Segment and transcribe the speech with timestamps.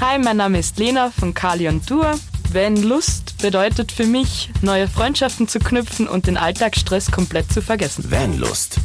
[0.00, 2.18] Hi, mein Name ist Lena von Kali und Tour.
[2.52, 8.10] Wenn Lust bedeutet für mich, neue Freundschaften zu knüpfen und den Alltagsstress komplett zu vergessen.
[8.10, 8.78] Vanlust.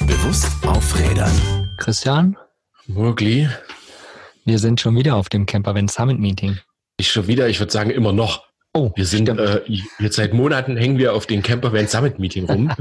[0.00, 1.70] Bewusst aufrädern.
[1.76, 2.38] Christian,
[2.86, 3.50] Mogli,
[4.46, 6.58] wir sind schon wieder auf dem Campervan Summit Meeting.
[6.96, 8.42] ich schon wieder, ich würde sagen immer noch.
[8.72, 9.60] Oh, Wir sind äh,
[9.98, 12.72] jetzt seit Monaten hängen wir auf den Campervan Summit Meeting rum.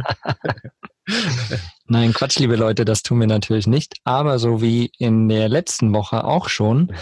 [1.88, 3.96] Nein, Quatsch, liebe Leute, das tun wir natürlich nicht.
[4.05, 6.94] Aber so wie in der letzten Woche auch schon,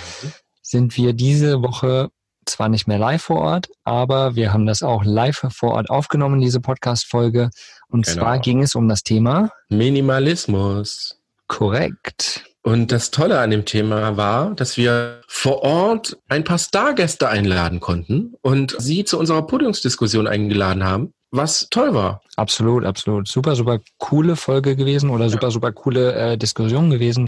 [0.69, 2.09] sind wir diese Woche
[2.45, 6.39] zwar nicht mehr live vor Ort, aber wir haben das auch live vor Ort aufgenommen,
[6.41, 7.49] diese Podcast-Folge.
[7.89, 8.21] Und Genau.
[8.21, 11.17] zwar ging es um das Thema Minimalismus.
[11.47, 12.43] korrekt.
[12.61, 17.79] Und das Tolle an dem Thema war, dass wir vor Ort ein paar Stargäste einladen
[17.79, 22.21] konnten und sie zu unserer Podiumsdiskussion eingeladen haben, was toll war.
[22.35, 23.27] Absolut, absolut.
[23.27, 27.27] Super, super coole Folge gewesen oder super, super coole äh, Diskussion gewesen.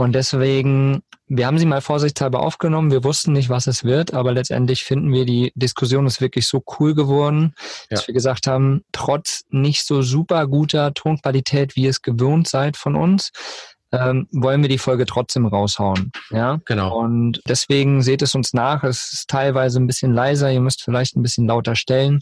[0.00, 2.90] Und deswegen, wir haben sie mal vorsichtshalber aufgenommen.
[2.90, 6.62] Wir wussten nicht, was es wird, aber letztendlich finden wir, die Diskussion ist wirklich so
[6.78, 7.54] cool geworden,
[7.90, 8.06] dass Ja.
[8.08, 12.96] wir gesagt haben, trotz nicht so super guter Tonqualität, wie ihr es gewohnt seid von
[12.96, 13.30] uns,
[13.92, 16.12] ähm, wollen wir die Folge trotzdem raushauen.
[16.30, 16.60] Ja.
[16.64, 16.96] Genau.
[16.96, 18.84] Und deswegen seht es uns nach.
[18.84, 20.50] Es ist teilweise ein bisschen leiser.
[20.52, 22.20] Ihr müsst vielleicht ein bisschen lauter stellen.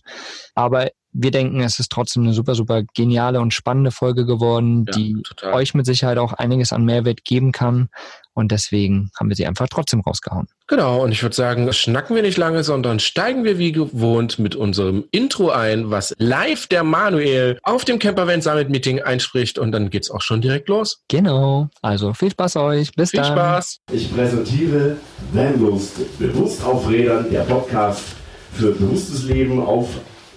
[0.55, 0.89] Aber
[1.21, 5.17] wir denken, es ist trotzdem eine super, super geniale und spannende Folge geworden, Ja, die
[5.25, 5.55] total.
[5.55, 7.89] euch mit Sicherheit auch einiges an Mehrwert geben kann.
[8.35, 10.47] Und deswegen haben wir sie einfach trotzdem rausgehauen.
[10.69, 14.55] Genau, und ich würde sagen, schnacken wir nicht lange, sondern steigen wir wie gewohnt mit
[14.55, 19.91] unserem Intro ein, was live der Manuel auf dem Campervan Summit Meeting einspricht und dann
[19.91, 21.03] geht's auch schon direkt los.
[21.09, 21.69] Genau.
[21.83, 22.93] Also viel Spaß euch.
[22.93, 23.33] Bis Viel dann.
[23.33, 23.79] Spaß!
[23.91, 24.99] Ich präsentiere
[25.33, 28.05] Vanlust, bewusst auf Rädern, der Podcast
[28.53, 29.89] für bewusstes Leben auf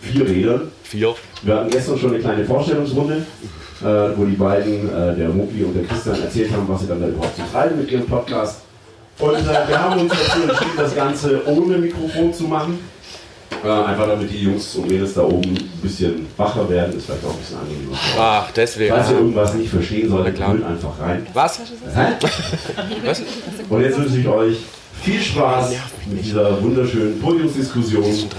[0.02, 0.72] vier Rädern.
[0.84, 1.16] Vier.
[1.44, 3.26] Wir hatten gestern schon eine kleine Vorstellungsrunde,
[3.82, 3.86] äh,
[4.16, 7.08] wo die beiden, äh, der Mugli und der Christian, erzählt haben, was sie dann da
[7.08, 8.62] überhaupt so treiben mit ihrem Podcast.
[9.20, 12.80] Und äh, wir haben uns dazu entschieden, das Ganze ohne Mikrofon zu machen.
[13.64, 17.24] Äh, einfach damit die Jungs und Mädels da oben ein bisschen wacher werden, ist vielleicht
[17.26, 17.98] auch ein bisschen angenehmer.
[18.18, 18.96] Ach, deswegen.
[18.96, 21.28] Falls ihr irgendwas nicht verstehen solltet, brüllt einfach rein.
[21.34, 21.60] Was?
[23.04, 23.22] Was?
[23.70, 24.58] Und jetzt wünsche ich euch
[25.04, 25.74] viel Spaß
[26.08, 28.30] mit dieser wunderschönen Podiumsdiskussion.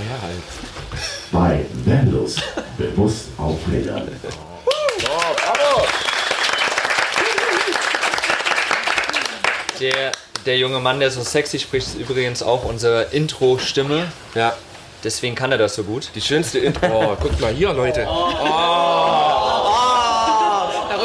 [1.32, 2.42] Bei Vanlust,
[2.76, 4.08] bewusst auf Rädern.
[9.80, 10.12] Der,
[10.46, 14.06] der junge Mann, der so sexy spricht, ist übrigens auch unsere Intro-Stimme.
[14.34, 14.54] Ja,
[15.04, 16.10] Deswegen kann er das so gut.
[16.14, 16.86] die schönste Intro.
[16.86, 18.02] Oh, guckt mal hier, Leute.
[18.02, 18.08] Da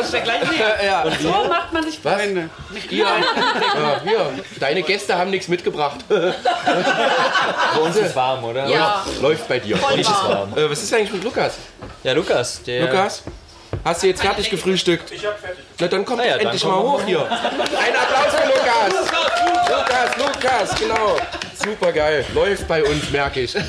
[0.07, 0.41] rutscht er gleich.
[0.84, 2.13] Ja, So macht man sich Was?
[2.22, 2.50] Freunde.
[2.90, 4.31] hier, ja, hier.
[4.59, 6.00] Deine Gäste haben nichts mitgebracht.
[6.09, 8.68] Bei uns ist warm, oder?
[8.68, 9.78] Ja, Läuft bei dir.
[9.78, 10.51] voll warm.
[10.51, 10.57] warm.
[10.57, 11.56] Äh, was ist eigentlich mit Lukas?
[12.03, 12.85] Ja, Lukas, der.
[12.88, 13.23] Lukas?
[13.84, 15.12] Hast du jetzt fertig gefrühstückt?
[15.12, 15.63] Ich hab fertig.
[15.79, 17.22] Na dann komm Na ja, endlich dann mal komm hoch hier.
[17.22, 19.12] Ein Applaus für Lukas.
[19.69, 21.18] Lukas, Lukas, genau.
[21.53, 22.25] Super geil.
[22.34, 23.56] Läuft bei uns, merke ich.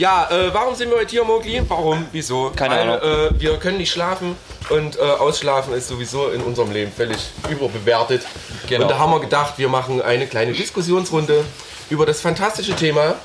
[0.00, 1.60] Ja, äh, warum sind wir heute hier, Mogli?
[1.68, 2.06] Warum?
[2.10, 2.50] Wieso?
[2.56, 3.36] Keine Weil, Ahnung.
[3.36, 4.34] Äh, wir können nicht schlafen
[4.70, 7.18] und äh, ausschlafen ist sowieso in unserem Leben völlig
[7.50, 8.22] überbewertet.
[8.66, 8.84] Genau.
[8.84, 11.44] Und da haben wir gedacht, wir machen eine kleine Diskussionsrunde
[11.90, 13.16] über das fantastische Thema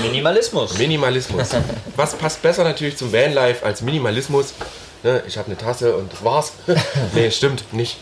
[0.00, 0.78] Minimalismus.
[0.78, 1.48] Minimalismus.
[1.96, 4.54] Was passt besser natürlich zum Vanlife als Minimalismus?
[5.02, 6.52] Ne, ich habe eine Tasse und das war's.
[7.12, 7.98] nee, stimmt nicht.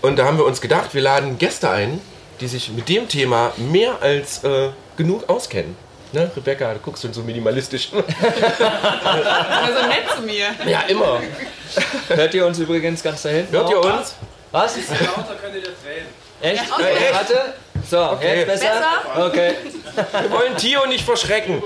[0.00, 2.00] Und da haben wir uns gedacht, wir laden Gäste ein,
[2.40, 5.74] die sich mit dem Thema mehr als äh, genug auskennen.
[6.14, 7.88] Ne, Rebecca, du guckst schon so minimalistisch.
[9.64, 10.46] Also nett zu mir.
[10.70, 11.20] ja, immer.
[12.08, 13.52] Hört ihr uns übrigens ganz da hinten?
[13.52, 14.14] Hört ihr uns?
[14.52, 14.76] Was?
[14.76, 16.62] Echt?
[16.72, 16.94] okay.
[17.12, 17.54] Warte.
[17.90, 18.38] So, Okay.
[18.38, 18.82] jetzt besser?
[19.18, 19.54] Okay.
[19.94, 21.60] Wir wollen Tio nicht verschrecken.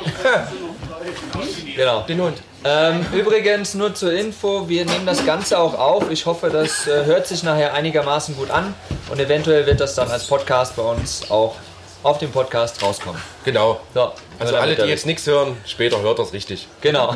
[1.77, 2.01] Genau.
[2.03, 2.39] Den Hund.
[2.65, 6.11] Ähm, übrigens, nur zur Info, wir nehmen das Ganze auch auf.
[6.11, 8.75] Ich hoffe, das äh, hört sich nachher einigermaßen gut an
[9.11, 11.55] und eventuell wird das dann als Podcast bei uns auch
[12.03, 13.21] auf dem Podcast rauskommen.
[13.45, 13.81] Genau.
[13.95, 16.69] So, Also nur alle, die jetzt nichts hören, später hört das richtig.
[16.81, 17.15] Genau.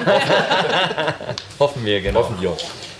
[1.59, 2.21] Hoffen wir, genau.
[2.21, 2.57] Hoffen wir.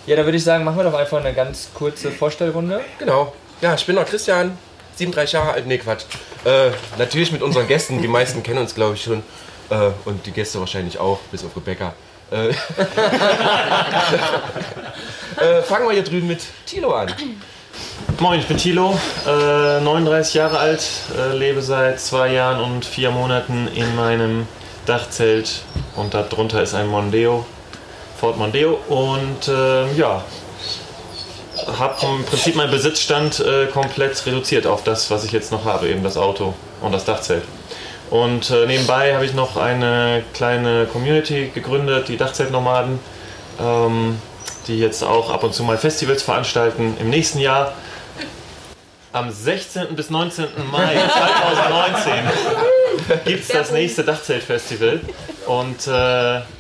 [0.07, 2.81] Ja, dann würde ich sagen, machen wir doch einfach eine ganz kurze Vorstellrunde.
[2.99, 3.33] Genau.
[3.61, 4.57] Ja, ich bin der Christian,
[4.97, 5.67] 37 Jahre alt.
[5.67, 6.05] Nee, Quatsch.
[6.45, 8.03] Äh, natürlich mit unseren Gästen.
[8.03, 9.23] Die meisten kennen uns, glaube ich, schon.
[9.71, 11.95] Äh, und die Gäste wahrscheinlich auch, bis auf Rebecca.
[12.31, 12.49] Äh,
[15.41, 17.13] äh, fangen wir hier drüben mit Tilo an.
[18.23, 18.97] Moin, ich bin Thilo,
[19.27, 20.87] äh, 39 Jahre alt,
[21.19, 24.47] äh, lebe seit zwei Jahren und vier Monaten in meinem
[24.87, 25.63] Dachzelt
[25.97, 27.45] und darunter ist ein Mondeo,
[28.21, 30.23] Ford Mondeo und äh, ja,
[31.77, 35.89] habe im Prinzip meinen Besitzstand äh, komplett reduziert auf das, was ich jetzt noch habe,
[35.89, 37.43] eben das Auto und das Dachzelt.
[38.09, 43.01] Und äh, nebenbei habe ich noch eine kleine Community gegründet, die Dachzeltnomaden,
[43.61, 44.23] ähm,
[44.69, 47.73] die jetzt auch ab und zu mal Festivals veranstalten im nächsten Jahr.
[49.13, 49.95] Am 16.
[49.95, 50.47] bis 19.
[50.71, 52.13] Mai 2019
[53.27, 55.01] gibt es das nächste Dachzeltfestival.
[55.47, 55.91] Und äh,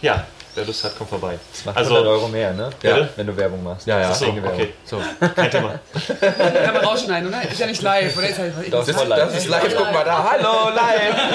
[0.02, 1.38] ja, wer Lust hat, kommt vorbei.
[1.50, 2.69] Das macht Also- 100 Euro mehr, ne?
[2.81, 3.08] Bitte?
[3.16, 3.87] Wenn du Werbung machst.
[3.87, 4.08] Ja, ja.
[4.08, 5.00] Das ist So, okay, So,
[5.34, 5.81] kein Thema.
[6.20, 7.43] Kann man rausschneiden, oder?
[7.50, 8.28] Ist ja nicht live, oder?
[8.28, 9.19] Ist halt, das, voll live.
[9.25, 9.75] das ist live.
[9.75, 10.31] Guck mal da.
[10.31, 11.16] Hallo, live.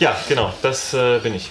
[0.00, 1.50] Ja, genau, das äh, bin ich.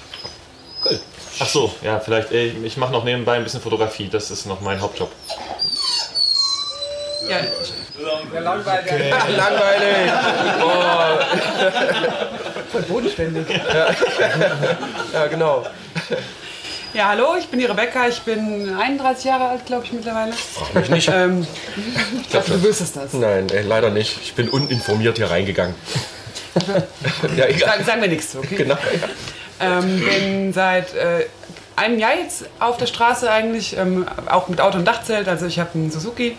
[0.86, 1.00] Cool.
[1.40, 4.82] Ach so, ja, vielleicht, ich mache noch nebenbei ein bisschen Fotografie, das ist noch mein
[4.82, 5.10] Hauptjob.
[7.30, 7.38] Ja.
[8.34, 8.92] ja langweilig.
[9.38, 10.12] Langweilig.
[10.60, 11.20] Boah.
[12.72, 13.46] Voll bodenständig.
[15.14, 15.66] Ja, genau.
[16.94, 18.08] Ja, hallo, ich bin die Rebecca.
[18.08, 20.32] Ich bin 31 Jahre alt, glaube ich, mittlerweile.
[20.34, 21.10] Frag mich nicht.
[21.12, 21.48] Ähm,
[22.22, 23.14] ich glaube, du wüsstest das.
[23.14, 24.20] Nein, ey, leider nicht.
[24.22, 25.74] Ich bin uninformiert hier reingegangen.
[27.36, 27.70] ja, egal.
[27.70, 28.56] Sagen, sagen wir nichts okay?
[28.58, 28.78] Genau.
[29.60, 31.26] Ähm, bin seit äh,
[31.76, 35.28] einem Jahr jetzt auf der Straße eigentlich, ähm, auch mit Auto und Dachzelt.
[35.28, 36.38] Also ich habe einen Suzuki,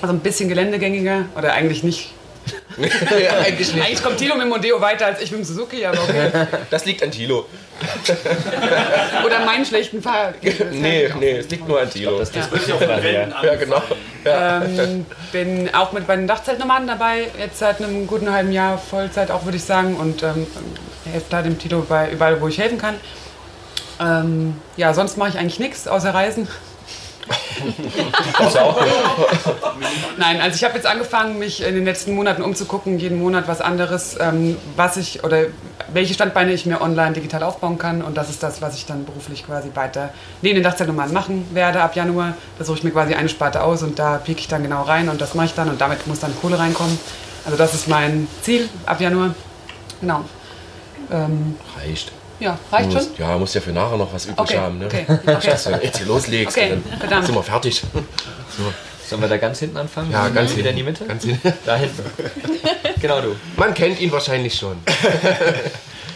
[0.00, 2.12] also ein bisschen geländegängiger oder eigentlich nicht.
[2.78, 3.84] ja, eigentlich nicht.
[3.84, 6.30] Eigentlich kommt Tilo mit dem Mondeo weiter als ich mit dem Suzuki, aber okay.
[6.70, 7.46] Das liegt an Tilo.
[9.24, 10.34] Oder meinen schlechten Fahrrad.
[10.72, 12.20] Nee, nee, es liegt nur an Tilo.
[12.20, 13.82] ja, genau.
[14.24, 19.30] Ähm, bin auch mit bei den Dachzeltnomaden dabei, jetzt seit einem guten halben Jahr Vollzeit
[19.30, 19.94] auch, würde ich sagen.
[19.94, 20.46] Und ähm,
[21.10, 22.96] helfe da dem Tilo bei überall, wo ich helfen kann.
[24.00, 26.48] Ähm, ja, sonst mache ich eigentlich nichts außer Reisen.
[30.16, 33.60] Nein, also ich habe jetzt angefangen, mich in den letzten Monaten umzugucken, jeden Monat was
[33.60, 35.44] anderes, ähm, was ich oder
[35.92, 38.02] welche Standbeine ich mir online digital aufbauen kann.
[38.02, 40.10] Und das ist das, was ich dann beruflich quasi weiter
[40.42, 42.34] neben den Dachzeltnomaden machen werde ab Januar.
[42.58, 45.08] Da suche ich mir quasi eine Sparte aus und da pieke ich dann genau rein
[45.08, 46.98] und das mache ich dann und damit muss dann Kohle reinkommen.
[47.44, 49.34] Also das ist mein Ziel ab Januar.
[50.00, 50.24] Genau.
[51.10, 52.12] Ähm, Reicht.
[52.40, 53.04] Ja, reicht Du schon?
[53.08, 54.78] musst, ja, musst ja für nachher noch was übrig Okay, haben.
[54.78, 54.86] Ne?
[54.86, 56.56] okay, Nicht, dass du jetzt hier loslegst.
[56.56, 57.26] Okay, dann verdammt.
[57.26, 57.82] sind wir fertig.
[59.08, 60.10] Sollen wir da ganz hinten anfangen?
[60.12, 61.06] Ja, ganz Wieder in die Mitte?
[61.06, 61.26] Ganz
[61.64, 62.02] Da hinten.
[63.00, 63.36] genau du.
[63.56, 64.76] Man kennt ihn wahrscheinlich schon.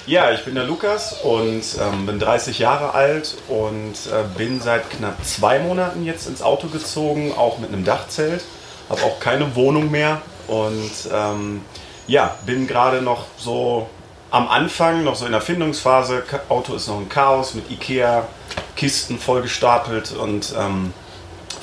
[0.07, 4.91] Ja, ich bin der Lukas und ähm, bin 30 Jahre alt und äh, bin seit
[4.91, 8.43] knapp zwei Monaten jetzt ins Auto gezogen, auch mit einem Dachzelt.
[8.91, 11.63] Habe auch keine Wohnung mehr und ähm,
[12.09, 13.89] ja, bin gerade noch so
[14.33, 16.25] am Anfang, noch so in der Findungsphase.
[16.49, 18.27] Auto ist noch ein Chaos mit Ikea,
[18.75, 20.95] Kisten voll gestapelt und ähm,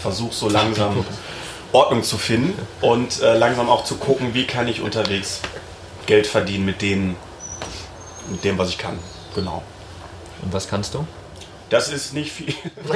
[0.01, 1.03] versuche so langsam
[1.73, 5.41] Ordnung zu finden und äh, langsam auch zu gucken, wie kann ich unterwegs
[6.05, 7.15] Geld verdienen mit denen,
[8.29, 8.99] mit dem, was ich kann.
[9.33, 9.63] Genau.
[10.43, 11.07] Und was kannst du?
[11.69, 12.53] Das ist nicht viel.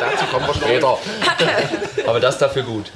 [0.00, 0.98] Dazu kommen wir später.
[2.06, 2.92] Aber das dafür gut.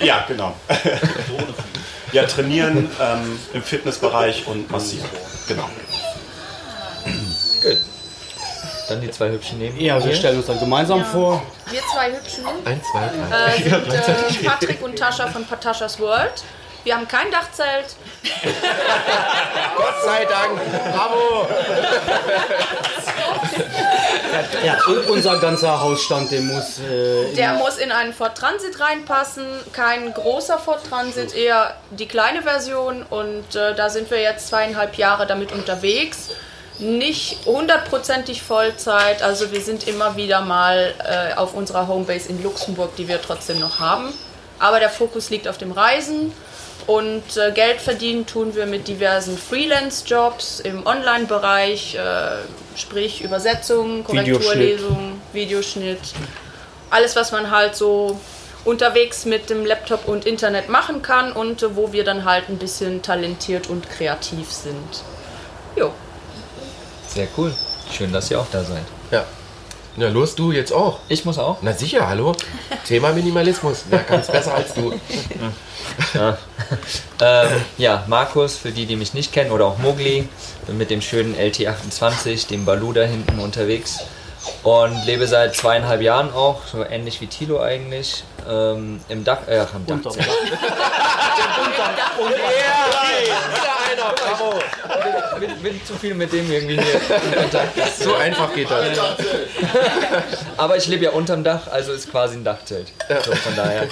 [0.00, 0.54] ja, genau.
[2.14, 5.08] ja, trainieren ähm, im Fitnessbereich und massieren.
[5.48, 5.68] Genau.
[7.62, 7.78] Gut.
[8.88, 11.42] Dann die zwei hübschen neben Ja, wir stellen uns dann gemeinsam vor.
[11.70, 13.54] Wir zwei Hübschen Eins, zwei, drei.
[13.56, 16.44] äh, sind äh, Patrick und Tascha von Pataschas World.
[16.84, 17.96] Wir haben kein Dachzelt.
[19.76, 20.60] Gott sei Dank.
[20.92, 21.48] Bravo.
[24.64, 26.78] Ja, und unser ganzer Hausstand, der muss.
[26.80, 29.46] Äh, Der muss in einen Ford Transit reinpassen.
[29.72, 33.02] Kein großer Ford Transit, eher die kleine Version.
[33.08, 36.30] Und äh, da sind wir jetzt zweieinhalb Jahre damit unterwegs.
[36.78, 42.96] Nicht hundertprozentig Vollzeit, also wir sind immer wieder mal äh, auf unserer Homebase in Luxemburg,
[42.96, 44.12] die wir trotzdem noch haben.
[44.58, 46.32] Aber der Fokus liegt auf dem Reisen
[46.86, 55.20] und äh, Geld verdienen tun wir mit diversen Freelance-Jobs im Online-Bereich, äh, sprich Übersetzung, Korrekturlesung,
[55.32, 56.00] Videoschnitt.
[56.90, 58.20] Alles, was man halt so
[58.64, 62.58] unterwegs mit dem Laptop und Internet machen kann und äh, wo wir dann halt ein
[62.58, 65.02] bisschen talentiert und kreativ sind.
[65.76, 65.90] Jo.
[67.08, 67.52] Sehr cool.
[67.90, 68.84] Schön, dass ihr auch da seid.
[69.10, 69.24] Ja.
[69.96, 70.98] Na los, du jetzt auch.
[71.08, 71.58] Ich muss auch.
[71.62, 72.34] Na sicher, hallo.
[72.86, 73.84] Thema Minimalismus.
[73.88, 74.92] Wer kann es besser als du?
[77.20, 77.48] Ähm,
[77.78, 80.28] ja, Markus, für die, die mich nicht kennen, oder auch Mogli,
[80.66, 84.00] bin mit dem schönen LT28, dem Balu da hinten unterwegs
[84.62, 89.60] und lebe seit zweieinhalb Jahren auch, so ähnlich wie Tilo eigentlich, ähm, im Dach, äh,
[89.60, 89.96] am Dach.
[89.96, 90.24] Unterm Dach.
[92.18, 94.14] Wieder einer.
[94.14, 94.58] Bravo.
[95.64, 97.78] Bin, bin zu viel mit dem irgendwie hier in Kontakt.
[97.98, 98.98] So einfach geht das.
[100.56, 102.92] Aber ich lebe ja unterm Dach, also ist quasi ein Dachzelt.
[103.24, 103.88] So, von daher.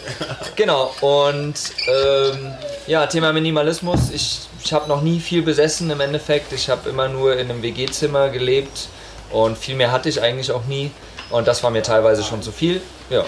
[0.55, 1.55] Genau, und
[1.89, 2.55] ähm,
[2.87, 4.11] ja, Thema Minimalismus.
[4.13, 6.53] Ich, ich habe noch nie viel besessen im Endeffekt.
[6.53, 8.89] Ich habe immer nur in einem WG-Zimmer gelebt
[9.31, 10.91] und viel mehr hatte ich eigentlich auch nie.
[11.31, 12.83] Und das war mir teilweise schon zu viel.
[13.09, 13.25] Ja.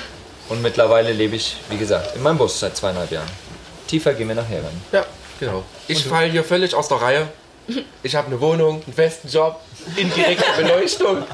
[0.51, 3.31] Und mittlerweile lebe ich, wie gesagt, in meinem Bus seit zweieinhalb Jahren.
[3.87, 4.83] Tiefer gehen wir nachher rein.
[4.93, 5.07] Ja,
[5.41, 5.65] genau.
[5.89, 7.29] Ich falle hier völlig aus der Reihe.
[8.03, 9.61] Ich habe eine Wohnung, einen festen Job,
[9.97, 11.25] indirekte Beleuchtung,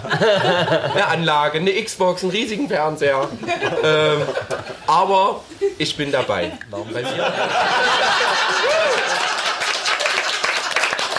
[0.92, 3.28] eine Anlage, eine Xbox, einen riesigen Fernseher.
[3.82, 4.22] Ähm,
[4.87, 5.42] aber
[5.78, 6.52] ich bin dabei.
[6.70, 6.92] Warum?
[6.94, 7.32] Weil ihr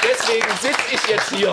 [0.04, 1.52] Deswegen sitze ich jetzt hier.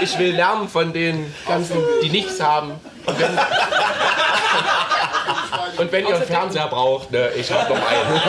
[0.00, 2.72] Ich will lernen von den ganzen, die nichts haben.
[3.06, 3.38] Und wenn,
[5.78, 8.20] und wenn ihr einen Fernseher braucht, ne, ich habe noch einen.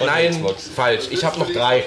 [0.06, 1.04] Nein, falsch.
[1.10, 1.84] Ich habe noch drei.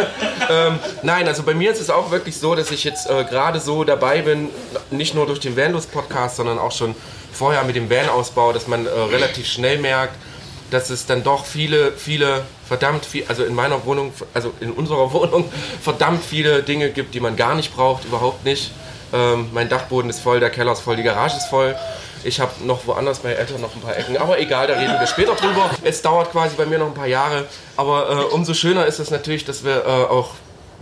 [0.50, 3.60] ähm, nein, also bei mir ist es auch wirklich so, dass ich jetzt äh, gerade
[3.60, 4.50] so dabei bin,
[4.90, 6.94] nicht nur durch den Vanlos-Podcast, sondern auch schon
[7.32, 10.14] vorher mit dem Van-Ausbau, dass man äh, relativ schnell merkt,
[10.70, 15.12] dass es dann doch viele, viele, verdammt viel, also in meiner Wohnung, also in unserer
[15.12, 15.50] Wohnung,
[15.80, 18.72] verdammt viele Dinge gibt, die man gar nicht braucht, überhaupt nicht.
[19.12, 21.76] Ähm, mein Dachboden ist voll, der Keller ist voll, die Garage ist voll.
[22.24, 25.06] Ich habe noch woanders bei Eltern noch ein paar Ecken, aber egal, da reden wir
[25.06, 25.70] später drüber.
[25.84, 27.44] Es dauert quasi bei mir noch ein paar Jahre,
[27.76, 30.30] aber äh, umso schöner ist es natürlich, dass wir äh, auch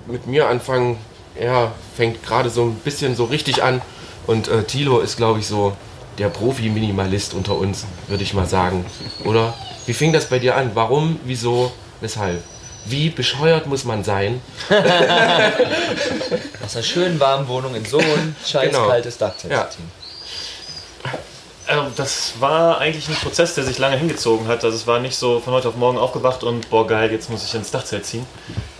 [0.06, 0.98] mit mir anfangen.
[1.40, 3.82] Ja, fängt gerade so ein bisschen so richtig an
[4.28, 5.76] und äh, Tilo ist, glaube ich, so
[6.18, 8.86] der Profi-Minimalist unter uns, würde ich mal sagen,
[9.24, 9.52] oder?
[9.86, 10.70] Wie fing das bei dir an?
[10.74, 12.40] Warum, wieso, weshalb?
[12.86, 14.40] Wie bescheuert muss man sein?
[16.64, 18.86] Aus einer schönen warmen Wohnung in so ein scheiß Genau.
[18.88, 19.32] kaltes Ja.
[19.68, 20.03] zu ziehen.
[21.68, 24.64] Ähm, das war eigentlich ein Prozess, der sich lange hingezogen hat.
[24.64, 27.44] Also es war nicht so von heute auf morgen aufgewacht und boah geil, jetzt muss
[27.44, 28.26] ich ins Dachzelt ziehen.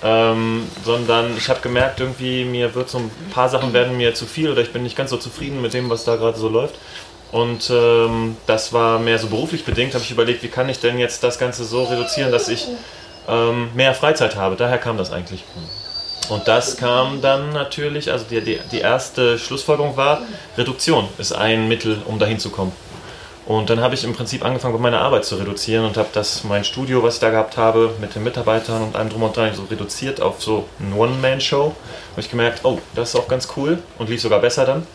[0.02, 4.26] Ähm, sondern ich habe gemerkt, irgendwie mir wird so ein paar Sachen werden mir zu
[4.26, 6.74] viel oder ich bin nicht ganz so zufrieden mit dem, was da gerade so läuft.
[7.32, 10.98] Und ähm, das war mehr so beruflich bedingt, habe ich überlegt, wie kann ich denn
[10.98, 12.68] jetzt das Ganze so reduzieren, dass ich
[13.26, 14.56] ähm, mehr Freizeit habe.
[14.56, 15.42] Daher kam das eigentlich.
[16.30, 20.22] Und das kam dann natürlich, also die, die, die erste Schlussfolgerung war,
[20.56, 22.72] Reduktion ist ein Mittel, um dahin zu kommen.
[23.46, 26.44] Und dann habe ich im Prinzip angefangen, bei meiner Arbeit zu reduzieren und habe das
[26.44, 29.54] mein Studio, was ich da gehabt habe, mit den Mitarbeitern und allem drum und dran
[29.54, 31.74] so reduziert auf so eine One-Man-Show.
[32.12, 34.86] Habe ich gemerkt, oh, das ist auch ganz cool und lief sogar besser dann.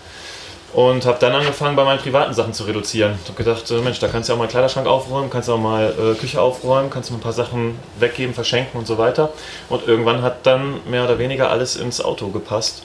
[0.71, 3.17] Und habe dann angefangen, bei meinen privaten Sachen zu reduzieren.
[3.23, 5.47] Ich habe gedacht, äh, Mensch, da kannst du ja auch mal einen Kleiderschrank aufräumen, kannst
[5.47, 8.99] du auch mal äh, Küche aufräumen, kannst du ein paar Sachen weggeben, verschenken und so
[8.99, 9.31] weiter.
[9.67, 12.83] Und irgendwann hat dann mehr oder weniger alles ins Auto gepasst.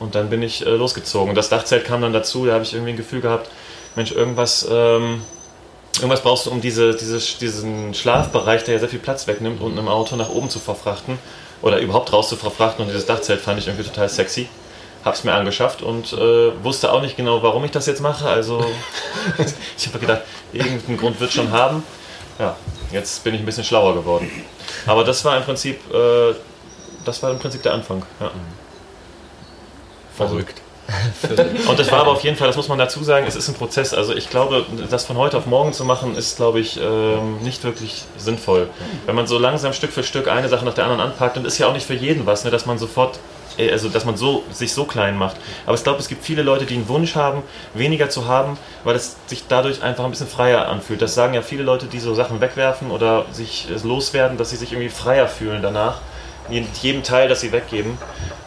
[0.00, 1.36] Und dann bin ich äh, losgezogen.
[1.36, 3.48] Das Dachzelt kam dann dazu, da habe ich irgendwie ein Gefühl gehabt,
[3.94, 5.22] Mensch, irgendwas, ähm,
[5.96, 9.78] irgendwas brauchst du, um diese, diese, diesen Schlafbereich, der ja sehr viel Platz wegnimmt, unten
[9.78, 11.18] im Auto nach oben zu verfrachten.
[11.60, 12.82] Oder überhaupt raus zu verfrachten.
[12.82, 14.48] Und dieses Dachzelt fand ich irgendwie total sexy
[15.04, 18.28] hab's mir angeschafft und äh, wusste auch nicht genau, warum ich das jetzt mache.
[18.28, 18.64] Also
[19.76, 21.82] ich habe gedacht, irgendeinen Grund wird schon haben.
[22.38, 22.56] Ja,
[22.92, 24.30] jetzt bin ich ein bisschen schlauer geworden.
[24.86, 26.34] Aber das war im Prinzip, äh,
[27.04, 28.04] das war im Prinzip der Anfang.
[28.20, 28.30] Ja.
[30.16, 30.62] Verrückt.
[31.68, 33.54] Und das war aber auf jeden Fall, das muss man dazu sagen, es ist ein
[33.54, 33.94] Prozess.
[33.94, 37.64] Also ich glaube, das von heute auf morgen zu machen, ist, glaube ich, ähm, nicht
[37.64, 38.68] wirklich sinnvoll.
[39.06, 41.58] Wenn man so langsam Stück für Stück eine Sache nach der anderen anpackt, und ist
[41.58, 43.20] ja auch nicht für jeden was, ne, dass man sofort,
[43.58, 45.36] also dass man so, sich so klein macht.
[45.66, 47.42] Aber ich glaube, es gibt viele Leute, die einen Wunsch haben,
[47.74, 51.02] weniger zu haben, weil es sich dadurch einfach ein bisschen freier anfühlt.
[51.02, 54.56] Das sagen ja viele Leute, die so Sachen wegwerfen oder sich äh, loswerden, dass sie
[54.56, 56.00] sich irgendwie freier fühlen danach
[56.48, 57.98] mit jedem Teil, das sie weggeben.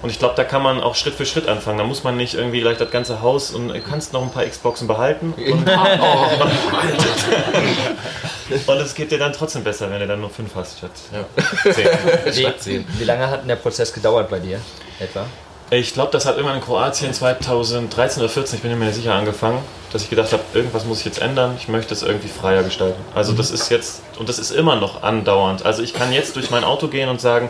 [0.01, 1.77] Und ich glaube, da kann man auch Schritt für Schritt anfangen.
[1.77, 4.45] Da muss man nicht irgendwie gleich das ganze Haus und du kannst noch ein paar
[4.45, 5.33] Xboxen behalten.
[5.37, 5.67] Und,
[8.67, 11.71] und es geht dir dann trotzdem besser, wenn du dann nur fünf hast statt ja.
[11.71, 12.55] zehn.
[12.65, 14.59] Wie, wie lange hat denn der Prozess gedauert bei dir
[14.99, 15.25] etwa?
[15.71, 19.15] Ich glaube, das hat irgendwann in Kroatien 2013 oder 14, ich bin mir nicht sicher,
[19.15, 22.61] angefangen, dass ich gedacht habe, irgendwas muss ich jetzt ändern, ich möchte es irgendwie freier
[22.61, 23.03] gestalten.
[23.15, 25.65] Also das ist jetzt, und das ist immer noch andauernd.
[25.65, 27.49] Also ich kann jetzt durch mein Auto gehen und sagen,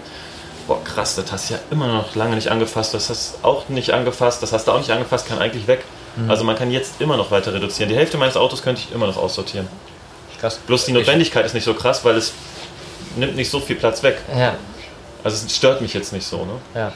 [0.65, 3.67] boah krass, das hast du ja immer noch lange nicht angefasst, das hast du auch
[3.67, 5.83] nicht angefasst, das hast du auch nicht angefasst, kann eigentlich weg.
[6.15, 6.29] Mhm.
[6.29, 7.89] Also man kann jetzt immer noch weiter reduzieren.
[7.89, 9.67] Die Hälfte meines Autos könnte ich immer noch aussortieren.
[10.45, 10.59] Krass.
[10.67, 12.33] Bloß die Notwendigkeit ist nicht so krass, weil es
[13.15, 14.17] nimmt nicht so viel Platz weg.
[14.37, 14.53] Ja.
[15.23, 16.53] Also es stört mich jetzt nicht so, ne?
[16.75, 16.93] Ja.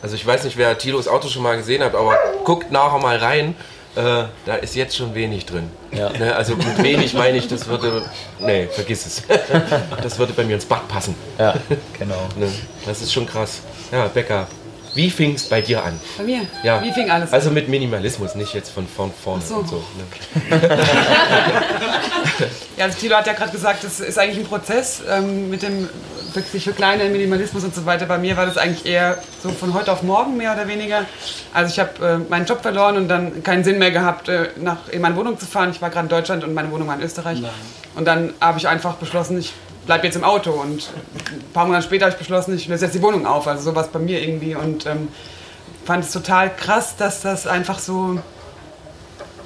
[0.00, 3.18] Also ich weiß nicht, wer Tilos Auto schon mal gesehen hat, aber guckt nachher mal
[3.18, 3.54] rein.
[3.96, 5.70] Äh, da ist jetzt schon wenig drin.
[5.92, 6.08] Ja.
[6.08, 8.02] Ne, also mit wenig meine ich, das würde.
[8.40, 9.22] Nee, vergiss es.
[10.02, 11.14] Das würde bei mir ins Bad passen.
[11.38, 11.54] Ja,
[11.98, 12.28] genau.
[12.36, 12.50] Ne,
[12.86, 13.60] das ist schon krass.
[13.92, 14.48] Ja, Becker,
[14.94, 15.98] wie fing es bei dir an?
[16.18, 16.40] Bei mir?
[16.62, 16.82] Ja.
[16.82, 17.54] Wie fing alles Also an?
[17.54, 19.54] mit Minimalismus, nicht jetzt von vorn vorne Ach so.
[19.56, 19.76] und so.
[19.76, 20.60] Ne?
[22.76, 25.88] Ja, also Thilo hat ja gerade gesagt, das ist eigentlich ein Prozess ähm, mit dem
[26.32, 28.06] wirklich für kleine Minimalismus und so weiter.
[28.06, 31.04] Bei mir war das eigentlich eher so von heute auf morgen mehr oder weniger.
[31.52, 34.88] Also ich habe äh, meinen Job verloren und dann keinen Sinn mehr gehabt, äh, nach,
[34.90, 35.70] in meine Wohnung zu fahren.
[35.70, 37.38] Ich war gerade in Deutschland und meine Wohnung war in Österreich.
[37.94, 39.52] Und dann habe ich einfach beschlossen, ich
[39.86, 40.50] bleibe jetzt im Auto.
[40.50, 40.90] Und
[41.30, 43.46] ein paar Monate später habe ich beschlossen, ich löse jetzt die Wohnung auf.
[43.46, 44.54] Also sowas bei mir irgendwie.
[44.54, 45.08] Und ähm,
[45.84, 48.18] fand es total krass, dass das einfach so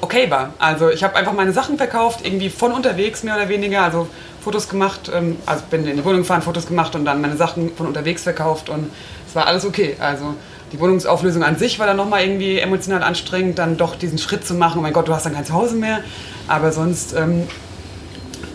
[0.00, 0.52] okay war.
[0.58, 4.08] Also ich habe einfach meine Sachen verkauft, irgendwie von unterwegs mehr oder weniger, also
[4.40, 7.74] Fotos gemacht, ähm, also bin in die Wohnung gefahren, Fotos gemacht und dann meine Sachen
[7.74, 8.90] von unterwegs verkauft und
[9.26, 9.96] es war alles okay.
[9.98, 10.34] Also
[10.72, 14.54] die Wohnungsauflösung an sich war dann nochmal irgendwie emotional anstrengend, dann doch diesen Schritt zu
[14.54, 16.00] machen, oh mein Gott, du hast dann kein Zuhause mehr,
[16.46, 17.48] aber sonst ähm,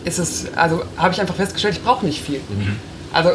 [0.04, 2.40] ist es, also habe ich einfach festgestellt, ich brauche nicht viel.
[2.48, 2.76] Mhm.
[3.12, 3.30] Also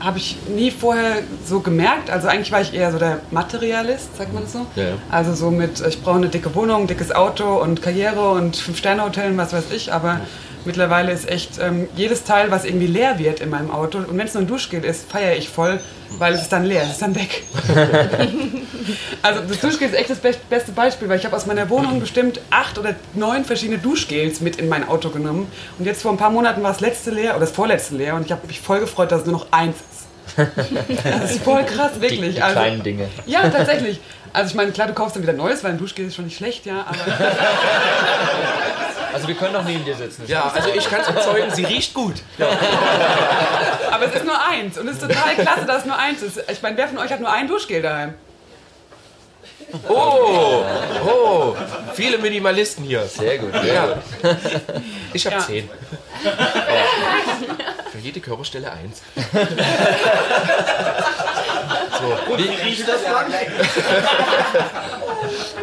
[0.00, 2.10] habe ich nie vorher so gemerkt.
[2.10, 4.66] Also eigentlich war ich eher so der Materialist, sagt man das so?
[4.76, 4.94] Ja.
[5.10, 9.38] Also so mit, ich brauche eine dicke Wohnung, dickes Auto und Karriere und Fünf-Sterne-Hotel und
[9.38, 9.92] was weiß ich.
[9.92, 10.20] Aber
[10.64, 14.26] mittlerweile ist echt ähm, jedes Teil, was irgendwie leer wird in meinem Auto, und wenn
[14.26, 15.80] es nur ein Duschgel ist, feiere ich voll,
[16.18, 17.42] weil es ist dann leer, es ist dann weg.
[19.22, 22.40] also das Duschgel ist echt das beste Beispiel, weil ich habe aus meiner Wohnung bestimmt
[22.50, 25.50] acht oder neun verschiedene Duschgels mit in mein Auto genommen.
[25.78, 28.26] Und jetzt vor ein paar Monaten war das letzte leer oder das vorletzte leer und
[28.26, 30.06] ich habe mich voll gefreut, dass es nur noch eins ist.
[31.04, 32.20] Das ist voll krass, wirklich.
[32.20, 33.08] Die, die also, kleinen Dinge.
[33.26, 34.00] Ja, tatsächlich.
[34.32, 36.36] Also ich meine, klar, du kaufst dann wieder Neues, weil ein Duschgel ist schon nicht
[36.36, 36.98] schlecht, ja, aber...
[39.16, 40.24] Also wir können doch neben dir sitzen.
[40.26, 42.16] Ja, also ich kann es bezeugen, sie riecht gut.
[42.36, 42.48] Ja.
[43.90, 46.38] Aber es ist nur eins und es ist total klasse, dass es nur eins ist.
[46.50, 48.12] Ich meine, wer von euch hat nur ein Duschgel daheim?
[49.88, 50.64] Oh,
[51.06, 51.56] oh,
[51.94, 53.06] viele Minimalisten hier.
[53.06, 53.54] Sehr gut.
[53.54, 53.86] Sehr ja.
[53.86, 54.02] gut.
[55.14, 55.42] Ich habe ja.
[55.42, 55.70] zehn.
[57.90, 59.00] Für jede Körperstelle eins.
[61.98, 62.36] So.
[62.36, 63.00] Wie, riecht das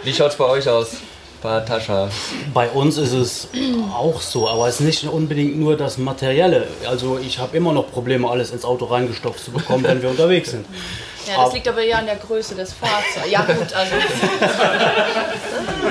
[0.04, 0.96] Wie schaut es bei euch aus?
[1.44, 2.10] Tascha.
[2.54, 3.48] Bei uns ist es
[3.94, 6.68] auch so, aber es ist nicht unbedingt nur das Materielle.
[6.88, 10.52] Also ich habe immer noch Probleme, alles ins Auto reingestopft zu bekommen, wenn wir unterwegs
[10.52, 10.66] sind.
[11.28, 13.30] Ja, das liegt aber ja an der Größe des Fahrzeugs.
[13.30, 13.96] Ja gut, also.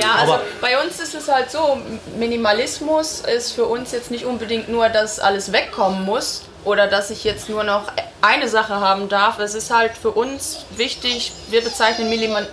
[0.00, 1.78] ja, also bei uns ist es halt so,
[2.18, 7.25] Minimalismus ist für uns jetzt nicht unbedingt nur, dass alles wegkommen muss oder dass ich
[7.25, 7.85] jetzt nur noch
[8.21, 9.38] eine Sache haben darf.
[9.38, 12.09] Es ist halt für uns wichtig, wir bezeichnen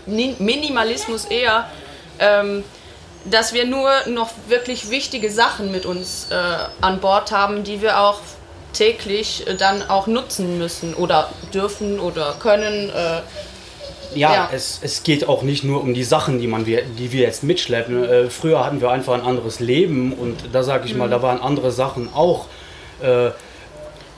[0.06, 1.70] Minimalismus eher,
[2.20, 2.64] ähm,
[3.26, 6.36] dass wir nur noch wirklich wichtige Sachen mit uns äh,
[6.82, 8.20] an Bord haben, die wir auch
[8.74, 12.90] täglich äh, dann auch nutzen müssen oder dürfen oder können.
[12.90, 13.22] Äh,
[14.16, 17.22] ja, ja, Es, es geht auch nicht nur um die Sachen, die, man, die wir
[17.22, 18.04] jetzt mitschleppen.
[18.04, 21.00] Äh, früher hatten wir einfach ein anderes Leben und da sage ich mhm.
[21.00, 22.48] mal, da waren andere Sachen auch.
[23.02, 23.32] Äh,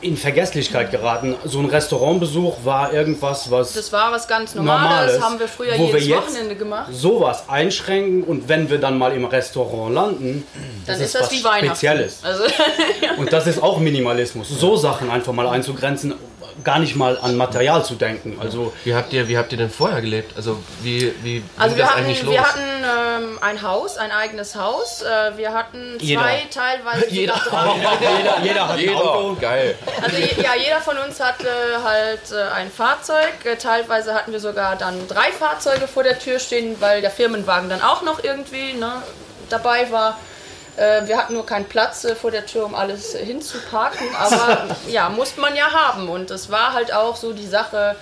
[0.01, 1.35] in Vergesslichkeit geraten.
[1.45, 3.73] So ein Restaurantbesuch war irgendwas, was.
[3.73, 6.89] Das war was ganz Normales, Normales haben wir früher jedes wir Wochenende gemacht.
[6.91, 10.47] Sowas einschränken und wenn wir dann mal im Restaurant landen,
[10.85, 11.67] dann das ist, das was wie Weihnachten.
[11.67, 12.19] Spezielles.
[12.23, 12.43] Also,
[13.01, 13.15] ja.
[13.17, 14.49] Und das ist auch Minimalismus.
[14.49, 16.13] So Sachen einfach mal einzugrenzen
[16.63, 18.37] gar nicht mal an Material zu denken.
[18.39, 20.35] Also wie habt ihr, wie habt ihr denn vorher gelebt?
[20.35, 22.33] Also wie, wie also wir das hatten, eigentlich los?
[22.33, 25.01] Wir hatten ähm, ein Haus, ein eigenes Haus.
[25.01, 26.49] Äh, wir hatten zwei, jeder.
[26.53, 27.33] teilweise jeder.
[27.33, 27.67] drei.
[28.17, 28.91] jeder, jeder hat jeder.
[28.91, 29.37] ein Auto.
[29.39, 29.75] Geil.
[30.01, 31.47] Also ja, jeder von uns hatte
[31.83, 33.45] halt äh, ein Fahrzeug.
[33.45, 37.69] Äh, teilweise hatten wir sogar dann drei Fahrzeuge vor der Tür stehen, weil der Firmenwagen
[37.69, 39.01] dann auch noch irgendwie ne,
[39.49, 40.17] dabei war.
[40.77, 45.09] Äh, wir hatten nur keinen Platz äh, vor der Tür, um alles hinzuparken, aber ja,
[45.09, 46.09] musste man ja haben.
[46.09, 47.95] Und das war halt auch so die Sache,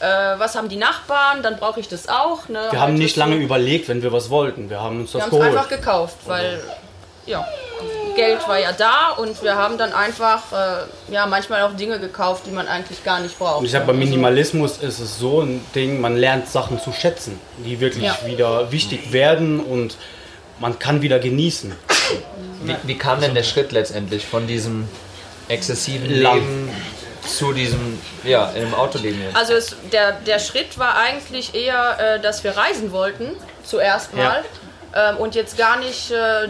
[0.00, 2.48] äh, was haben die Nachbarn, dann brauche ich das auch.
[2.48, 2.68] Ne?
[2.70, 4.70] Wir haben nicht lange überlegt, wenn wir was wollten.
[4.70, 5.48] Wir haben uns das wir geholt.
[5.48, 6.62] einfach gekauft, weil
[7.26, 7.46] ja,
[8.16, 12.44] Geld war ja da und wir haben dann einfach äh, ja, manchmal auch Dinge gekauft,
[12.46, 13.60] die man eigentlich gar nicht braucht.
[13.60, 16.92] Und ich sage, beim also Minimalismus ist es so ein Ding, man lernt Sachen zu
[16.92, 18.18] schätzen, die wirklich ja.
[18.24, 19.96] wieder wichtig werden und
[20.58, 21.74] man kann wieder genießen.
[22.62, 24.88] Wie, wie kam denn der Schritt letztendlich von diesem
[25.48, 26.70] exzessiven Leben
[27.26, 29.36] zu diesem, ja, im Autoleben jetzt?
[29.36, 33.30] Also es, der, der Schritt war eigentlich eher, äh, dass wir reisen wollten,
[33.64, 34.44] zuerst mal.
[34.94, 35.10] Ja.
[35.10, 36.48] Ähm, und jetzt gar nicht äh,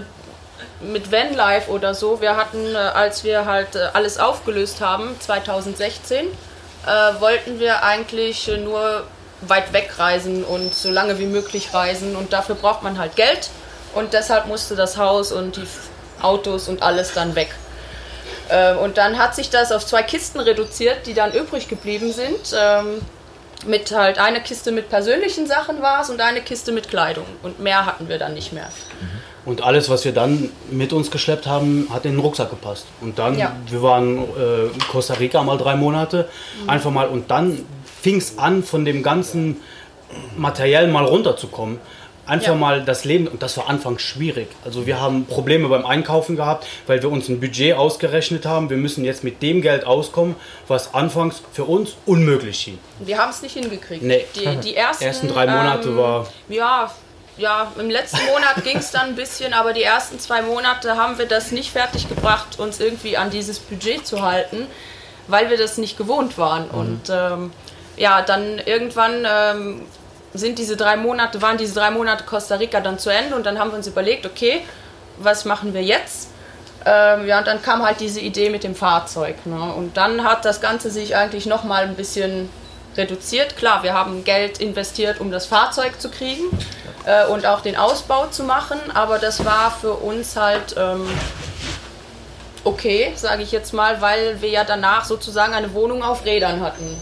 [0.81, 2.21] mit Vanlife oder so.
[2.21, 8.49] Wir hatten, äh, als wir halt äh, alles aufgelöst haben, 2016, äh, wollten wir eigentlich
[8.49, 9.07] äh, nur
[9.41, 12.17] weit weg reisen und so lange wie möglich reisen.
[12.17, 13.51] Und dafür braucht man halt Geld.
[13.95, 15.67] Und deshalb musste das Haus und die
[16.23, 17.55] Autos und alles dann weg.
[18.51, 22.55] Ähm, und dann hat sich das auf zwei Kisten reduziert, die dann übrig geblieben sind.
[22.59, 23.01] Ähm,
[23.67, 27.25] mit halt eine Kiste mit persönlichen Sachen war es und eine Kiste mit Kleidung.
[27.43, 28.69] Und mehr hatten wir dann nicht mehr.
[29.47, 32.87] Und alles, was wir dann mit uns geschleppt haben, hat in den Rucksack gepasst.
[33.01, 33.55] Und dann, ja.
[33.69, 36.29] wir waren äh, in Costa Rica mal drei Monate,
[36.63, 36.71] mhm.
[36.71, 37.09] einfach mal.
[37.09, 37.65] Und dann
[38.03, 39.61] fing es an, von dem ganzen
[40.37, 41.79] Material mal runterzukommen
[42.27, 42.55] einfach ja.
[42.55, 44.49] mal das Leben, und das war anfangs schwierig.
[44.65, 48.71] Also wir haben Probleme beim Einkaufen gehabt, weil wir uns ein Budget ausgerechnet haben.
[48.71, 50.37] Wir müssen jetzt mit dem Geld auskommen,
[50.69, 52.79] was anfangs für uns unmöglich schien.
[53.01, 54.03] Wir haben es nicht hingekriegt.
[54.03, 54.25] Nee.
[54.35, 56.27] Die, die ersten, ersten drei Monate ähm, war...
[56.49, 56.91] Ja,
[57.37, 61.19] ja, im letzten Monat ging es dann ein bisschen, aber die ersten zwei Monate haben
[61.19, 64.67] wir das nicht fertig gebracht, uns irgendwie an dieses Budget zu halten,
[65.27, 66.69] weil wir das nicht gewohnt waren.
[66.69, 66.79] Mhm.
[66.79, 67.53] Und ähm,
[67.97, 69.27] ja, dann irgendwann...
[69.29, 69.83] Ähm,
[70.35, 73.59] sind diese drei Monate, waren diese drei Monate Costa Rica dann zu Ende und dann
[73.59, 74.63] haben wir uns überlegt, okay,
[75.19, 76.29] was machen wir jetzt?
[76.85, 79.47] Ähm, ja, und dann kam halt diese Idee mit dem Fahrzeug.
[79.47, 79.73] Ne?
[79.75, 82.51] Und dann hat das Ganze sich eigentlich nochmal ein bisschen
[82.97, 83.57] reduziert.
[83.57, 86.43] Klar, wir haben Geld investiert, um das Fahrzeug zu kriegen
[87.07, 91.09] äh, und auch den Ausbau zu machen, aber das war für uns halt ähm,
[92.65, 97.01] okay, sage ich jetzt mal, weil wir ja danach sozusagen eine Wohnung auf Rädern hatten.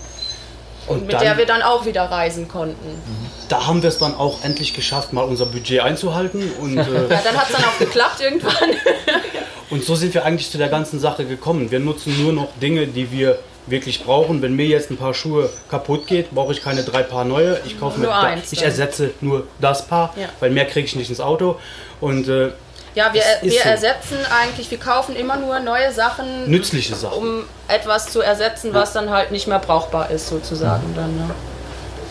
[0.87, 2.88] Und, mit dann, der wir dann auch wieder reisen konnten.
[2.88, 3.27] Mhm.
[3.49, 6.51] Da haben wir es dann auch endlich geschafft, mal unser Budget einzuhalten.
[6.61, 8.53] Und, äh, ja, dann hat es dann auch geklappt irgendwann.
[9.71, 11.71] und so sind wir eigentlich zu der ganzen Sache gekommen.
[11.71, 14.42] Wir nutzen nur noch Dinge, die wir wirklich brauchen.
[14.42, 17.61] Wenn mir jetzt ein paar Schuhe kaputt geht, brauche ich keine drei Paar neue.
[17.64, 18.53] Ich kaufe nur mir eins.
[18.53, 20.29] Ich ersetze nur das Paar, ja.
[20.40, 21.59] weil mehr kriege ich nicht ins Auto.
[22.01, 22.51] Und äh,
[22.94, 23.68] ja, wir, wir so.
[23.68, 26.48] ersetzen eigentlich, wir kaufen immer nur neue Sachen.
[26.48, 27.16] Nützliche Sachen.
[27.16, 30.90] Um etwas zu ersetzen, was dann halt nicht mehr brauchbar ist, sozusagen.
[30.90, 30.96] Mhm.
[30.96, 31.31] Dann,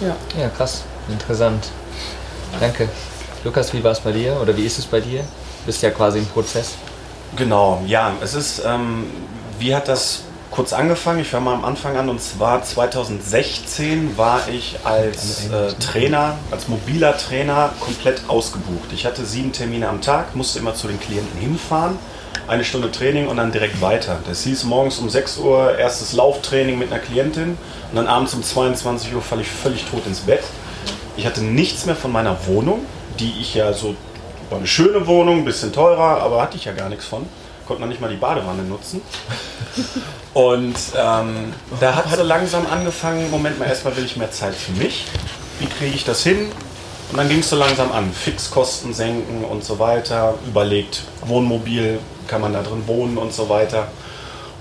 [0.02, 0.16] ja.
[0.42, 0.84] ja, krass.
[1.08, 1.68] Interessant.
[2.60, 2.90] Danke.
[3.44, 4.40] Lukas, wie war es bei dir?
[4.42, 5.20] Oder wie ist es bei dir?
[5.22, 6.72] Du bist ja quasi im Prozess.
[7.36, 8.14] Genau, ja.
[8.22, 9.10] Es ist, ähm,
[9.60, 11.22] wie hat das kurz angefangen.
[11.22, 16.68] Ich fange mal am Anfang an und zwar 2016 war ich als äh, Trainer, als
[16.68, 18.92] mobiler Trainer komplett ausgebucht.
[18.94, 21.98] Ich hatte sieben Termine am Tag, musste immer zu den Klienten hinfahren,
[22.48, 24.20] eine Stunde Training und dann direkt weiter.
[24.28, 27.58] Das hieß morgens um 6 Uhr erstes Lauftraining mit einer Klientin
[27.90, 30.44] und dann abends um 22 Uhr falle ich völlig tot ins Bett.
[31.16, 32.86] Ich hatte nichts mehr von meiner Wohnung,
[33.20, 33.96] die ich ja so,
[34.50, 37.26] war eine schöne Wohnung, ein bisschen teurer, aber hatte ich ja gar nichts von
[37.72, 39.02] konnte noch nicht mal die Badewanne nutzen.
[40.34, 44.74] Und ähm, da hat so langsam angefangen, Moment mal, erstmal will ich mehr Zeit für
[44.74, 45.06] mich.
[45.60, 46.52] Wie kriege ich das hin?
[47.12, 48.12] Und dann ging es so langsam an.
[48.12, 50.34] Fixkosten senken und so weiter.
[50.46, 53.88] Überlegt, Wohnmobil, kann man da drin wohnen und so weiter.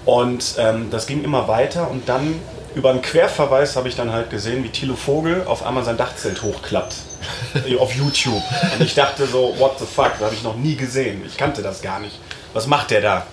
[0.04, 2.36] Und ähm, das ging immer weiter und dann
[2.76, 6.42] über einen Querverweis habe ich dann halt gesehen, wie Thilo Vogel auf einmal sein Dachzelt
[6.42, 6.94] hochklappt.
[7.78, 8.42] auf YouTube.
[8.78, 11.22] Und ich dachte so, what the fuck, das habe ich noch nie gesehen.
[11.26, 12.18] Ich kannte das gar nicht
[12.52, 13.26] was macht der da?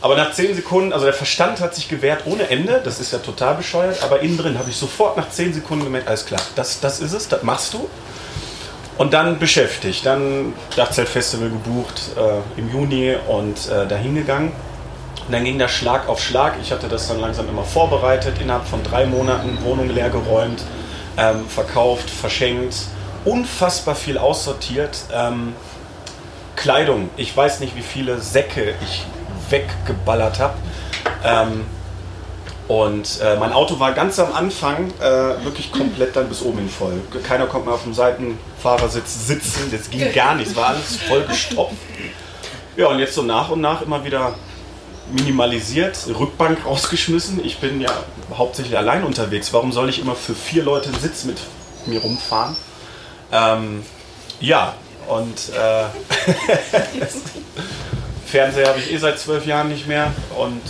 [0.00, 3.18] Aber nach 10 Sekunden, also der Verstand hat sich gewehrt ohne Ende, das ist ja
[3.18, 6.80] total bescheuert, aber innen drin habe ich sofort nach 10 Sekunden gemerkt, alles klar, das,
[6.80, 7.88] das ist es, das machst du.
[8.98, 14.52] Und dann beschäftigt, dann Dachzeltfestival gebucht äh, im Juni und äh, dahin gegangen.
[15.26, 16.54] Und dann ging das Schlag auf Schlag.
[16.62, 20.62] Ich hatte das dann langsam immer vorbereitet, innerhalb von drei Monaten Wohnung leer geräumt,
[21.18, 22.74] ähm, verkauft, verschenkt,
[23.26, 24.96] unfassbar viel aussortiert.
[25.12, 25.54] Ähm,
[26.56, 27.10] Kleidung.
[27.16, 29.04] Ich weiß nicht, wie viele Säcke ich
[29.50, 30.54] weggeballert habe.
[31.24, 31.64] Ähm,
[32.68, 36.68] und äh, mein Auto war ganz am Anfang äh, wirklich komplett dann bis oben hin
[36.68, 37.00] voll.
[37.22, 39.70] Keiner konnte mehr auf dem Seitenfahrersitz sitzen.
[39.70, 40.50] Das ging gar nicht.
[40.50, 41.76] Es war alles voll gestopft.
[42.76, 44.34] Ja, und jetzt so nach und nach immer wieder
[45.12, 47.44] minimalisiert, Rückbank rausgeschmissen.
[47.44, 47.90] Ich bin ja
[48.36, 49.52] hauptsächlich allein unterwegs.
[49.52, 51.38] Warum soll ich immer für vier Leute einen Sitz mit
[51.86, 52.56] mir rumfahren?
[53.30, 53.84] Ähm,
[54.40, 54.74] ja,
[55.08, 55.84] und äh,
[58.26, 60.12] Fernseher habe ich eh seit zwölf Jahren nicht mehr.
[60.36, 60.60] Und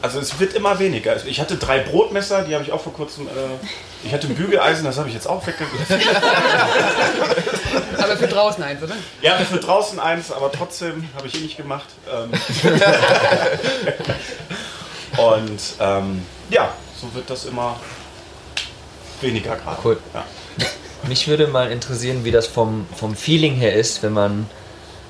[0.00, 1.14] also es wird immer weniger.
[1.26, 3.28] Ich hatte drei Brotmesser, die habe ich auch vor kurzem.
[3.28, 3.30] Äh,
[4.04, 5.86] ich hatte ein Bügeleisen, das habe ich jetzt auch weggelassen.
[7.98, 8.96] aber für draußen eins, oder?
[9.20, 11.86] Ja, für draußen eins, aber trotzdem habe ich eh nicht gemacht.
[12.12, 12.32] Ähm
[15.18, 17.78] und ähm, ja, so wird das immer
[19.20, 19.78] weniger gerade.
[19.84, 19.98] Cool.
[20.12, 20.24] Ja.
[21.08, 24.46] Mich würde mal interessieren, wie das vom, vom Feeling her ist, wenn man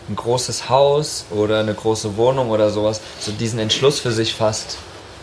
[0.09, 4.79] ein großes Haus oder eine große Wohnung oder sowas, so diesen Entschluss für sich fasst.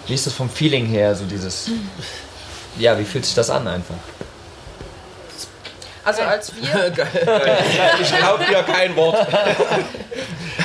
[0.07, 1.69] Wie ist das vom Feeling her, so dieses.
[2.77, 3.95] Ja, wie fühlt sich das an einfach?
[6.03, 6.91] Also als wir.
[8.01, 9.27] ich glaube dir kein Wort.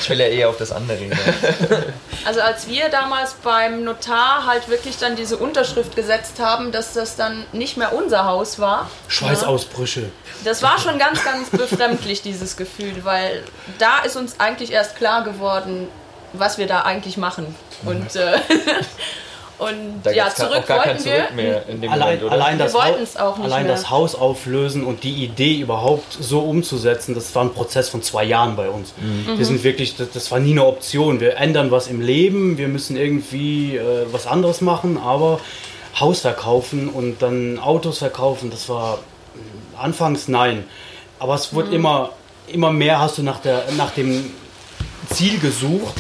[0.05, 1.13] Ich will ja eher auf das andere hin.
[2.27, 7.17] Also als wir damals beim Notar halt wirklich dann diese Unterschrift gesetzt haben, dass das
[7.17, 8.91] dann nicht mehr unser Haus war.
[9.09, 10.01] Schweißausbrüche.
[10.01, 10.07] Ja,
[10.45, 13.43] das war schon ganz, ganz befremdlich, dieses Gefühl, weil
[13.79, 15.89] da ist uns eigentlich erst klar geworden,
[16.33, 17.55] was wir da eigentlich machen.
[17.85, 18.39] Und äh,
[19.59, 21.29] Und da ja, zurück wollten wir.
[21.91, 27.33] allein, Moment, allein, das, allein das, Haus auflösen und die Idee überhaupt so umzusetzen, das
[27.37, 28.95] war ein Prozess von zwei Jahren bei uns.
[28.97, 29.39] Mhm.
[29.39, 31.21] Wir sind wirklich, das, das, war nie eine Option.
[31.21, 35.39] Wir ändern was im Leben, wir müssen irgendwie äh, was anderes machen, aber
[36.01, 38.99] Haus verkaufen und dann Autos verkaufen, das war
[39.79, 40.65] anfangs nein.
[41.21, 41.75] Aber es wurde mhm.
[41.75, 42.11] immer,
[42.49, 44.33] immer mehr, hast du nach, der, nach dem
[45.11, 45.95] Ziel gesucht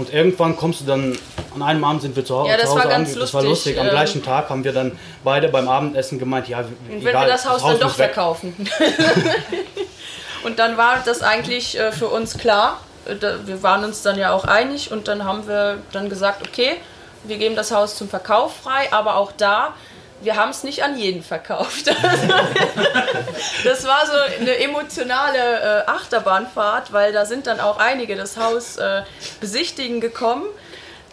[0.00, 1.18] und irgendwann kommst du dann,
[1.54, 3.18] an einem Abend sind wir zu, ja, zu Hause lustig.
[3.20, 3.78] Das war lustig.
[3.78, 7.32] Am ähm, gleichen Tag haben wir dann beide beim Abendessen gemeint, ja, wenn egal, wir
[7.32, 8.54] das Haus, das Haus dann doch verkaufen.
[10.44, 12.80] und dann war das eigentlich äh, für uns klar.
[13.04, 16.76] Äh, wir waren uns dann ja auch einig und dann haben wir dann gesagt, okay,
[17.24, 19.74] wir geben das Haus zum Verkauf frei, aber auch da
[20.22, 21.86] wir haben es nicht an jeden verkauft.
[23.64, 28.76] das war so eine emotionale äh, Achterbahnfahrt, weil da sind dann auch einige das Haus
[28.76, 29.02] äh,
[29.40, 30.44] besichtigen gekommen.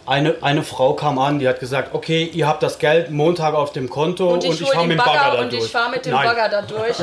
[0.05, 3.73] Eine, eine Frau kam an, die hat gesagt, okay, ihr habt das Geld Montag auf
[3.73, 5.65] dem Konto und ich, ich fahre mit dem Bagger, Bagger da und durch.
[5.65, 6.27] ich fahre mit dem Nein.
[6.27, 6.99] Bagger da durch.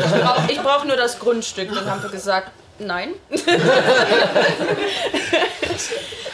[0.48, 1.74] Ich brauche brauch nur das Grundstück.
[1.74, 3.10] Dann haben wir gesagt, nein.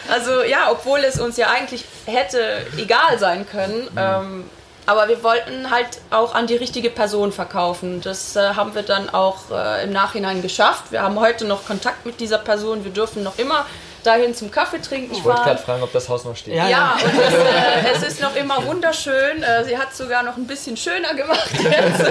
[0.08, 3.98] also ja, obwohl es uns ja eigentlich hätte egal sein können, mhm.
[3.98, 4.50] ähm,
[4.90, 8.00] aber wir wollten halt auch an die richtige Person verkaufen.
[8.00, 10.90] Das äh, haben wir dann auch äh, im Nachhinein geschafft.
[10.90, 12.82] Wir haben heute noch Kontakt mit dieser Person.
[12.84, 13.66] Wir dürfen noch immer
[14.02, 16.54] dahin zum Kaffee trinken Ich wollte gerade fragen, ob das Haus noch steht.
[16.54, 16.94] Ja, ja.
[16.94, 19.44] und das, äh, es ist noch immer wunderschön.
[19.44, 22.10] Äh, sie hat es sogar noch ein bisschen schöner gemacht jetzt.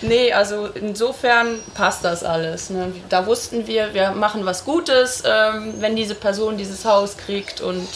[0.00, 2.70] nee, also insofern passt das alles.
[2.70, 2.94] Ne?
[3.10, 7.88] Da wussten wir, wir machen was Gutes, ähm, wenn diese Person dieses Haus kriegt und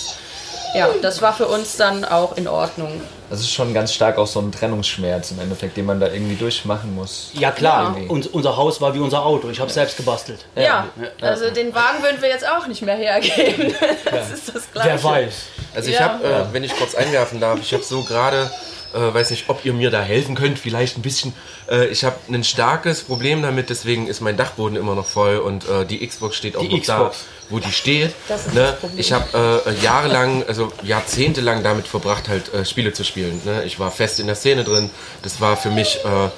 [0.74, 3.00] ja, das war für uns dann auch in Ordnung.
[3.30, 6.36] Das ist schon ganz stark auch so ein Trennungsschmerz im Endeffekt, den man da irgendwie
[6.36, 7.30] durchmachen muss.
[7.34, 8.08] Ja klar, ja.
[8.08, 9.50] und unser Haus war wie unser Auto.
[9.50, 10.46] Ich habe es selbst gebastelt.
[10.56, 10.62] Ja.
[10.62, 10.86] ja.
[11.20, 13.74] also den Wagen würden wir jetzt auch nicht mehr hergeben.
[14.10, 14.88] Das ist das Gleiche.
[14.88, 15.34] Wer weiß.
[15.74, 18.50] Also ich habe, äh, wenn ich kurz einwerfen darf, ich habe so gerade
[18.94, 21.34] äh, weiß nicht, ob ihr mir da helfen könnt, vielleicht ein bisschen.
[21.70, 25.68] Äh, ich habe ein starkes Problem damit, deswegen ist mein Dachboden immer noch voll und
[25.68, 27.18] äh, die Xbox steht auch die noch Xbox.
[27.18, 28.14] da, wo die steht.
[28.52, 28.76] Ne?
[28.96, 33.40] Ich habe äh, jahrelang, also jahrzehntelang damit verbracht, halt äh, Spiele zu spielen.
[33.44, 33.64] Ne?
[33.64, 34.90] Ich war fest in der Szene drin.
[35.22, 36.28] Das war für mich äh,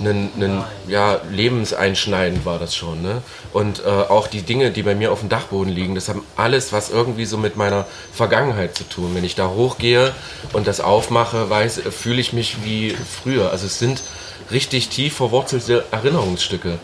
[0.00, 3.02] ein, ja, lebenseinschneidend war das schon.
[3.02, 3.22] Ne?
[3.52, 6.72] Und äh, auch die Dinge, die bei mir auf dem Dachboden liegen, das haben alles
[6.72, 9.12] was irgendwie so mit meiner Vergangenheit zu tun.
[9.14, 10.12] Wenn ich da hochgehe
[10.52, 12.90] und das aufmache, weiß, fühle ich mich wie
[13.22, 13.50] früher.
[13.50, 14.02] Also es sind
[14.50, 16.78] richtig tief verwurzelte Erinnerungsstücke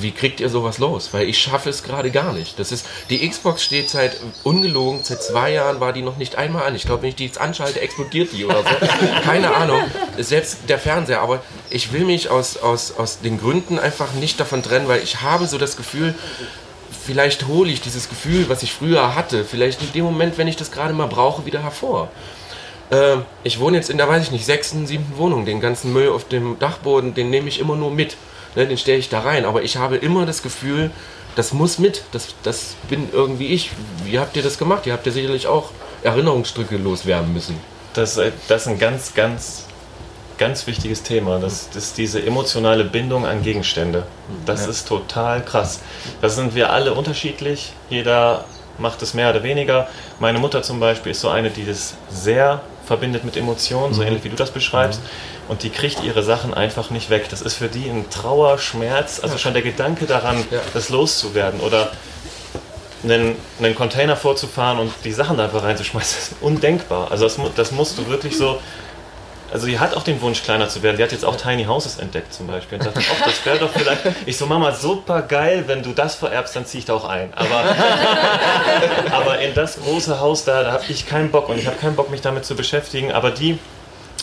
[0.00, 1.10] wie kriegt ihr sowas los?
[1.12, 2.58] Weil ich schaffe es gerade gar nicht.
[2.58, 6.64] Das ist, die Xbox steht seit ungelogen, seit zwei Jahren war die noch nicht einmal
[6.64, 6.74] an.
[6.74, 8.86] Ich glaube, wenn ich die jetzt anschalte, explodiert die oder so.
[9.24, 9.82] Keine Ahnung.
[10.18, 11.20] Selbst der Fernseher.
[11.20, 15.20] Aber ich will mich aus, aus, aus den Gründen einfach nicht davon trennen, weil ich
[15.20, 16.14] habe so das Gefühl,
[17.04, 20.56] vielleicht hole ich dieses Gefühl, was ich früher hatte, vielleicht in dem Moment, wenn ich
[20.56, 22.08] das gerade mal brauche, wieder hervor.
[22.90, 25.44] Äh, ich wohne jetzt in der, weiß ich nicht, sechsten, siebten Wohnung.
[25.44, 28.16] Den ganzen Müll auf dem Dachboden, den nehme ich immer nur mit
[28.54, 29.44] ne, den stelle ich da rein.
[29.44, 30.90] Aber ich habe immer das Gefühl,
[31.36, 32.04] das muss mit.
[32.12, 33.70] Das, das bin irgendwie ich.
[34.04, 34.86] Wie habt ihr das gemacht?
[34.86, 35.70] Ihr habt ja sicherlich auch
[36.02, 37.58] Erinnerungsstücke loswerden müssen.
[37.94, 39.66] Das, das ist ein ganz, ganz,
[40.38, 41.38] ganz wichtiges Thema.
[41.38, 44.04] Das, das ist diese emotionale Bindung an Gegenstände.
[44.46, 44.70] Das ja.
[44.70, 45.80] ist total krass.
[46.20, 47.72] Da sind wir alle unterschiedlich.
[47.90, 48.44] Jeder
[48.78, 49.88] macht es mehr oder weniger.
[50.18, 54.08] Meine Mutter zum Beispiel ist so eine, die das sehr verbindet mit Emotionen, so mhm.
[54.08, 55.00] ähnlich wie du das beschreibst.
[55.00, 57.28] Mhm und die kriegt ihre Sachen einfach nicht weg.
[57.30, 60.60] Das ist für die ein Trauer, Schmerz, also schon der Gedanke daran, ja.
[60.72, 61.90] das loszuwerden oder
[63.04, 67.10] einen, einen Container vorzufahren und die Sachen da einfach reinzuschmeißen, ist undenkbar.
[67.10, 68.60] Also das, das musst du wirklich so.
[69.52, 70.96] Also die hat auch den Wunsch, kleiner zu werden.
[70.96, 72.78] Die hat jetzt auch Tiny Houses entdeckt zum Beispiel.
[72.78, 74.02] Und dachte, ach, das wäre doch vielleicht.
[74.26, 77.32] Ich so, Mama, super geil, wenn du das vererbst, dann ziehe ich da auch ein.
[77.34, 77.76] Aber,
[79.12, 81.94] aber in das große Haus da, da habe ich keinen Bock und ich habe keinen
[81.94, 83.12] Bock, mich damit zu beschäftigen.
[83.12, 83.60] Aber die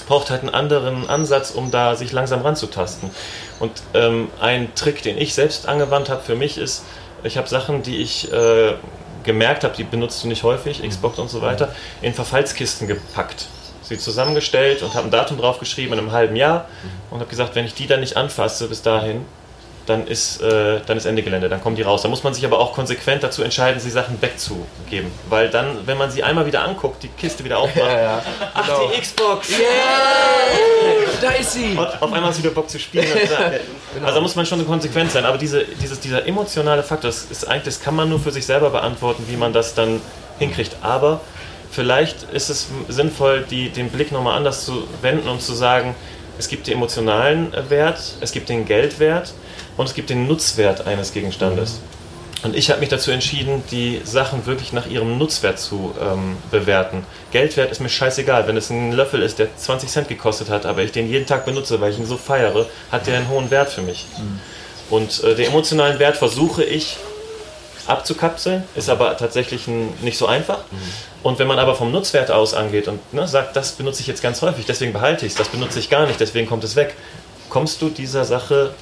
[0.07, 3.09] braucht halt einen anderen Ansatz, um da sich langsam ranzutasten.
[3.59, 6.83] Und ähm, ein Trick, den ich selbst angewandt habe für mich ist,
[7.23, 8.73] ich habe Sachen, die ich äh,
[9.23, 13.47] gemerkt habe, die benutzt du nicht häufig, Xbox und so weiter, in Verfallskisten gepackt.
[13.83, 16.67] Sie zusammengestellt und habe ein Datum draufgeschrieben in einem halben Jahr
[17.09, 19.25] und habe gesagt, wenn ich die dann nicht anfasse bis dahin,
[19.85, 22.01] dann ist, äh, dann ist Ende Gelände, dann kommen die raus.
[22.01, 25.11] Da muss man sich aber auch konsequent dazu entscheiden, die Sachen wegzugeben.
[25.29, 28.23] Weil dann, wenn man sie einmal wieder anguckt, die Kiste wieder aufmacht, ja, ja.
[28.53, 28.91] ach, genau.
[28.93, 29.49] die Xbox!
[29.49, 29.57] Yeah!
[31.21, 31.75] Da ist sie!
[31.75, 33.05] Und auf einmal ist wieder Bock zu spielen.
[33.93, 34.05] genau.
[34.05, 35.25] Also da muss man schon konsequent sein.
[35.25, 38.45] Aber diese, dieses, dieser emotionale Faktor, das, ist eigentlich, das kann man nur für sich
[38.45, 40.01] selber beantworten, wie man das dann
[40.39, 40.77] hinkriegt.
[40.81, 41.21] Aber
[41.71, 45.95] vielleicht ist es sinnvoll, die, den Blick nochmal anders zu wenden und zu sagen,
[46.41, 49.35] es gibt den emotionalen Wert, es gibt den Geldwert
[49.77, 51.79] und es gibt den Nutzwert eines Gegenstandes.
[52.41, 57.05] Und ich habe mich dazu entschieden, die Sachen wirklich nach ihrem Nutzwert zu ähm, bewerten.
[57.31, 58.47] Geldwert ist mir scheißegal.
[58.47, 61.45] Wenn es ein Löffel ist, der 20 Cent gekostet hat, aber ich den jeden Tag
[61.45, 64.07] benutze, weil ich ihn so feiere, hat der einen hohen Wert für mich.
[64.17, 64.39] Mhm.
[64.89, 66.97] Und äh, den emotionalen Wert versuche ich
[67.87, 70.59] abzukapseln, ist aber tatsächlich nicht so einfach.
[70.71, 70.77] Mhm.
[71.23, 74.23] Und wenn man aber vom Nutzwert aus angeht und ne, sagt, das benutze ich jetzt
[74.23, 76.95] ganz häufig, deswegen behalte ich es, das benutze ich gar nicht, deswegen kommt es weg,
[77.49, 78.73] kommst du dieser Sache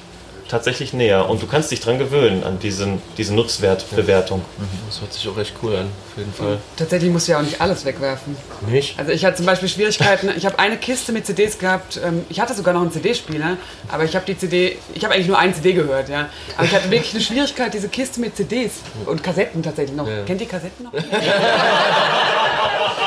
[0.50, 4.40] tatsächlich näher und du kannst dich dran gewöhnen an diesen, diese Nutzwertbewertung.
[4.58, 4.64] Ja.
[4.86, 6.58] Das hört sich auch recht cool an, auf jeden Fall.
[6.76, 8.36] Tatsächlich musst du ja auch nicht alles wegwerfen.
[8.68, 8.98] Nicht?
[8.98, 12.40] Also ich hatte zum Beispiel Schwierigkeiten, ich habe eine Kiste mit CDs gehabt, ähm, ich
[12.40, 13.56] hatte sogar noch einen CD-Spieler,
[13.88, 16.28] aber ich habe die CD, ich habe eigentlich nur einen CD gehört, ja.
[16.56, 18.72] Aber ich hatte wirklich eine Schwierigkeit, diese Kiste mit CDs
[19.06, 20.08] und Kassetten tatsächlich noch.
[20.08, 20.24] Ja.
[20.24, 20.92] Kennt ihr Kassetten noch?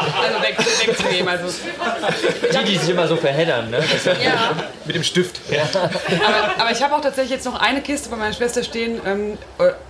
[0.04, 1.28] also weg, weg, unangenehm.
[1.28, 1.48] Also.
[2.52, 3.80] Die, die sich immer so verheddern, ne?
[4.24, 4.52] Ja.
[4.86, 5.40] Mit dem Stift.
[5.50, 5.64] Ja.
[5.74, 9.00] Aber, aber ich habe auch tatsächlich jetzt noch eine Kiste bei meiner Schwester stehen.
[9.06, 9.38] Ähm,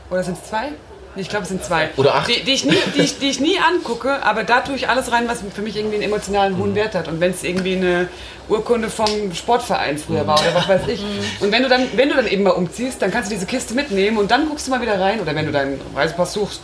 [0.10, 0.70] oder sind es zwei?
[1.16, 1.90] Nee, ich glaube, es sind zwei.
[1.96, 2.28] Oder acht.
[2.28, 5.12] Die, die, ich nie, die, ich, die ich nie angucke, aber da tue ich alles
[5.12, 7.08] rein, was für mich irgendwie einen emotionalen hohen Wert hat.
[7.08, 8.08] Und wenn es irgendwie eine
[8.50, 11.04] Urkunde vom Sportverein früher war oder was weiß ich.
[11.40, 13.74] Und wenn du, dann, wenn du dann eben mal umziehst, dann kannst du diese Kiste
[13.74, 15.22] mitnehmen und dann guckst du mal wieder rein.
[15.22, 16.62] Oder wenn du deinen Reisepass suchst.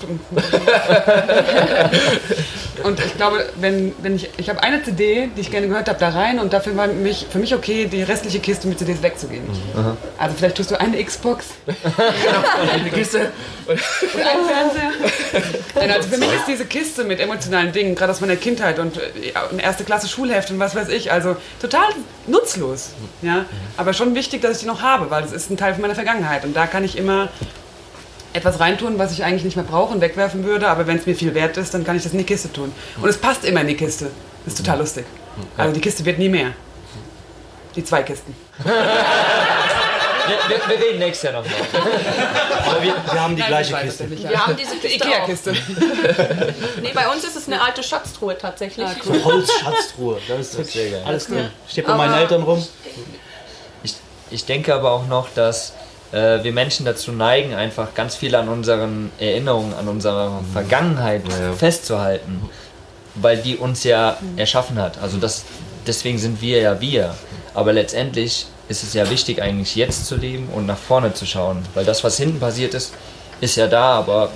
[2.83, 5.99] Und ich glaube, wenn, wenn ich, ich habe eine CD, die ich gerne gehört habe,
[5.99, 9.47] da rein und dafür war mich, für mich okay, die restliche Kiste mit CDs wegzugeben.
[9.75, 9.97] Aha.
[10.17, 11.45] Also vielleicht tust du eine Xbox
[12.73, 13.31] Eine Kiste.
[13.67, 13.77] und
[14.21, 14.91] einen Fernseher.
[15.75, 18.97] Nein, also für mich ist diese Kiste mit emotionalen Dingen, gerade aus meiner Kindheit und
[18.97, 19.01] äh,
[19.51, 21.35] eine erste Klasse Schulheft und was weiß ich, also
[21.69, 21.89] total
[22.27, 22.91] nutzlos.
[23.21, 23.45] Ja?
[23.77, 25.95] Aber schon wichtig, dass ich die noch habe, weil es ist ein Teil von meiner
[25.95, 27.29] Vergangenheit und da kann ich immer
[28.33, 31.15] etwas reintun, was ich eigentlich nicht mehr brauche und wegwerfen würde, aber wenn es mir
[31.15, 32.71] viel wert ist, dann kann ich das in die Kiste tun.
[33.01, 34.11] Und es passt immer in die Kiste.
[34.45, 35.05] Das ist total lustig.
[35.57, 36.53] Also die Kiste wird nie mehr.
[37.75, 38.35] Die zwei Kisten.
[40.29, 41.57] Wir, wir, wir reden nächstes Jahr nochmal.
[42.67, 44.03] Aber wir, wir haben die Nein, gleiche das Kiste.
[44.05, 44.29] nicht, ja.
[44.29, 45.11] Wir haben diese Die Kiste auch.
[45.11, 45.53] Ikea-Kiste.
[46.81, 48.87] Nee, bei uns ist es eine alte Schatztruhe tatsächlich.
[49.03, 50.19] So Holzschatztruhe.
[50.27, 51.03] Da ist Das ist sehr geil.
[51.05, 51.37] alles drin.
[51.37, 51.49] Ja.
[51.69, 52.65] Steht bei meinen Eltern rum.
[53.83, 53.95] Ich,
[54.31, 55.73] ich denke aber auch noch, dass
[56.11, 61.23] äh, wir Menschen dazu neigen, einfach ganz viel an unseren Erinnerungen, an unserer Vergangenheit
[61.57, 62.49] festzuhalten,
[63.15, 64.97] weil die uns ja erschaffen hat.
[65.01, 65.43] Also das,
[65.87, 67.15] deswegen sind wir ja wir.
[67.53, 71.65] Aber letztendlich ist es ja wichtig, eigentlich jetzt zu leben und nach vorne zu schauen,
[71.73, 72.93] weil das, was hinten passiert ist,
[73.41, 74.29] ist ja da, aber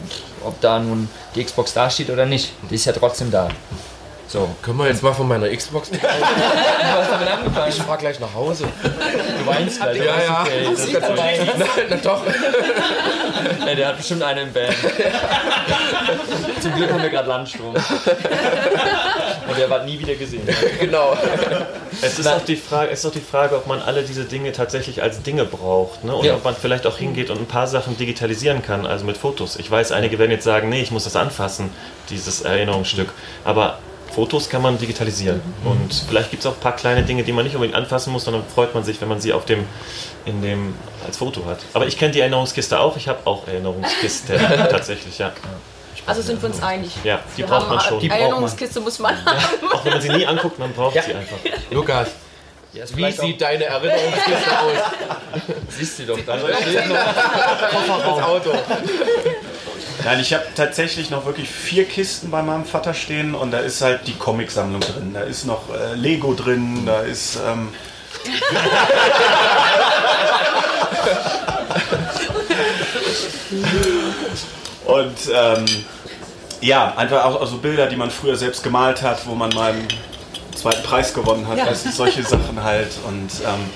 [0.44, 3.48] ob da nun die Xbox dasteht oder nicht, die ist ja trotzdem da.
[4.28, 4.50] So.
[4.64, 5.92] Können wir jetzt mal von meiner Xbox?
[5.92, 7.70] Du hast damit angefangen.
[7.70, 8.66] Ich fahr gleich nach Hause.
[8.84, 9.98] Du weinst gleich.
[9.98, 10.42] Ja, ja.
[10.42, 12.22] Okay, das ist Na, na doch.
[13.68, 14.76] Ja, der hat bestimmt eine im Band.
[16.62, 17.76] Zum Glück haben wir gerade Landstrom.
[19.48, 20.48] Und der war nie wieder gesehen.
[20.80, 21.16] Genau.
[22.02, 24.52] Es ist, auch die Frage, es ist auch die Frage, ob man alle diese Dinge
[24.52, 26.04] tatsächlich als Dinge braucht.
[26.04, 26.16] Ne?
[26.16, 26.36] Und Ja.
[26.36, 29.56] ob man vielleicht auch hingeht und ein paar Sachen digitalisieren kann, also mit Fotos.
[29.56, 31.70] Ich weiß, einige werden jetzt sagen, nee, ich muss das anfassen,
[32.10, 33.10] dieses Erinnerungsstück.
[33.46, 33.78] Aber
[34.14, 35.42] Fotos kann man digitalisieren.
[35.66, 38.26] Und vielleicht gibt es auch ein paar kleine Dinge, die man nicht unbedingt anfassen muss,
[38.26, 39.66] sondern freut man sich, wenn man sie auf dem,
[40.26, 40.76] in dem,
[41.06, 41.60] als Foto hat.
[41.74, 42.96] Aber ich kenne die Erinnerungskiste auch.
[42.98, 44.38] Ich habe auch Erinnerungskiste
[44.70, 45.32] tatsächlich, ja.
[46.06, 46.92] Also sind wir uns einig.
[47.04, 48.00] Ja, die Wir braucht haben man schon.
[48.00, 49.38] Die Erinnerungskiste muss man haben.
[49.72, 51.38] Auch wenn man sie nie anguckt, man braucht sie einfach.
[51.72, 52.10] Lukas,
[52.74, 54.78] Ja, ist wie sieht deine Erinnerungskiste aus?
[55.70, 56.42] siehst du doch dann.
[56.42, 58.52] Das Auto.
[60.04, 63.82] Nein, ich habe tatsächlich noch wirklich vier Kisten bei meinem Vater stehen und da ist
[63.82, 65.12] halt die Comicsammlung drin.
[65.14, 67.38] Da ist noch äh, Lego drin, da ist.
[67.48, 67.70] Ähm,
[74.86, 75.66] und ähm,
[76.62, 79.88] ja, einfach auch so Bilder, die man früher selbst gemalt hat, wo man mal einen
[80.56, 81.58] zweiten Preis gewonnen hat.
[81.58, 81.74] Ja.
[81.74, 82.92] Sind solche Sachen halt.
[83.06, 83.70] Und ähm,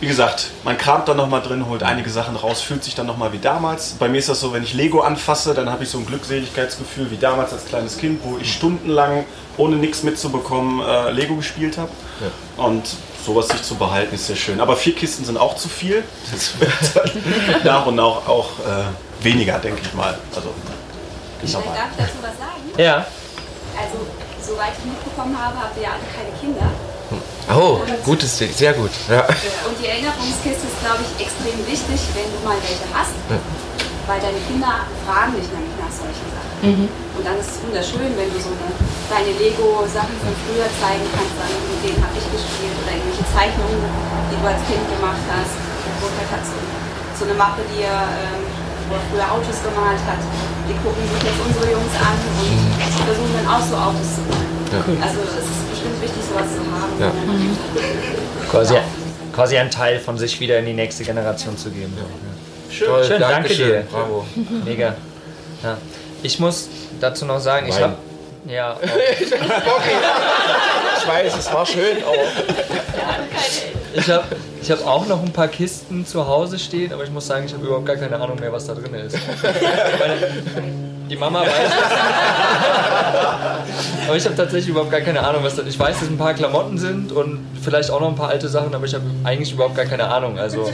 [0.00, 3.32] wie gesagt, man kramt dann nochmal drin, holt einige Sachen raus, fühlt sich dann nochmal
[3.32, 3.96] wie damals.
[3.98, 7.10] Bei mir ist das so, wenn ich Lego anfasse, dann habe ich so ein Glückseligkeitsgefühl
[7.10, 9.24] wie damals als kleines Kind, wo ich stundenlang,
[9.56, 11.90] ohne nichts mitzubekommen, äh, Lego gespielt habe.
[12.56, 12.86] Und
[13.24, 14.60] sowas sich zu behalten, ist sehr schön.
[14.60, 16.04] Aber vier Kisten sind auch zu viel.
[16.30, 18.84] Das wird dann nach und nach auch äh,
[19.22, 20.16] weniger, denke ich mal.
[20.34, 20.52] Also,
[21.42, 21.80] ist Darf normal.
[21.90, 22.64] ich dazu was sagen?
[22.76, 23.06] Ja.
[23.76, 23.96] Also,
[24.40, 26.68] soweit ich mitbekommen habe, habt ihr ja alle keine Kinder.
[27.46, 28.90] Oh, gutes Ding, sehr gut.
[29.08, 29.22] Ja.
[29.22, 33.14] Und die Erinnerungskiste ist, glaube ich, extrem wichtig, wenn du mal welche hast.
[34.10, 36.90] Weil deine Kinder fragen dich nämlich nach solchen Sachen.
[36.90, 38.70] Und dann ist es wunderschön, wenn du so eine
[39.06, 43.78] kleine Lego-Sachen von früher zeigen kannst, dann mit denen habe ich gespielt oder irgendwelche Zeichnungen,
[44.30, 45.54] die du als Kind gemacht hast.
[46.02, 46.58] Burkhard hat so,
[47.14, 48.42] so eine Mappe, die er, ähm,
[48.88, 50.20] wo er früher Autos gemalt hat.
[50.68, 55.02] Die gucken sich jetzt unsere Jungs an und versuchen dann auch so Autos zu malen.
[55.02, 56.92] Also es ist bestimmt wichtig, sowas zu haben.
[56.98, 57.10] Ja.
[58.50, 58.74] Quasi,
[59.32, 61.92] quasi ein Teil von sich wieder in die nächste Generation zu geben.
[62.70, 63.84] Schön, Toll, schön danke Dankeschön, dir.
[63.90, 64.26] Bravo.
[64.64, 64.94] Mega.
[65.62, 65.78] Ja.
[66.22, 66.68] Ich muss
[67.00, 67.82] dazu noch sagen, ich Wein.
[67.82, 67.94] habe.
[68.46, 68.80] Ja, auch.
[70.98, 72.16] Ich weiß, es war schön, aber
[73.94, 74.24] ich habe
[74.62, 77.54] ich hab auch noch ein paar Kisten zu Hause stehen, aber ich muss sagen, ich
[77.54, 79.16] habe überhaupt gar keine Ahnung mehr, was da drin ist.
[81.08, 81.54] Die Mama weiß es.
[84.08, 86.32] Aber ich habe tatsächlich überhaupt gar keine Ahnung, was da Ich weiß, dass ein paar
[86.34, 89.74] Klamotten sind und vielleicht auch noch ein paar alte Sachen, aber ich habe eigentlich überhaupt
[89.74, 90.38] gar keine Ahnung.
[90.38, 90.70] Also,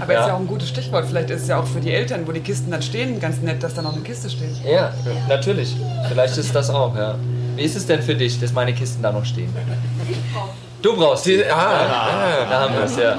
[0.00, 0.20] Aber Ja.
[0.22, 1.04] ist ja auch ein gutes Stichwort.
[1.06, 3.62] Vielleicht ist es ja auch für die Eltern, wo die Kisten dann stehen, ganz nett,
[3.62, 4.56] dass da noch eine Kiste steht.
[4.64, 4.92] ja,
[5.28, 5.76] natürlich.
[6.08, 7.16] Vielleicht ist das auch, ja.
[7.56, 9.52] Wie ist es denn für dich, dass meine Kisten da noch stehen?
[10.80, 11.44] Du brauchst die.
[11.44, 12.46] Ah, ja.
[12.48, 13.02] Da haben wir es, ja.
[13.02, 13.18] ja.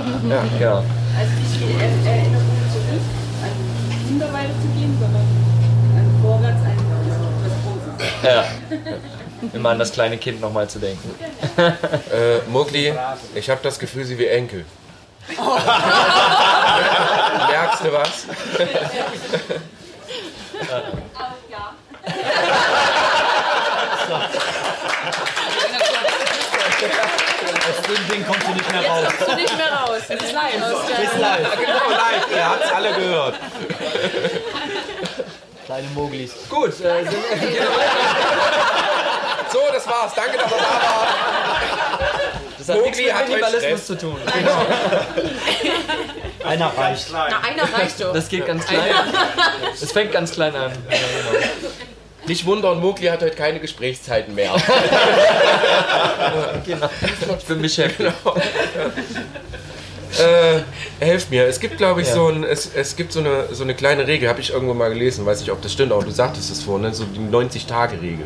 [0.57, 0.77] Genau.
[0.77, 0.87] Also
[1.39, 1.65] nicht die
[2.07, 3.03] Er- Erinnerung zurück
[3.43, 3.51] an
[4.07, 5.25] Kinder weiterzugeben, sondern
[5.97, 6.71] an vorwärts an
[7.43, 7.55] was
[7.97, 8.08] Großes.
[8.23, 8.45] Ja.
[9.53, 11.13] immer an das kleine Kind nochmal zu denken.
[12.11, 12.93] Äh, Mugli,
[13.35, 14.65] ich habe das Gefühl, sie wie Enkel.
[17.49, 18.25] Merkst du was?
[27.69, 29.03] Aus dem Ding kommst du nicht mehr raus.
[29.05, 30.01] Kommst du nicht mehr raus.
[30.07, 30.53] Es ist live.
[30.87, 31.57] Bis live.
[31.59, 32.31] Genau, live.
[32.35, 33.35] Ihr habt's alle gehört.
[35.69, 36.31] Kleine Moglis.
[36.49, 36.87] Gut, äh, sind,
[39.51, 40.15] So, das war's.
[40.15, 41.09] Danke, dass ihr da wart.
[42.57, 44.17] das hat nichts Mogli mit hat Minimalismus zu tun.
[46.43, 47.09] Einer reicht.
[47.11, 48.13] Na, einer reicht doch.
[48.13, 48.95] Das geht ganz klein.
[49.79, 50.71] Es fängt ganz klein an.
[50.89, 51.37] Ja, genau.
[52.25, 54.55] Nicht wundern, Mogli hat heute keine Gesprächszeiten mehr.
[56.65, 56.89] genau.
[57.37, 58.11] Ich bin beschäftigt.
[60.17, 60.61] Äh,
[60.99, 61.45] helft mir.
[61.45, 62.15] Es gibt, glaube ich, Ja.
[62.15, 64.89] so, ein, es, es gibt so eine, so eine kleine Regel, habe ich irgendwo mal
[64.89, 66.93] gelesen, weiß nicht, ob das stimmt, aber du sagtest es vorhin, ne?
[66.93, 68.25] so die 90-Tage-Regel.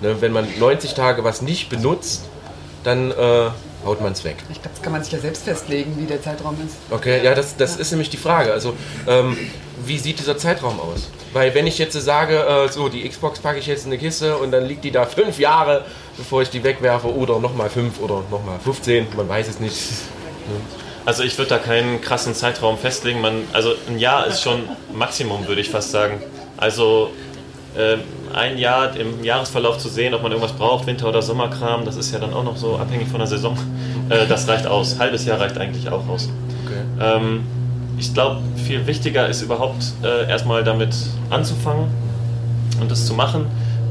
[0.00, 0.16] Ne?
[0.20, 2.24] Wenn man 90 Tage was nicht benutzt,
[2.82, 3.14] dann äh,
[3.86, 4.36] haut man es weg.
[4.50, 6.76] Ich glaube, das kann man sich ja selbst festlegen, wie der Zeitraum ist.
[6.90, 8.52] Okay, ja, das, das ist nämlich die Frage.
[8.52, 8.74] Also,
[9.06, 9.36] ähm,
[9.84, 11.08] wie sieht dieser Zeitraum aus?
[11.32, 14.36] Weil wenn ich jetzt sage, äh, so, die Xbox packe ich jetzt in eine Kiste
[14.36, 15.84] und dann liegt die da fünf Jahre,
[16.16, 19.76] bevor ich die wegwerfe, oder nochmal fünf oder nochmal 15, man weiß es nicht.
[21.06, 23.20] Also ich würde da keinen krassen Zeitraum festlegen.
[23.20, 26.22] Man, also ein Jahr ist schon Maximum, würde ich fast sagen.
[26.56, 27.10] Also
[27.76, 28.00] ähm,
[28.32, 32.12] ein Jahr im Jahresverlauf zu sehen, ob man irgendwas braucht, Winter- oder Sommerkram, das ist
[32.12, 33.56] ja dann auch noch so abhängig von der Saison.
[34.10, 34.98] Äh, das reicht aus.
[34.98, 36.28] Halbes Jahr reicht eigentlich auch aus.
[36.66, 36.82] Okay.
[37.00, 37.46] Ähm,
[37.96, 40.94] ich glaube, viel wichtiger ist überhaupt äh, erstmal damit
[41.30, 41.86] anzufangen
[42.82, 43.46] und das zu machen.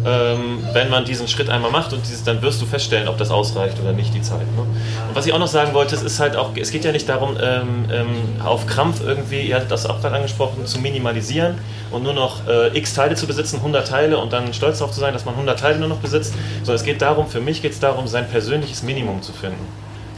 [0.06, 3.32] Ähm, wenn man diesen Schritt einmal macht und dieses, dann wirst du feststellen, ob das
[3.32, 4.42] ausreicht oder nicht, die Zeit.
[4.56, 4.62] Ne?
[4.62, 7.08] Und was ich auch noch sagen wollte, es ist halt auch, es geht ja nicht
[7.08, 8.08] darum, ähm, ähm,
[8.44, 11.58] auf Krampf irgendwie, ihr hattet das auch gerade angesprochen, zu minimalisieren
[11.92, 15.00] und nur noch äh, x Teile zu besitzen, 100 Teile und dann stolz darauf zu
[15.00, 17.72] sein, dass man 100 Teile nur noch besitzt, sondern es geht darum, für mich geht
[17.72, 19.66] es darum, sein persönliches Minimum zu finden.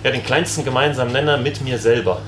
[0.03, 2.21] Ja, den kleinsten gemeinsamen Nenner mit mir selber.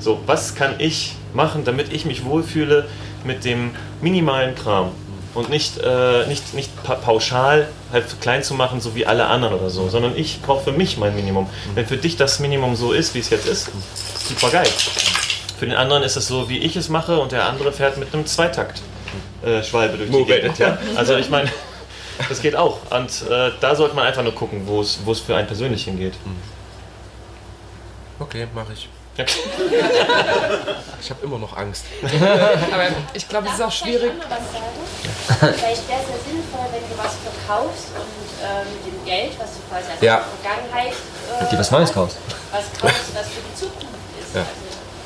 [0.00, 2.86] So, was kann ich machen, damit ich mich wohlfühle
[3.24, 4.88] mit dem minimalen Kram?
[5.32, 9.54] Und nicht, äh, nicht, nicht pa pauschal halt klein zu machen, so wie alle anderen
[9.54, 11.48] oder so, sondern ich brauche für mich mein Minimum.
[11.74, 13.70] Wenn für dich das Minimum so ist, wie es jetzt ist,
[14.26, 14.66] super geil.
[15.58, 18.12] Für den anderen ist es so, wie ich es mache und der andere fährt mit
[18.12, 18.82] einem Zweitakt
[19.44, 20.24] äh, Schwalbe durch die.
[20.24, 20.58] Gegend.
[20.58, 20.78] Ja?
[20.96, 21.50] Also ich meine,
[22.28, 22.78] das geht auch.
[22.90, 25.84] Und äh, da sollte man einfach nur gucken, wo es wo es für einen persönlich
[25.84, 26.14] hingeht.
[28.18, 28.88] Okay, mache ich.
[31.00, 31.84] Ich habe immer noch Angst.
[32.02, 34.12] Aber ich glaube, es ist auch schwierig.
[35.38, 39.50] Vielleicht wäre es ja sinnvoll, wenn du was verkaufst und äh, mit dem Geld, was
[39.54, 40.16] du quasi aus Ja.
[40.16, 42.16] der Vergangenheit äh, Die was Neues kaufst.
[42.50, 44.34] was kaufst, was für die Zukunft ist.
[44.34, 44.40] Ja.
[44.42, 44.50] Also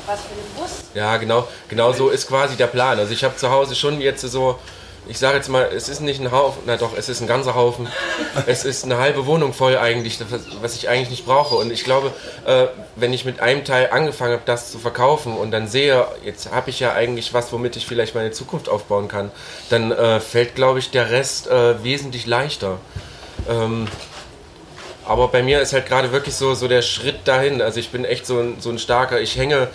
[0.07, 0.71] was für den Bus.
[0.93, 2.97] Ja, genau, genau so ist quasi der Plan.
[2.99, 4.59] Also ich habe zu Hause schon jetzt so,
[5.07, 7.53] ich sage jetzt mal, es ist nicht ein Haufen, na doch, es ist ein ganzer
[7.55, 7.87] Haufen.
[8.47, 10.19] Es ist eine halbe Wohnung voll eigentlich,
[10.61, 11.55] was- ich eigentlich nicht brauche.
[11.55, 12.11] Und ich glaube,
[12.45, 16.51] äh, wenn ich mit einem Teil angefangen habe, das zu verkaufen und dann sehe, jetzt
[16.51, 19.31] habe ich ja eigentlich was, womit ich vielleicht meine Zukunft aufbauen kann,
[19.69, 22.77] dann äh, fällt, glaube ich, der Rest äh, wesentlich leichter.
[23.49, 23.87] Ähm,
[25.05, 27.61] aber bei mir ist halt gerade wirklich so, so der Schritt dahin.
[27.61, 29.67] Also ich bin echt so ein, so ein starker, ich hänge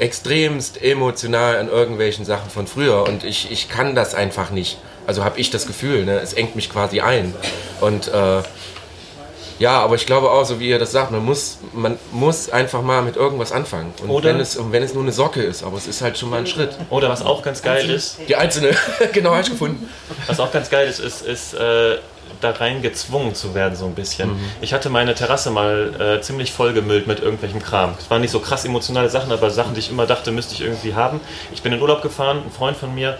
[0.00, 4.78] extremst emotional an irgendwelchen Sachen von früher und ich, ich kann das einfach nicht.
[5.06, 6.18] Also habe ich das Gefühl, ne?
[6.20, 7.34] es engt mich quasi ein.
[7.80, 8.42] Und äh,
[9.58, 12.80] ja, aber ich glaube auch, so wie ihr das sagt, man muss, man muss einfach
[12.80, 13.92] mal mit irgendwas anfangen.
[14.02, 16.16] Und Oder- wenn, es, und wenn es nur eine Socke ist, aber es ist halt
[16.16, 16.70] schon mal ein Schritt.
[16.88, 18.74] Oder was auch ganz geil ist, Die einzelne,
[19.12, 19.88] genau, habe ich gefunden.
[20.26, 21.96] Was auch ganz geil ist, ist, ist äh,
[22.40, 24.30] da rein gezwungen zu werden, so ein bisschen.
[24.60, 27.94] Ich hatte meine Terrasse mal äh, ziemlich vollgemüllt mit irgendwelchem Kram.
[27.98, 30.60] Es waren nicht so krass emotionale Sachen, aber Sachen, die ich immer dachte, müsste ich
[30.60, 31.20] irgendwie haben.
[31.52, 33.18] Ich bin in Urlaub gefahren, ein Freund von mir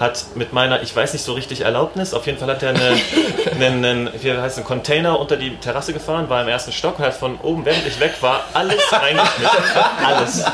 [0.00, 2.96] hat mit meiner, ich weiß nicht so richtig Erlaubnis, auf jeden Fall hat er eine,
[3.52, 7.04] einen, einen, wie heißt ein Container unter die Terrasse gefahren, war im ersten Stock und
[7.04, 9.58] hat von oben, während ich weg war, alles reingeschmissen.
[10.02, 10.44] Alles.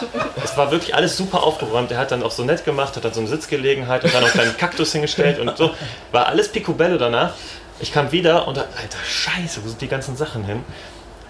[0.42, 1.92] Es war wirklich alles super aufgeräumt.
[1.92, 4.30] Er hat dann auch so nett gemacht, hat dann so eine Sitzgelegenheit und dann noch
[4.30, 5.70] einen kleinen Kaktus hingestellt und so.
[6.10, 7.32] War alles picobello danach.
[7.78, 10.64] Ich kam wieder und da, alter Scheiße, wo sind die ganzen Sachen hin?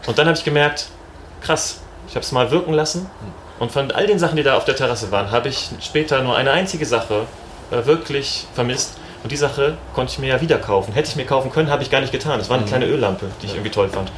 [0.06, 0.86] Und dann habe ich gemerkt,
[1.40, 3.06] krass, ich habe es mal wirken lassen
[3.58, 6.36] und von all den Sachen, die da auf der Terrasse waren, habe ich später nur
[6.36, 7.26] eine einzige Sache
[7.70, 8.98] äh, wirklich vermisst.
[9.22, 10.92] Und die Sache konnte ich mir ja wieder kaufen.
[10.92, 12.38] Hätte ich mir kaufen können, habe ich gar nicht getan.
[12.38, 12.68] Es war eine Mhm.
[12.68, 14.12] kleine Öllampe, die ich irgendwie toll fand.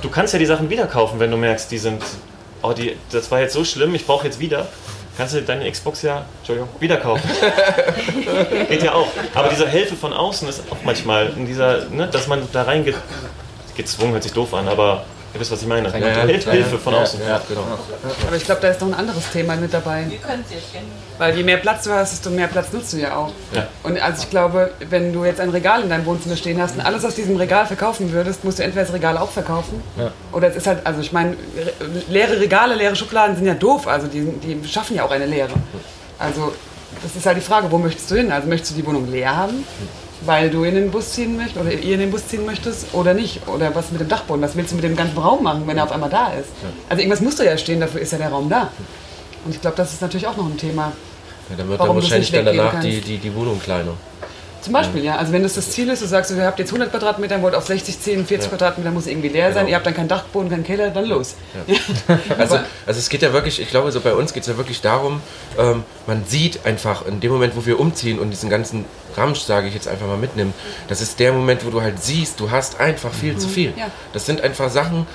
[0.00, 2.00] Du kannst ja die Sachen wieder kaufen, wenn du merkst, die sind,
[2.62, 4.68] oh, die, das war jetzt so schlimm, ich brauche jetzt wieder.
[5.16, 6.24] Kannst du deine Xbox ja,
[6.80, 7.28] wieder kaufen.
[8.68, 9.06] Geht ja auch.
[9.34, 12.84] Aber diese Hilfe von außen ist auch manchmal in dieser, ne, dass man da rein
[12.84, 12.94] ge
[13.76, 15.04] gezwungen, hört sich doof an, aber
[15.34, 15.88] Ihr wisst, was ich meine.
[15.88, 17.20] Ja, ja, Hilfe, ja, Hilfe von ja, außen.
[17.26, 17.62] ja, genau.
[18.26, 20.04] Aber ich glaube, da ist noch ein anderes Thema mit dabei.
[20.08, 20.90] Wir können es jetzt kennen.
[21.18, 23.32] Weil je mehr Platz du hast, desto mehr Platz nutzt du ja auch.
[23.52, 23.66] Ja.
[23.82, 26.82] Und also ich glaube, wenn du jetzt ein Regal in deinem Wohnzimmer stehen hast und
[26.82, 29.82] alles aus diesem Regal verkaufen würdest, musst du entweder das Regal auch verkaufen.
[29.98, 30.12] Ja.
[30.32, 33.88] Oder es ist halt, also ich meine, re- leere Regale, leere Schubladen sind ja doof.
[33.88, 35.50] Also die, die schaffen ja auch eine Leere.
[36.18, 36.52] Also
[37.02, 38.30] das ist halt die Frage, wo möchtest du hin?
[38.30, 39.64] Also möchtest du die Wohnung leer haben?
[40.26, 43.14] Weil du in den Bus ziehen möchtest oder ihr in den Bus ziehen möchtest oder
[43.14, 43.46] nicht?
[43.48, 44.42] Oder was mit dem Dachboden?
[44.42, 46.48] Was willst du mit dem ganzen Raum machen, wenn er auf einmal da ist?
[46.88, 48.70] Also irgendwas musst du ja stehen, dafür ist ja der Raum da.
[49.44, 50.92] Und ich glaube, das ist natürlich auch noch ein Thema.
[51.50, 53.92] Ja, dann wird Warum dann wahrscheinlich dann danach die, die, die Wohnung kleiner.
[54.64, 55.16] Zum Beispiel, ja.
[55.16, 57.66] Also wenn das das Ziel ist, du sagst, ihr habt jetzt 100 Quadratmeter, wollt auf
[57.66, 58.56] 60 ziehen, 40 Ja.
[58.56, 59.68] Quadratmeter muss irgendwie leer sein, Genau.
[59.68, 61.34] ihr habt dann keinen Dachboden, keinen Keller, dann los.
[62.38, 62.56] Also,
[62.86, 65.20] also es geht ja wirklich, ich glaube, so bei uns geht es ja wirklich darum,
[65.58, 68.86] ähm, man sieht einfach in dem Moment, wo wir umziehen und diesen ganzen
[69.16, 70.54] Ramsch, sage ich jetzt einfach mal mitnehmen,
[70.88, 73.74] das ist der Moment, wo du halt siehst, du hast einfach viel zu viel.
[73.76, 73.88] Ja.
[74.14, 75.06] Das sind einfach Sachen,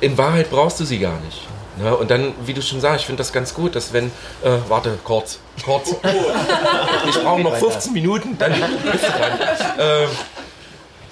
[0.00, 1.46] in Wahrheit brauchst du sie gar nicht.
[1.76, 1.96] Ne?
[1.96, 4.06] Und dann, wie du schon sagst, ich finde das ganz gut, dass wenn,
[4.42, 5.90] äh, warte, kurz, kurz,
[7.08, 9.38] ich brauche noch 15 Minuten, dann bist du dran.
[9.78, 10.08] Ähm,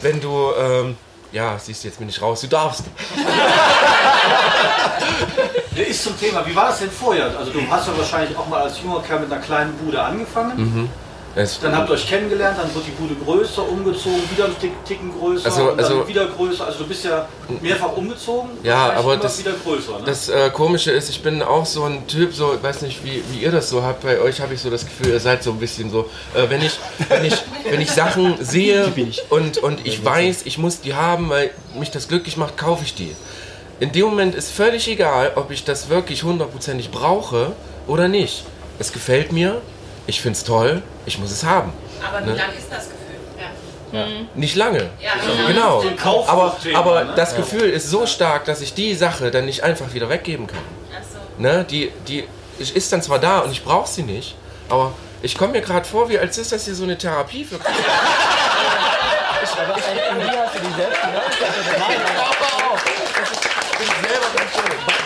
[0.02, 0.96] wenn du, ähm,
[1.32, 2.84] ja, siehst du jetzt bin ich raus, du darfst.
[5.76, 7.32] Der ist zum Thema, wie war das denn vorher?
[7.38, 10.56] Also du hast ja wahrscheinlich auch mal als junger Kerl mit einer kleinen Bude angefangen.
[10.56, 10.88] Mhm.
[11.36, 14.84] Es- Dann habt ihr euch kennengelernt, dann wird die Bude größer, umgezogen, wieder ein Tick-
[14.84, 16.66] Ticken größer Also- und dann also- wieder größer.
[16.66, 17.28] Also du bist ja
[17.60, 19.92] mehrfach umgezogen, Ja, aber immer das, wieder größer.
[20.00, 20.04] Ne?
[20.06, 23.22] das äh, Komische ist, ich bin auch so ein Typ, so, ich weiß nicht, wie,
[23.30, 24.02] wie ihr das so habt.
[24.02, 26.62] Bei euch habe ich so das Gefühl, ihr seid so ein bisschen so, äh, wenn,
[26.62, 26.78] ich,
[27.08, 27.34] wenn, ich,
[27.70, 28.92] wenn ich Sachen sehe
[29.28, 32.94] und, und ich weiß, ich muss die haben, weil mich das glücklich macht, kaufe ich
[32.94, 33.14] die.
[33.78, 37.52] In dem Moment ist völlig egal, ob ich das wirklich hundertprozentig brauche
[37.86, 38.44] oder nicht.
[38.80, 39.60] Es gefällt mir,
[40.06, 41.72] ich finde es toll, ich muss es haben.
[42.06, 42.36] Aber wie Ne?
[42.36, 42.96] lang ist das Gefühl?
[43.92, 44.06] Ja.
[44.34, 44.90] Nicht lange.
[45.00, 45.12] Ja,
[45.46, 45.80] genau.
[45.82, 47.12] So Kauf- Aber, aber ne?
[47.16, 47.38] das Ja.
[47.38, 50.58] Gefühl ist so stark, dass ich die Sache dann nicht einfach wieder weggeben kann.
[51.38, 51.64] Ne?
[51.68, 52.24] Die, die
[52.58, 54.36] ich- ist dann zwar da und ich brauche sie nicht,
[54.68, 54.92] aber
[55.22, 57.56] ich komme mir gerade vor, wie als ist das hier so eine Therapie für.
[59.60, 61.00] Aber irgendwie hast du die selbst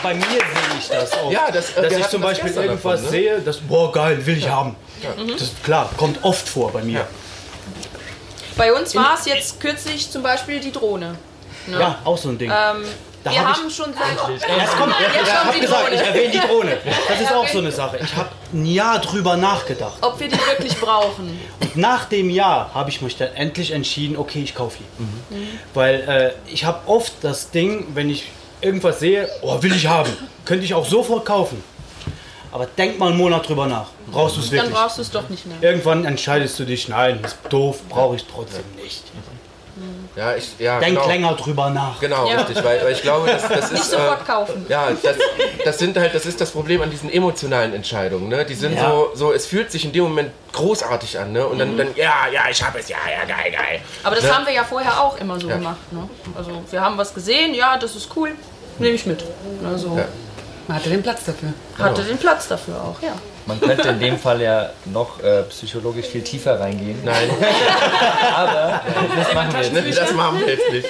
[0.05, 0.38] Bei mir sehe
[0.78, 1.32] ich das auch.
[1.32, 3.09] Ja, das, äh, dass ich zum das Beispiel irgendwas davon, ne?
[3.11, 4.76] sehe, das, boah, geil, will ich haben.
[5.02, 5.20] Ja.
[5.20, 5.32] Mhm.
[5.32, 7.07] Das ist klar, kommt oft vor bei mir.
[8.57, 11.16] Bei uns war es jetzt kürzlich zum Beispiel die Drohne.
[11.66, 11.80] Ne?
[11.80, 12.50] Ja, auch so ein Ding.
[12.50, 12.84] Ähm,
[13.24, 14.11] Da wir hab haben ich- schon seit.
[14.12, 15.94] Jetzt kommt, Jetzt ich kommt habe die gesagt, Drohne.
[15.94, 16.78] ich erwähne die Drohne.
[17.09, 17.98] Das ist Ja, auch so eine Sache.
[18.05, 19.94] Ich habe ein Jahr drüber nachgedacht.
[20.02, 21.40] Ob wir die wirklich brauchen.
[21.61, 25.02] Und nach dem Jahr habe ich mich dann endlich entschieden, okay, ich kaufe die.
[25.34, 25.48] Mhm.
[25.72, 28.30] Weil äh, ich habe oft das Ding, wenn ich
[28.61, 30.11] irgendwas sehe, oh, will ich haben,
[30.44, 31.62] könnte ich auch sofort kaufen.
[32.52, 33.88] Aber denk mal einen Monat drüber nach.
[34.12, 34.74] Brauchst du es Dann wirklich?
[34.74, 35.57] brauchst du es doch nicht mehr.
[35.61, 39.02] Irgendwann entscheidest du dich, nein, ist doof, brauche ich trotzdem nicht.
[40.16, 41.09] Ja, ich, ja, Denk genau.
[41.09, 41.99] länger drüber nach.
[42.01, 42.37] Genau, Ja.
[42.37, 43.72] richtig, weil, weil ich glaube, das, das ist.
[43.72, 44.66] Nicht sofort äh, kaufen.
[44.68, 45.16] Ja, das,
[45.64, 48.29] das sind halt, das ist das Problem an diesen emotionalen Entscheidungen.
[48.29, 48.45] Ne?
[48.45, 48.91] Die sind Ja.
[48.91, 51.45] so, so, es fühlt sich in dem Moment großartig an, ne?
[51.47, 51.79] Und dann, Mhm.
[51.79, 53.81] dann, ja, ja, ich habe es, ja, ja, geil, geil.
[54.05, 54.35] Aber das ne?
[54.37, 55.57] haben wir ja vorher auch immer so Ja.
[55.57, 55.93] gemacht.
[55.93, 56.09] Ne?
[56.37, 58.31] Also wir haben was gesehen, ja, das ist cool,
[58.79, 59.25] nehme ich mit.
[59.66, 60.05] Also Ja.
[60.68, 61.53] Man hatte den Platz dafür.
[61.79, 63.12] hatte den Platz dafür auch, ja.
[63.47, 66.99] Man könnte in dem Fall ja noch äh, psychologisch viel tiefer reingehen.
[67.05, 67.28] Nein.
[68.34, 68.80] Aber
[69.16, 69.99] das machen wir jetzt nicht.
[69.99, 70.88] Das machen wir jetzt nicht.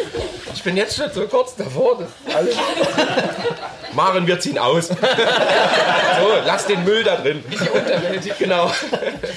[0.55, 1.99] Ich bin jetzt schon so kurz davor.
[2.33, 2.57] Alles.
[3.93, 4.89] Maren, wir ziehen aus.
[4.89, 4.95] so,
[6.47, 7.43] lass den Müll da drin.
[7.51, 8.39] Die Unterwelt.
[8.39, 8.71] Genau.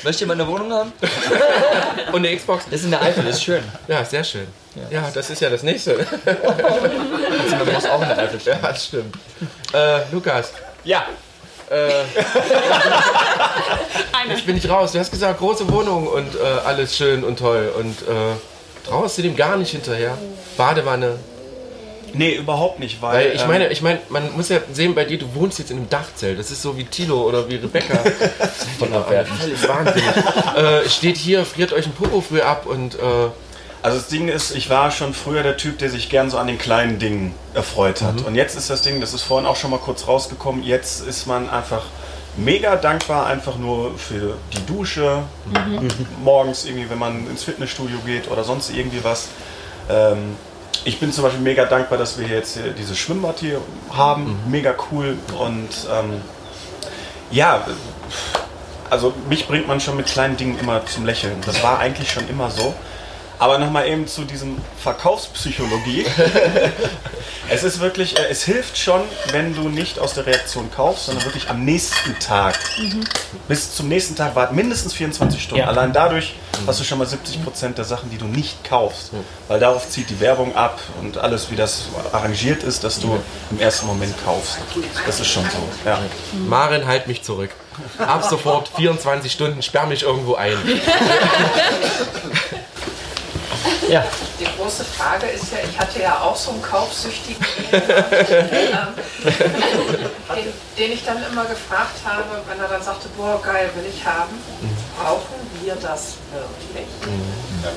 [0.04, 0.94] Möchtet ihr mal eine Wohnung haben?
[2.12, 2.66] Und eine Xbox.
[2.66, 3.64] Das ist in der Eifel, das ist schön.
[3.88, 4.48] Ja, sehr schön.
[4.92, 5.96] Ja, das ist ja das nächste.
[5.96, 9.16] Man muss auch in der Eifel Ja, das stimmt.
[9.74, 10.54] Äh, Lukas.
[10.84, 11.06] Ja.
[11.70, 12.04] Äh,
[14.36, 14.92] ich bin nicht raus.
[14.92, 17.72] Du hast gesagt, große Wohnung und äh, alles schön und toll.
[17.78, 18.36] Und äh,
[18.88, 20.18] traust du dem gar nicht hinterher?
[20.56, 21.18] Badewanne.
[22.14, 23.16] Nee, überhaupt nicht, weil.
[23.16, 25.72] Weil ich ähm, meine, ich meine, man muss ja sehen bei dir, du wohnst jetzt
[25.72, 26.40] in einem Dachzelt.
[26.40, 27.98] Das ist so wie Tilo oder wie Rebecca.
[28.80, 30.10] Von der Völlig wahnsinnig.
[30.56, 32.98] äh, steht hier, friert euch ein Popo früh ab und.
[33.88, 36.48] Also das Ding ist, ich war schon früher der Typ, der sich gern so an
[36.48, 38.22] den kleinen Dingen erfreut hat.
[38.26, 41.26] Und jetzt ist das Ding, das ist vorhin auch schon mal kurz rausgekommen, jetzt ist
[41.26, 41.84] man einfach
[42.36, 45.88] mega dankbar einfach nur für die Dusche, Mhm.
[46.22, 49.30] morgens irgendwie, wenn man ins Fitnessstudio geht oder sonst irgendwie was.
[49.90, 50.36] Ähm,
[50.84, 53.62] ich bin zum Beispiel mega dankbar, dass wir jetzt hier dieses Schwimmbad hier
[53.94, 56.22] haben, mega cool und ähm,
[57.32, 57.66] ja,
[58.90, 61.38] also mich bringt man schon mit kleinen Dingen immer zum Lächeln.
[61.46, 62.76] Das war eigentlich schon immer so.
[63.40, 66.06] Aber nochmal eben zu diesem Verkaufspsychologie.
[67.50, 71.26] es ist wirklich, äh, es hilft schon, wenn du nicht aus der Reaktion kaufst, sondern
[71.26, 72.58] wirklich am nächsten Tag.
[72.80, 73.04] Mhm.
[73.48, 75.62] Bis zum nächsten Tag warten mindestens 24 Stunden.
[75.62, 75.68] Ja.
[75.68, 76.36] Allein dadurch
[76.66, 79.12] hast du schon mal 70% der Sachen, die du nicht kaufst.
[79.48, 83.20] Weil darauf zieht die Werbung ab und alles, wie das arrangiert ist, dass du
[83.52, 84.58] im ersten Moment kaufst.
[85.06, 85.88] Das ist schon so.
[85.88, 86.00] Ja.
[86.48, 87.52] Maren, halt mich zurück.
[88.00, 90.58] Ab sofort 24 Stunden, sperr mich irgendwo ein.
[93.90, 94.04] Ja.
[94.40, 98.94] Die große Frage ist ja, ich hatte ja auch so einen kaufsüchtigen Ehemann,
[100.36, 104.06] den, den ich dann immer gefragt habe, wenn er dann sagte, boah geil, will ich
[104.06, 104.38] haben,
[105.02, 106.88] brauchen wir das wirklich?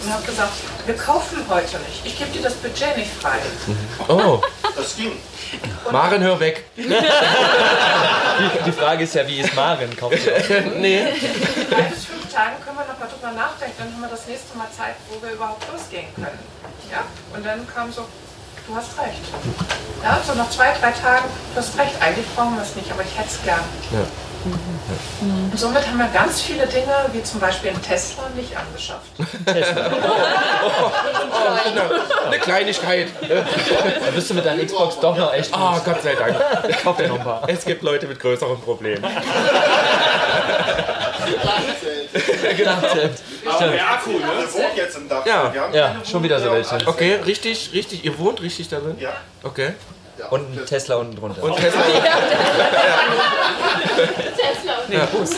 [0.04, 0.52] Und habe gesagt,
[0.86, 2.04] wir kaufen heute nicht.
[2.04, 3.38] Ich gebe dir das Budget nicht frei.
[4.08, 4.40] Oh,
[4.76, 5.12] Das ging.
[5.90, 6.64] Maren, hör weg.
[6.76, 6.82] Die,
[8.64, 9.94] die Frage ist ja, wie ist Maren?
[9.96, 10.74] Kauft sie auch?
[10.78, 11.04] nee.
[12.41, 15.20] Tagen können wir noch mal drüber nachdenken, dann haben wir das nächste Mal Zeit, wo
[15.20, 16.38] wir überhaupt losgehen können.
[16.91, 17.05] Ja?
[17.36, 18.09] Und dann kam so,
[18.66, 19.20] du hast recht.
[20.03, 23.03] Ja, so nach zwei, drei Tagen, du hast recht, eigentlich brauchen wir es nicht, aber
[23.03, 23.61] ich hätte es gern.
[23.93, 24.01] Ja.
[25.53, 29.11] Und somit haben wir ganz viele Dinge, wie zum Beispiel einen Tesla, nicht angeschafft.
[32.26, 33.09] Eine Kleinigkeit.
[33.20, 35.78] Da bist du mit deiner Xbox doch noch echt Ah.
[35.84, 36.34] Gott sei Dank.
[36.82, 37.43] Kauf dir noch ein paar.
[37.49, 39.05] Es gibt Leute mit größeren Problemen.
[42.57, 42.72] genau.
[42.72, 44.18] Aber der Akku, ne?
[44.20, 45.26] Der wohnt jetzt im Dach.
[45.26, 45.53] Ja.
[45.72, 46.78] Ja, schon wieder so welche.
[46.86, 48.05] Okay, richtig, richtig.
[48.05, 48.97] Ihr wohnt richtig darin?
[48.99, 49.12] Ja.
[49.43, 49.72] Okay.
[50.28, 51.43] Und ein Tesla unten drunter.
[51.43, 51.80] Und Tesla.
[54.36, 55.30] Tesla und Nee, Bus.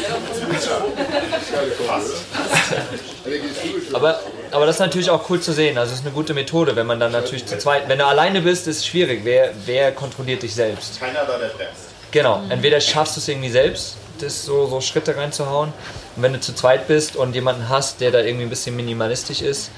[3.93, 5.79] Aber, aber das ist natürlich auch cool zu sehen.
[5.79, 7.89] Also es ist eine gute Methode, wenn man dann natürlich zu zweit.
[7.89, 9.21] Wenn du alleine bist, ist es schwierig.
[9.25, 10.99] Wer, wer kontrolliert dich selbst?
[10.99, 11.92] Keiner da, der bremst.
[12.13, 12.43] Genau.
[12.49, 15.73] Entweder schaffst du es irgendwie selbst, das so, so Schritte reinzuhauen.
[16.15, 19.43] Und wenn du zu zweit bist und jemanden hast, der da irgendwie ein bisschen minimalistisch
[19.43, 19.71] ist,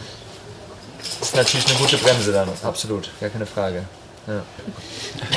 [1.20, 2.48] ist natürlich eine gute Bremse dann.
[2.62, 3.84] Absolut, gar keine Frage.
[4.26, 4.42] Ja.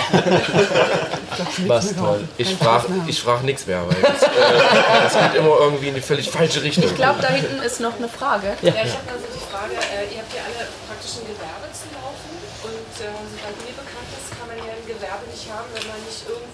[1.68, 2.28] Was toll.
[2.38, 6.30] Ich frage ich frag nichts mehr, weil das, äh, geht immer irgendwie in die völlig
[6.30, 6.86] falsche Richtung.
[6.86, 8.56] Ich glaube, da hinten ist noch eine Frage.
[8.62, 11.92] Ja, ich habe also die Frage, äh, ihr habt ja alle praktisch ein Gewerbe zu
[12.00, 12.32] laufen
[12.64, 16.00] und äh, soweit mir bekannt ist, kann man ja ein Gewerbe nicht haben, wenn man
[16.08, 16.47] nicht irgendwo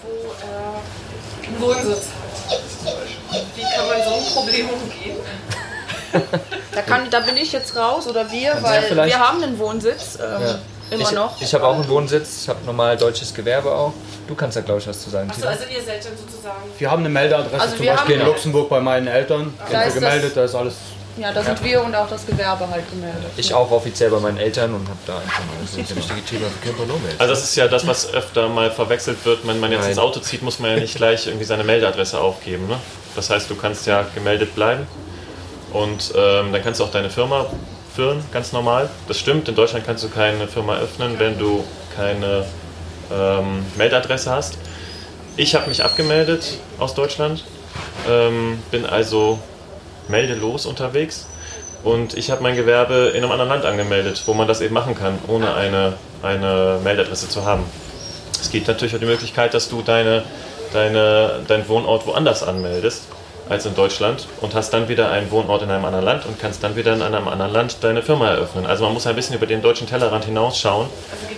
[0.44, 2.08] äh, einen Wohnsitz
[2.50, 2.60] hat.
[3.56, 5.18] Wie kann man so ein Problem umgehen?
[6.74, 9.42] Da, kann, da bin ich jetzt raus oder wir, Kannst ja weil vielleicht- wir haben
[9.44, 10.18] einen Wohnsitz.
[10.22, 10.60] Ähm, Ja.
[10.92, 11.42] Immer ich, noch.
[11.42, 13.94] Ich habe auch einen Wohnsitz, ich habe normal deutsches Gewerbe auch.
[14.28, 15.28] Du kannst da glaube ich was zu sagen.
[15.30, 16.62] Achso, also ihr seid dann sozusagen.
[16.78, 19.54] Wir haben eine Meldeadresse Also zum wir Beispiel haben- in Luxemburg bei meinen Eltern.
[19.60, 20.76] Da Sind wir ist gemeldet, da ist alles.
[21.18, 23.32] Ja, da sind wir und auch das Gewerbe halt gemeldet.
[23.38, 26.24] Ich auch offiziell bei meinen Eltern und habe da einfach mal Das ist das wichtige
[26.24, 27.12] Thema für Camper Nomad.
[27.20, 29.46] Also das ist ja das, was öfter mal verwechselt wird.
[29.46, 29.92] Wenn man jetzt Nein.
[29.92, 32.68] ins Auto zieht, muss man ja nicht gleich irgendwie seine Meldeadresse aufgeben.
[32.68, 32.78] Ne?
[33.16, 34.88] Das heißt, du kannst ja gemeldet bleiben
[35.72, 37.46] und ähm, dann kannst du auch deine Firma
[37.96, 38.90] führen, ganz normal.
[39.08, 41.64] Das stimmt, in Deutschland kannst du keine Firma öffnen, wenn du
[41.96, 42.46] keine
[43.12, 44.58] ähm, Meldadresse hast.
[45.36, 47.44] Ich habe mich abgemeldet aus Deutschland,
[48.08, 49.40] ähm, bin also
[50.08, 51.26] meldelos unterwegs
[51.84, 54.96] und ich habe mein Gewerbe in einem anderen Land angemeldet, wo man das eben machen
[54.96, 57.64] kann, ohne eine, eine Meldadresse zu haben.
[58.40, 60.24] Es gibt natürlich auch die Möglichkeit, dass du deine,
[60.72, 63.04] deine, deinen Wohnort woanders anmeldest
[63.50, 66.64] als in Deutschland und hast dann wieder einen Wohnort in einem anderen Land und kannst
[66.64, 68.66] dann wieder in einem anderen Land deine Firma eröffnen.
[68.66, 70.88] Also man muss ein bisschen über den deutschen Tellerrand hinausschauen.
[71.12, 71.38] Also geht.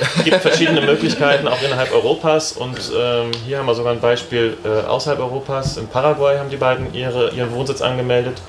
[0.00, 4.56] Es gibt verschiedene Möglichkeiten auch innerhalb Europas und ähm, hier haben wir sogar ein Beispiel
[4.64, 5.76] äh, außerhalb Europas.
[5.76, 8.40] In Paraguay haben die beiden ihre, ihren Wohnsitz angemeldet.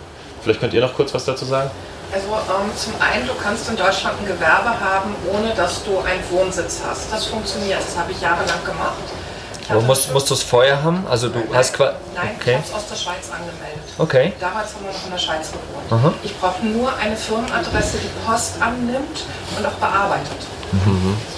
[0.41, 1.69] Vielleicht könnt ihr noch kurz was dazu sagen?
[2.11, 6.23] Also ähm, zum einen, du kannst in Deutschland ein Gewerbe haben, ohne dass du einen
[6.31, 7.11] Wohnsitz hast.
[7.11, 9.03] Das funktioniert, das habe ich jahrelang gemacht.
[9.66, 11.05] Ich Aber musst, musst du es vorher haben?
[11.09, 11.95] Also du hast quasi.
[12.13, 12.53] Nein, ich Okay.
[12.55, 13.84] habe es aus der Schweiz angemeldet.
[13.97, 14.34] Okay.
[14.39, 15.91] Damals haben wir noch in der Schweiz gewohnt.
[16.03, 16.13] Aha.
[16.22, 19.24] Ich brauche nur eine Firmenadresse, die Post annimmt
[19.57, 20.38] und auch bearbeitet.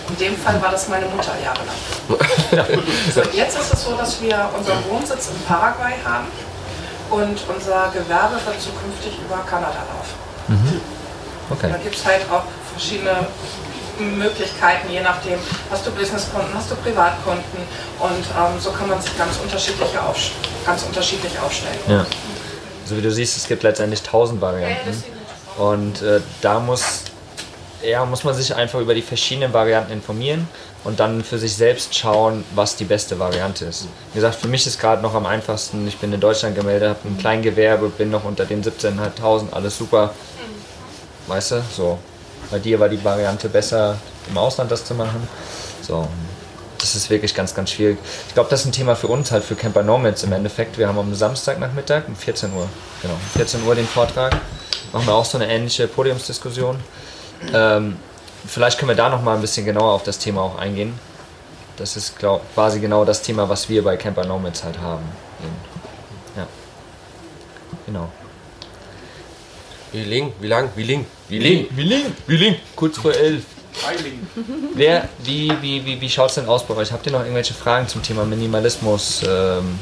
[0.09, 1.75] In dem Fall war das meine Mutter jahrelang.
[3.13, 6.27] So, jetzt ist es so, dass wir unseren Wohnsitz in Paraguay haben
[7.11, 10.15] und unser Gewerbe wird zukünftig über Kanada laufen.
[10.47, 10.81] Mhm.
[11.51, 11.69] Okay.
[11.71, 13.27] Da gibt es halt auch verschiedene
[13.99, 15.39] Möglichkeiten, je nachdem,
[15.69, 17.43] hast du Businesskunden, hast du Privatkunden
[17.99, 20.17] und ähm, so kann man sich ganz unterschiedlich, auf,
[20.65, 21.79] ganz unterschiedlich aufstellen.
[21.87, 22.05] Ja.
[22.85, 25.03] So wie du siehst, es gibt letztendlich tausend Varianten.
[25.57, 27.03] Und äh, da muss,
[27.83, 30.47] ja, muss man sich einfach über die verschiedenen Varianten informieren
[30.83, 33.87] und dann für sich selbst schauen, was die beste Variante ist.
[34.13, 36.99] Wie gesagt, für mich ist gerade noch am einfachsten, ich bin in Deutschland gemeldet, habe
[37.09, 40.13] ein Kleingewerbe, bin noch unter den 17.500, alles super.
[41.27, 41.99] Weißt du, so.
[42.51, 43.97] Bei dir war die Variante besser,
[44.29, 45.27] im Ausland das zu machen.
[45.81, 46.07] So.
[46.79, 47.97] Das ist wirklich ganz, ganz schwierig.
[48.27, 50.77] Ich glaube, das ist ein Thema für uns, halt für Camper Nomads im Endeffekt.
[50.77, 52.69] Wir haben am Samstagnachmittag um 14 Uhr,
[53.01, 54.37] genau, um 14 Uhr den Vortrag.
[54.93, 56.79] machen wir auch so eine ähnliche Podiumsdiskussion.
[57.53, 57.97] Ähm,
[58.45, 60.97] vielleicht können wir da noch mal ein bisschen genauer auf das Thema auch eingehen.
[61.77, 65.03] Das ist glaub, quasi genau das Thema, was wir bei Camper Nomads halt haben.
[66.35, 66.47] Ja.
[67.85, 68.09] Genau.
[69.91, 72.55] Wie lang, wie lang, wie lang, wie lang, wie lang, wie lang.
[72.75, 73.43] Kurz vor elf.
[74.73, 76.91] Wer, wie, wie, wie, wie schaut es denn aus bei euch?
[76.91, 79.21] Habt ihr noch irgendwelche Fragen zum Thema Minimalismus?
[79.27, 79.79] Ähm,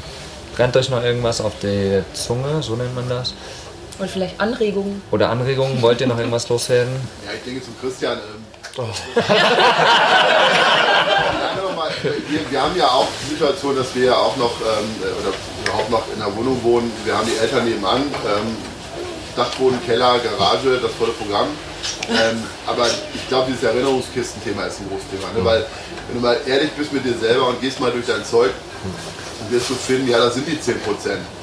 [0.54, 2.62] brennt euch noch irgendwas auf der Zunge?
[2.62, 3.34] So nennt man das.
[3.98, 5.00] Und vielleicht Anregungen.
[5.10, 5.80] Oder Anregungen?
[5.80, 6.94] Wollt ihr noch irgendwas loswerden?
[7.24, 8.18] Ja, ich denke zum Christian.
[8.18, 8.44] Ähm,
[8.78, 8.82] Oh.
[12.02, 15.32] wir, wir, haben ja auch die Situation, dass wir ja auch noch ähm, oder
[15.64, 16.92] überhaupt noch in einer Wohnung wohnen.
[17.04, 18.56] Wir haben die Eltern nebenan, ähm,
[19.36, 21.48] Dachboden, Keller, Garage, das volle Programm.
[22.08, 25.32] Ähm, aber ich glaube, dieses Erinnerungskistenthema ist ein großes Thema.
[25.36, 25.44] Ne?
[25.44, 25.66] Weil,
[26.08, 28.50] wenn du mal ehrlich bist mit dir selber und gehst mal durch dein Zeug,
[29.50, 30.74] wirst du finden, ja, das sind die 10%,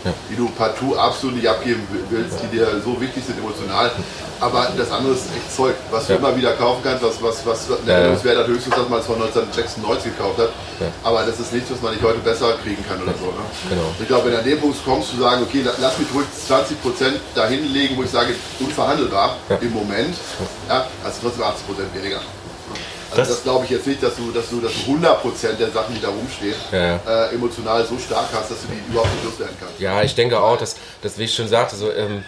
[0.04, 0.14] Ja.
[0.30, 3.92] die du partout absolut nicht abgeben willst, die dir so wichtig sind emotional.
[4.40, 6.20] Aber das andere ist echt Zeug, was du Ja.
[6.20, 7.94] immer wieder kaufen kannst, was, was, was Ja, ja.
[7.94, 10.50] Erinnerungswert hat höchstens, dass man es von 1996 gekauft hat.
[11.04, 13.28] Aber das ist nichts, was man nicht heute besser kriegen kann oder so.
[13.28, 13.44] Ne?
[13.70, 13.88] Genau.
[14.02, 16.26] Ich glaube, wenn du an dem Punkt kommst, zu sagen, okay, la- lass mich ruhig
[16.48, 20.16] 20% dahin legen, wo ich sage, unverhandelbar im Moment,
[20.68, 22.20] ja, hast du trotzdem 80% weniger.
[23.20, 25.72] Also das, Das- glaube ich jetzt nicht, dass du, dass du, dass du 100% der
[25.72, 26.96] Sachen, die da rumstehen, Ja,
[27.30, 29.80] Äh, emotional so stark hast, dass du die überhaupt nicht loswerden kannst.
[29.80, 32.24] Ja, ich denke auch, dass, dass wie ich schon sagte, so, ähm,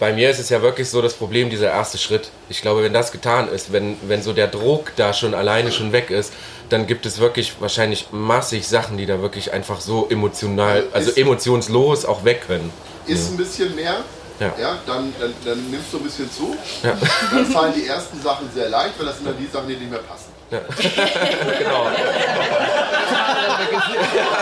[0.00, 2.28] bei mir ist es ja wirklich so das Problem, dieser erste Schritt.
[2.48, 5.92] Ich glaube, wenn das getan ist, wenn, wenn so der Druck da schon alleine schon
[5.92, 6.32] weg ist,
[6.68, 11.18] dann gibt es wirklich wahrscheinlich massig Sachen, die da wirklich einfach so emotional, also Ist-
[11.18, 12.70] emotionslos auch weg können.
[13.06, 13.98] Ist ein bisschen mehr,
[14.40, 14.52] Ja.
[14.60, 16.56] ja, dann, dann, dann nimmst du ein bisschen zu.
[16.82, 16.96] Ja.
[17.30, 19.90] Dann fallen die ersten Sachen sehr leicht, weil das sind dann die Sachen, die nicht
[19.90, 20.34] mehr passen.
[20.54, 21.86] genau.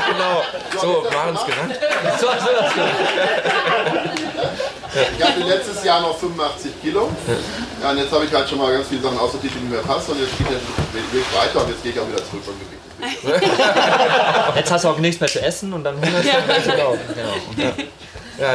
[0.09, 0.43] genau.
[0.81, 1.79] So, machen es gerannt.
[2.21, 2.33] So, so,
[5.19, 7.11] Ich hatte letztes Jahr noch 85 Kilo.
[7.83, 9.81] Ja, und jetzt habe ich halt schon mal ganz viele Sachen aussortiert, die nicht mehr
[9.81, 10.13] passen.
[10.13, 12.83] Und jetzt geht der Weg weiter und jetzt gehe ich auch wieder zurück vom Gewicht.
[14.57, 16.41] Jetzt hast du auch nichts mehr zu essen und dann hungerst du Ja.
[16.65, 16.97] genau.
[17.15, 17.35] genau.
[17.57, 17.73] Ja,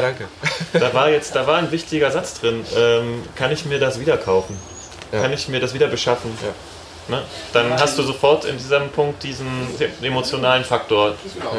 [0.01, 0.25] danke.
[0.73, 2.65] Da war jetzt, da war ein wichtiger Satz drin.
[2.75, 4.57] Ähm, kann ich mir das wieder kaufen?
[5.11, 6.37] Kann ich mir das wieder beschaffen?
[7.09, 7.21] Ne?
[7.53, 9.47] Dann hast du sofort in diesem Punkt diesen
[10.01, 11.15] emotionalen Faktor.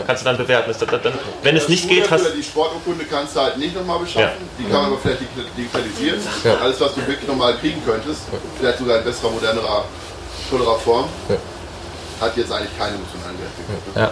[0.07, 0.75] Kannst du dann bewerten.
[1.03, 1.13] Dann,
[1.43, 4.47] wenn es nicht geht, hast die Sporturkunde kannst du halt nicht nochmal beschaffen.
[4.59, 6.21] Die kann man aber vielleicht dig- digitalisieren.
[6.45, 6.57] Ja.
[6.59, 8.23] Alles, was du wirklich nochmal kriegen könntest,
[8.59, 9.85] vielleicht sogar in besserer, modernerer,
[10.51, 11.09] tollerer Form,
[12.21, 13.97] hat jetzt eigentlich keinen emotionalen Wert.
[13.97, 14.11] Ja.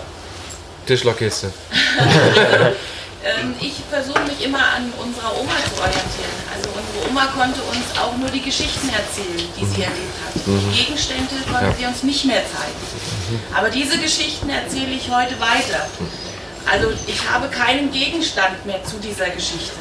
[0.87, 1.53] Tischlerkiste.
[3.27, 6.37] Ähm, ich versuche mich immer an unserer Oma zu orientieren.
[6.55, 10.47] Also unsere Oma konnte uns auch nur die Geschichten erzählen, die sie erlebt hat.
[10.47, 10.71] Mhm.
[10.71, 13.43] Die Gegenstände konnte sie uns nicht mehr zeigen.
[13.53, 15.89] Aber diese Geschichten erzähle ich heute weiter.
[16.71, 19.75] Also ich habe keinen Gegenstand mehr zu dieser Geschichte.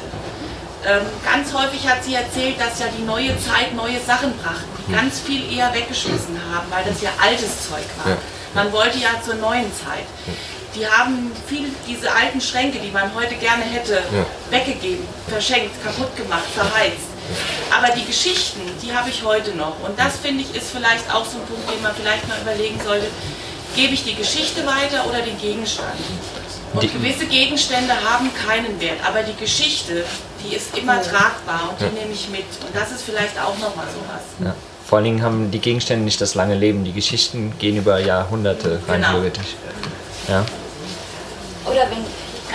[0.84, 4.92] Ähm, ganz häufig hat sie erzählt, dass ja die neue Zeit neue Sachen brachten, die
[4.92, 8.16] ganz viel eher weggeschmissen haben, weil das ja altes Zeug war.
[8.54, 10.06] Man wollte ja zur neuen Zeit.
[10.76, 14.26] Die haben viel diese alten Schränke, die man heute gerne hätte, Ja.
[14.50, 17.08] weggegeben, verschenkt, kaputt gemacht, verheizt.
[17.76, 19.74] Aber die Geschichten, die habe ich heute noch.
[19.82, 22.78] Und das finde ich ist vielleicht auch so ein Punkt, den man vielleicht mal überlegen
[22.84, 23.06] sollte.
[23.74, 25.88] Gebe ich die Geschichte weiter oder den Gegenstand?
[26.72, 30.04] Und Die- gewisse Gegenstände haben keinen Wert, aber die Geschichte,
[30.44, 31.90] die ist immer tragbar und die Ja.
[32.02, 32.44] nehme ich mit.
[32.64, 34.22] Und das ist vielleicht auch nochmal sowas.
[34.44, 34.54] Ja.
[34.86, 36.84] Vor allen Dingen haben die Gegenstände nicht das lange Leben.
[36.84, 39.12] Die Geschichten gehen über Jahrhunderte rein Genau.
[39.14, 39.56] theoretisch.
[40.28, 40.44] Ja.
[41.66, 42.04] Oder wenn,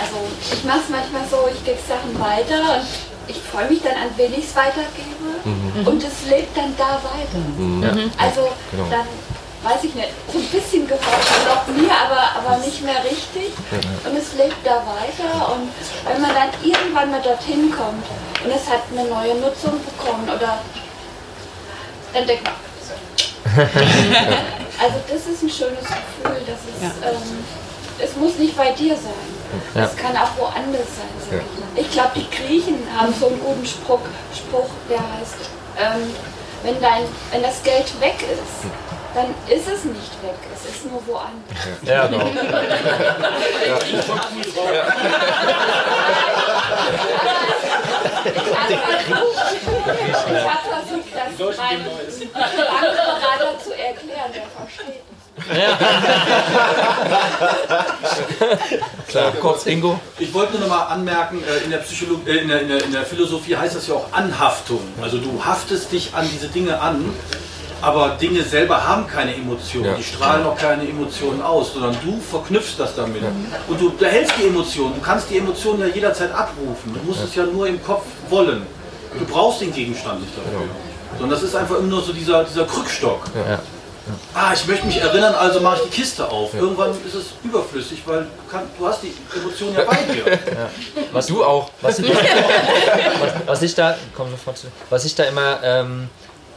[0.00, 0.16] also
[0.52, 2.86] ich mache es manchmal so, ich gebe Sachen weiter und
[3.28, 5.86] ich freue mich dann an, wen ich es weitergebe Mhm.
[5.86, 7.38] und es lebt dann da weiter.
[7.56, 7.82] Mhm.
[7.82, 7.90] Ja.
[8.24, 8.84] Also Genau.
[8.90, 9.06] dann
[9.62, 13.52] weiß ich nicht, so ein bisschen gehört es noch mir, aber, aber nicht mehr richtig.
[14.04, 15.70] Und es lebt da weiter und
[16.06, 18.04] wenn man dann irgendwann mal dorthin kommt
[18.44, 20.58] und es hat eine neue Nutzung bekommen oder
[22.12, 22.54] dann denkt man,
[24.82, 27.44] also das ist ein schönes Gefühl, das ist, ähm,
[27.98, 29.32] es muss nicht bei dir sein.
[29.74, 29.84] Ja.
[29.84, 31.38] Es kann auch woanders sein.
[31.38, 31.38] Ja.
[31.76, 34.00] ich glaube, die Griechen haben so einen guten Spruch,
[34.34, 35.36] Spruch der heißt,
[35.78, 36.14] ähm,
[36.62, 38.70] wenn, dein, wenn das Geld weg ist,
[39.14, 41.32] dann ist es nicht weg, es ist nur woanders.
[41.82, 42.26] Ja, genau.
[42.26, 42.38] Ich
[50.48, 51.84] habe versucht, das meinem
[52.32, 55.11] Bankberater zu erklären, der versteht
[59.08, 59.98] Klar, kurz Ingo.
[60.18, 62.84] Ich wollte nur noch mal anmerken, äh, in der, Psychologie, äh, in, der, in, der,
[62.84, 64.80] in der Philosophie heißt das ja auch Anhaftung.
[65.00, 67.14] Also du haftest dich an diese Dinge an,
[67.80, 69.86] aber Dinge selber haben keine Emotionen.
[69.86, 69.94] Ja.
[69.94, 73.22] Die strahlen auch keine Emotionen aus, sondern du verknüpfst das damit.
[73.68, 74.94] Und du behältst die Emotionen.
[74.94, 76.94] Du kannst die Emotionen ja jederzeit abrufen.
[76.94, 78.66] Du musst es ja nur im Kopf wollen.
[79.18, 80.60] Du brauchst den Gegenstand nicht dafür.
[81.18, 83.24] Sondern das ist einfach immer nur so dieser, dieser Krückstock.
[84.34, 86.54] Ah, ich möchte mich erinnern, also mache ich die Kiste auf.
[86.54, 90.38] Irgendwann ist es überflüssig, weil du, kann, du hast die Emotionen ja bei dir.
[91.12, 91.70] Was, du auch.
[91.80, 96.08] Was ich, was, was ich da, komm sofort zu, was ich da immer ähm,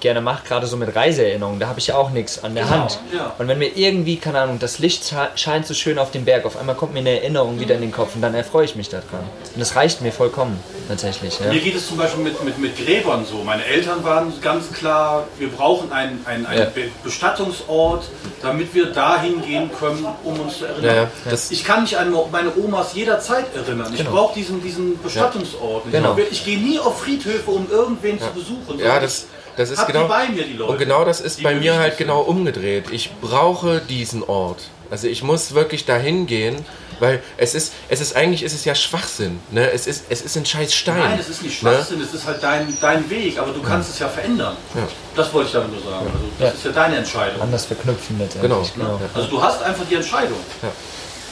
[0.05, 2.75] gerne mache, gerade so mit Reiseerinnerungen, da habe ich ja auch nichts an der Genau,
[2.81, 2.99] Hand.
[3.11, 3.33] ja.
[3.39, 6.45] Und wenn mir irgendwie, keine Ahnung, das Licht sche- scheint so schön auf den Berg,
[6.45, 8.87] auf einmal kommt mir eine Erinnerung wieder in den Kopf und dann erfreue ich mich
[8.89, 9.05] daran.
[9.53, 11.39] Und das reicht mir vollkommen, tatsächlich.
[11.39, 11.51] Ja.
[11.51, 13.37] Mir geht es zum Beispiel mit, mit, mit Gräbern so.
[13.43, 16.65] Meine Eltern waren ganz klar, wir brauchen einen, einen, einen Ja.
[16.69, 18.03] Be- Bestattungsort,
[18.43, 20.85] damit wir dahin gehen können, um uns zu erinnern.
[20.85, 23.91] Ja, ja, das- ich kann mich an meine Omas jederzeit erinnern.
[23.93, 24.11] Ich Genau.
[24.11, 25.91] brauche diesen, diesen Bestattungsort.
[25.91, 26.15] Genau.
[26.29, 28.79] Ich gehe nie auf Friedhöfe, um irgendwen zu besuchen.
[28.79, 29.25] Ja, das,
[29.57, 30.03] das ist Hab genau.
[30.03, 30.71] die bei mir, die Leute.
[30.71, 32.85] Und genau das ist Die bei mir halt genau umgedreht.
[32.91, 34.69] Ich brauche diesen Ort.
[34.91, 36.63] Also ich muss wirklich dahin gehen,
[36.99, 39.39] weil es ist, es ist eigentlich ist es ja Schwachsinn.
[39.51, 39.69] Ne?
[39.71, 40.97] Es ist, es ist ein scheiß Stein.
[40.99, 41.71] Nein, es ist nicht ne?
[41.71, 44.55] Schwachsinn, es ist halt dein, dein Weg, aber du kannst es ja verändern.
[44.75, 44.87] Ja.
[45.15, 46.05] Das wollte ich damit nur sagen.
[46.05, 46.53] Also, das Ja.
[46.53, 47.41] ist ja deine Entscheidung.
[47.41, 48.73] Anders verknüpfen letztendlich.
[48.73, 48.97] Genau.
[48.97, 49.09] genau.
[49.13, 50.37] Also du hast einfach die Entscheidung.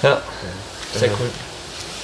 [0.02, 0.22] Ja,
[0.96, 1.30] sehr cool.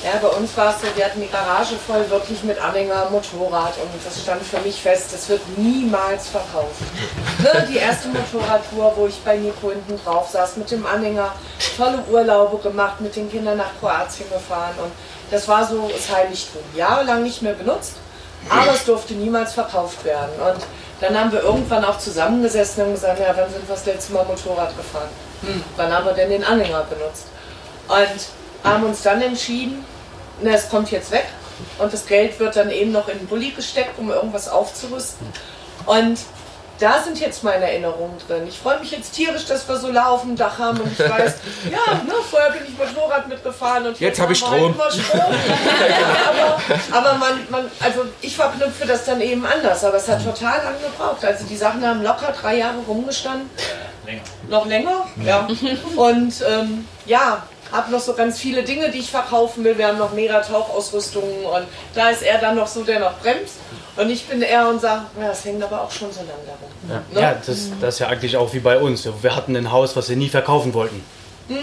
[0.03, 3.73] Ja, bei uns war es so, wir hatten die Garage voll wirklich mit Anhänger, Motorrad
[3.77, 6.81] und das stand für mich fest, das wird niemals verkauft.
[7.39, 11.31] Ne, die erste Motorradtour, wo ich bei Nico hinten drauf saß mit dem Anhänger,
[11.77, 14.91] tolle Urlaube gemacht, mit den Kindern nach Kroatien gefahren und
[15.31, 16.61] das war so das Heiligtum.
[16.75, 17.93] Jahrelang nicht mehr benutzt,
[18.49, 20.31] aber es durfte niemals verkauft werden.
[20.41, 20.65] Und
[20.99, 24.25] dann haben wir irgendwann auch zusammengesessen und gesagt, ja, wann sind wir das letzte Mal
[24.25, 25.09] Motorrad gefahren?
[25.41, 27.27] Hm, wann haben wir denn den Anhänger benutzt?
[27.87, 29.85] Und haben uns dann entschieden,
[30.41, 31.25] na, es kommt jetzt weg
[31.77, 35.27] und das Geld wird dann eben noch in den Bulli gesteckt, um irgendwas aufzurüsten.
[35.85, 36.19] Und
[36.79, 38.47] da sind jetzt meine Erinnerungen drin.
[38.47, 41.35] Ich freue mich jetzt tierisch, dass wir Solar auf dem Dach haben und ich weiß,
[41.71, 44.91] ja, ne, vorher bin ich Motorrad mitgefahren und Jetzt hab ich haben wir Strom.
[44.91, 45.19] Strom.
[46.91, 50.63] aber aber man, man, also ich verknüpfe das dann eben anders, aber es hat total
[50.63, 51.23] lange gebraucht.
[51.25, 53.49] Also die Sachen haben locker drei Jahre rumgestanden.
[54.05, 54.21] Länger.
[54.47, 55.05] Noch länger?
[55.23, 55.47] Ja.
[55.95, 59.77] Und ähm, ja, habe noch so ganz viele Dinge, die ich verkaufen will.
[59.77, 63.55] Wir haben noch mega Tauchausrüstungen und da ist er dann noch so, der noch bremst.
[63.95, 67.03] Und ich bin er und sage, ja, das hängt aber auch schon so lange darum.
[67.13, 67.21] Ja, Ne?
[67.21, 69.07] ja das, das ist ja eigentlich auch wie bei uns.
[69.21, 71.03] Wir hatten ein Haus, was wir nie verkaufen wollten.
[71.49, 71.57] Hm?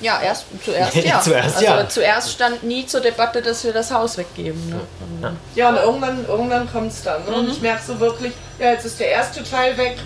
[0.00, 1.20] Ja, erst, zuerst Ja, ja.
[1.20, 1.88] zuerst also ja.
[1.88, 4.80] zuerst stand nie zur Debatte, dass wir das Haus weggeben.
[5.20, 5.36] Ne?
[5.54, 7.24] Ja, und irgendwann, irgendwann kommt es dann.
[7.24, 7.36] Ne?
[7.36, 9.96] Und ich merke so wirklich, ja, jetzt ist der erste Teil weg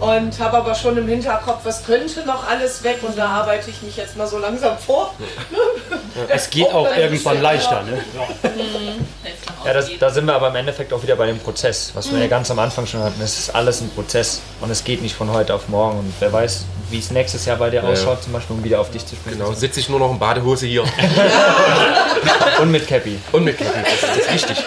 [0.00, 3.82] und habe aber schon im Hinterkopf, was könnte noch alles weg und da arbeite ich
[3.82, 5.14] mich jetzt mal so langsam vor.
[6.28, 7.82] Es geht auch irgendwann leichter.
[7.82, 8.02] Ne?
[9.64, 12.16] Ja, das, da sind wir aber im Endeffekt auch wieder bei dem Prozess, was wir
[12.16, 12.22] Mhm.
[12.22, 13.20] ja ganz am Anfang schon hatten.
[13.20, 15.98] Es ist alles ein Prozess und es geht nicht von heute auf morgen.
[15.98, 18.20] Und wer weiß, wie es nächstes Jahr bei dir ausschaut, ja.
[18.22, 19.38] zum Beispiel, um wieder auf dich zu sprechen.
[19.38, 20.84] Genau, sitze ich nur noch in Badehose hier.
[22.60, 23.18] Und mit Cappy.
[23.32, 24.64] Und mit Cappy, das ist wichtig.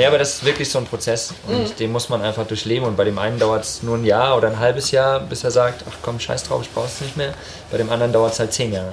[0.00, 1.76] Ja, aber das ist wirklich so ein Prozess und Mhm.
[1.76, 2.86] den muss man einfach durchleben.
[2.88, 5.50] Und bei dem einen dauert es nur ein Jahr oder ein halbes Jahr, bis er
[5.50, 7.34] sagt, ach komm, scheiß drauf, ich brauche es nicht mehr.
[7.70, 8.92] Bei dem anderen dauert es halt zehn Jahre.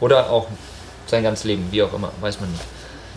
[0.00, 0.46] Oder auch
[1.06, 2.62] sein ganzes Leben, wie auch immer, weiß man nicht.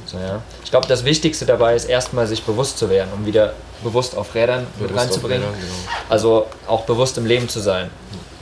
[0.05, 0.41] So, ja.
[0.63, 3.53] Ich glaube, das Wichtigste dabei ist erstmal sich bewusst zu werden, um wieder
[3.83, 5.43] bewusst auf Rädern mit Bewusst auf reinzubringen.
[5.47, 5.91] Rädern, genau.
[6.09, 7.91] Also auch bewusst im Leben zu sein.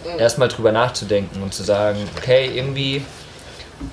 [0.06, 0.20] Mhm.
[0.20, 3.04] Erstmal drüber nachzudenken und zu sagen, okay, irgendwie,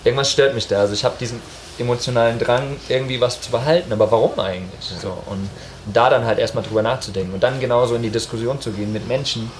[0.05, 0.80] irgendwas stört mich da.
[0.80, 1.40] Also ich habe diesen
[1.79, 4.93] emotionalen Drang, irgendwie was zu behalten, aber warum eigentlich?
[5.01, 5.49] So, und
[5.93, 9.07] da dann halt erstmal drüber nachzudenken und dann genauso in die Diskussion zu gehen mit
[9.09, 9.51] Menschen,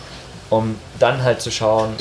[0.51, 1.95] um dann halt zu schauen,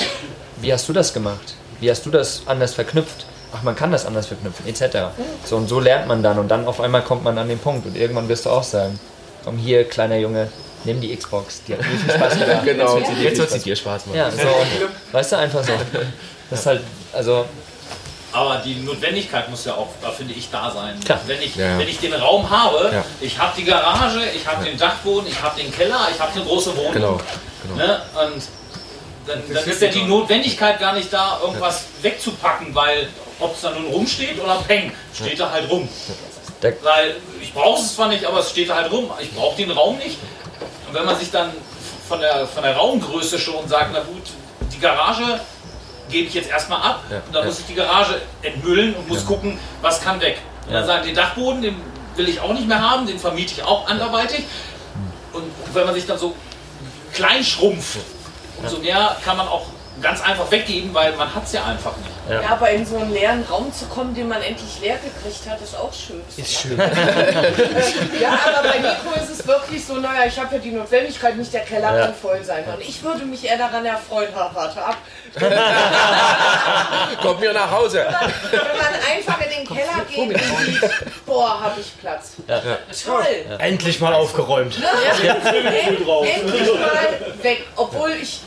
[0.61, 1.55] wie hast du das gemacht?
[1.79, 3.25] Wie hast du das anders verknüpft?
[3.55, 5.09] Ach, man kann das anders verknüpfen, etc.
[5.43, 7.85] So und so lernt man dann und dann auf einmal kommt man an den Punkt
[7.85, 8.99] und irgendwann wirst du auch sagen,
[9.43, 10.49] komm hier, kleiner Junge,
[10.85, 12.61] nimm die Xbox, die hat mir viel Spaß gemacht.
[12.65, 14.17] Genau, jetzt wird sie dir Spaß machen.
[14.17, 15.73] Ja, so, und, weißt du, einfach so.
[16.49, 16.81] Das ist halt,
[17.13, 17.45] also,
[18.33, 20.99] Aber die Notwendigkeit muss ja auch, da finde ich, da sein.
[21.05, 21.21] Klar.
[21.27, 21.77] Wenn, ich, Ja, ja.
[21.77, 23.05] wenn ich den Raum habe, Ja.
[23.21, 26.43] ich habe die Garage, ich habe den Dachboden, ich habe den Keller, ich habe eine
[26.43, 26.93] große Wohnung.
[26.93, 27.19] Genau,
[27.61, 27.75] genau.
[27.75, 28.01] Ne?
[28.25, 28.43] Und
[29.27, 33.07] dann, dann ist ja die Notwendigkeit gar nicht da, irgendwas wegzupacken, weil
[33.39, 35.87] ob es da nun rumsteht oder peng, steht da halt rum.
[36.81, 39.11] Weil ich brauche es zwar nicht, aber es steht da halt rum.
[39.21, 40.17] Ich brauche den Raum nicht.
[40.87, 41.51] Und wenn man sich dann
[42.07, 44.23] von der, von der Raumgröße schon sagt, na gut,
[44.73, 45.39] die Garage
[46.09, 47.49] gebe ich jetzt erstmal ab Ja, und dann ja.
[47.49, 49.27] muss ich die Garage entmüllen und muss Ja.
[49.27, 50.37] gucken, was kann weg.
[50.67, 51.81] Und dann sagen, den Dachboden, den
[52.15, 54.45] will ich auch nicht mehr haben, den vermiete ich auch anderweitig.
[55.33, 55.43] Und
[55.73, 56.35] wenn man sich dann so
[57.13, 57.97] klein schrumpft,
[58.61, 59.65] umso mehr kann man auch
[60.01, 62.09] ganz einfach weggeben, weil man hat es ja einfach nicht.
[62.29, 62.41] Ja.
[62.41, 62.49] ja.
[62.49, 65.75] aber in so einen leeren Raum zu kommen, den man endlich leer gekriegt hat, ist
[65.75, 66.21] auch schön.
[66.35, 66.77] Ist schön.
[68.21, 71.53] ja, aber bei Nico ist es wirklich so, naja, ich habe ja die Notwendigkeit, nicht
[71.53, 72.05] der Keller ja.
[72.05, 72.63] kann voll sein.
[72.65, 74.97] Und ich würde mich eher daran erfreuen, ha, warte ab.
[77.21, 78.05] Kommt mir nach Hause.
[78.51, 80.81] Wenn man einfach in den Keller geht und sieht,
[81.25, 82.33] boah, habe ich Platz.
[82.47, 82.61] Ja.
[83.05, 83.57] Toll.
[83.57, 84.77] Endlich mal aufgeräumt.
[84.79, 84.89] Ja.
[86.23, 87.09] Endlich mal
[87.41, 87.65] weg.
[87.75, 88.41] Obwohl ich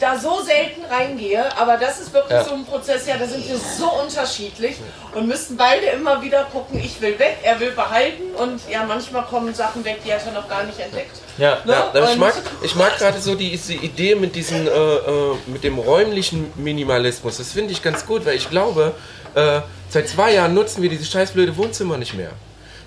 [0.00, 2.44] da so selten reingehe, aber das ist wirklich ja.
[2.44, 4.76] so ein Prozess, ja, da sind wir so unterschiedlich
[5.14, 9.24] und müssten beide immer wieder gucken, ich will weg, er will behalten und ja, manchmal
[9.24, 11.18] kommen Sachen weg, die hat er noch gar nicht entdeckt.
[11.36, 11.76] Ja, ne?
[11.94, 15.64] ja ich mag, ich mag gerade so die, diese Idee mit diesem, äh, äh, mit
[15.64, 18.94] dem räumlichen Minimalismus, das finde ich ganz gut, weil ich glaube,
[19.34, 22.30] äh, seit zwei Jahren nutzen wir diese scheiß blöde Wohnzimmer nicht mehr.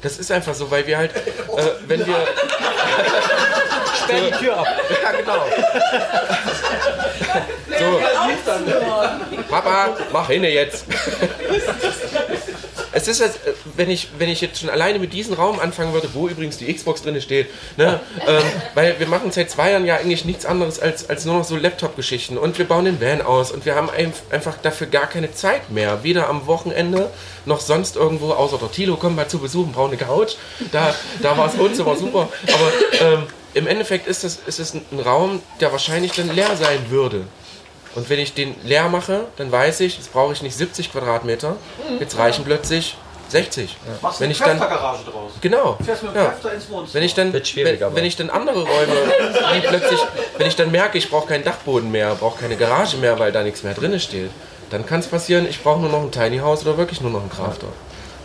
[0.01, 1.21] Das ist einfach so, weil wir halt, äh,
[1.87, 2.15] wenn wir...
[4.03, 4.67] Stell die Tür ab.
[5.03, 5.45] Ja, genau.
[7.79, 7.99] So.
[9.49, 10.85] Papa, mach hin jetzt.
[12.95, 13.39] Es ist, als,
[13.75, 16.71] wenn ich, wenn ich jetzt schon alleine mit diesem Raum anfangen würde, wo übrigens die
[16.71, 18.43] Xbox drin steht, ne, ähm,
[18.75, 21.57] weil wir machen seit zwei Jahren ja eigentlich nichts anderes als, als nur noch so
[21.57, 25.33] Laptop-Geschichten und wir bauen den Van aus und wir haben ein, einfach dafür gar keine
[25.33, 27.09] Zeit mehr, weder am Wochenende
[27.45, 30.35] noch sonst irgendwo, außer der Tilo kommt mal zu besuchen, braune Couch,
[30.71, 33.23] da, da war es Wohnzimmer super, aber ähm,
[33.53, 37.25] im Endeffekt ist es, ist es ein Raum, der wahrscheinlich dann leer sein würde.
[37.95, 41.51] Und wenn ich den leer mache, dann weiß ich, jetzt brauche ich nicht 70 Quadratmeter,
[41.51, 41.99] mhm.
[41.99, 42.97] jetzt reichen plötzlich
[43.29, 43.69] 60.
[43.69, 43.75] Ja.
[44.01, 45.31] Machst wenn du ich dann Garage draus?
[45.41, 45.77] Genau.
[45.83, 46.29] Fährst mit dem ja.
[46.29, 46.93] ins Wohnzimmer.
[46.93, 48.95] Wenn ich dann wenn, wenn, ich dann andere Räume
[49.55, 49.99] die plötzlich
[50.37, 53.43] wenn ich dann merke, ich brauche keinen Dachboden mehr, brauche keine Garage mehr, weil da
[53.43, 54.29] nichts mehr drin steht,
[54.69, 57.21] dann kann es passieren, ich brauche nur noch ein Tiny House oder wirklich nur noch
[57.21, 57.67] einen Crafter.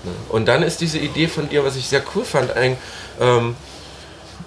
[0.05, 0.11] Ja.
[0.29, 2.77] Und dann ist diese Idee von dir, was ich sehr cool fand, ein,
[3.21, 3.57] ähm,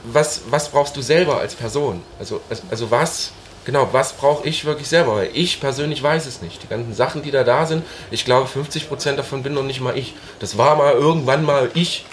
[0.04, 2.02] was, was brauchst du selber als Person?
[2.20, 3.32] Also, also was
[3.64, 5.18] Genau, was brauche ich wirklich selber?
[5.18, 6.64] Weil ich persönlich weiß es nicht.
[6.64, 9.96] Die ganzen Sachen, die da da sind, ich glaube 50% davon bin noch nicht mal
[9.96, 10.16] ich.
[10.40, 12.06] Das war mal irgendwann mal ich,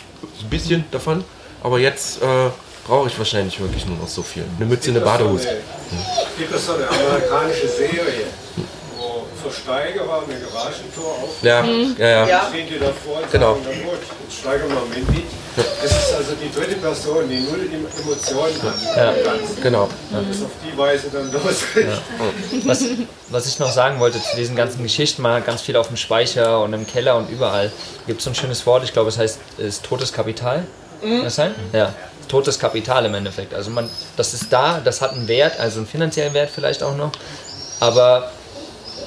[0.43, 1.25] ein bisschen davon,
[1.63, 2.51] aber jetzt äh,
[2.87, 4.45] brauche ich wahrscheinlich wirklich nur noch so viel.
[4.57, 5.49] Eine Mütze, eine Badehose.
[6.37, 8.27] Gibt es so eine amerikanische Serie,
[9.43, 11.43] wo Versteiger war, eine Garagentor auf.
[11.43, 12.49] Ja, ja, ja.
[12.49, 13.55] Stehen die davor und genau.
[13.55, 15.25] sagen, na gut, jetzt steigen wir mit.
[15.83, 18.97] Es ist also die dritte Person, die nur die Emotionen hat.
[18.97, 19.15] Ja,
[19.63, 19.89] genau.
[20.13, 20.21] Ja.
[20.29, 21.89] Das auf die Weise dann losgeht.
[21.89, 21.99] Ja.
[22.65, 22.85] Was,
[23.29, 25.97] was ich noch sagen wollte zu diesen ganzen Geschichten, man hat ganz viel auf dem
[25.97, 27.73] Speicher und im Keller und überall.
[28.07, 30.65] Gibt es so ein schönes Wort, ich glaube, es heißt ist totes Kapital.
[31.03, 31.17] Mhm.
[31.17, 31.55] Kann das sein?
[31.73, 31.95] Ja.
[32.29, 33.55] Totes Kapital im Endeffekt.
[33.55, 36.95] Also man, das ist da, das hat einen Wert, also einen finanziellen Wert vielleicht auch
[36.95, 37.11] noch.
[37.81, 38.31] Aber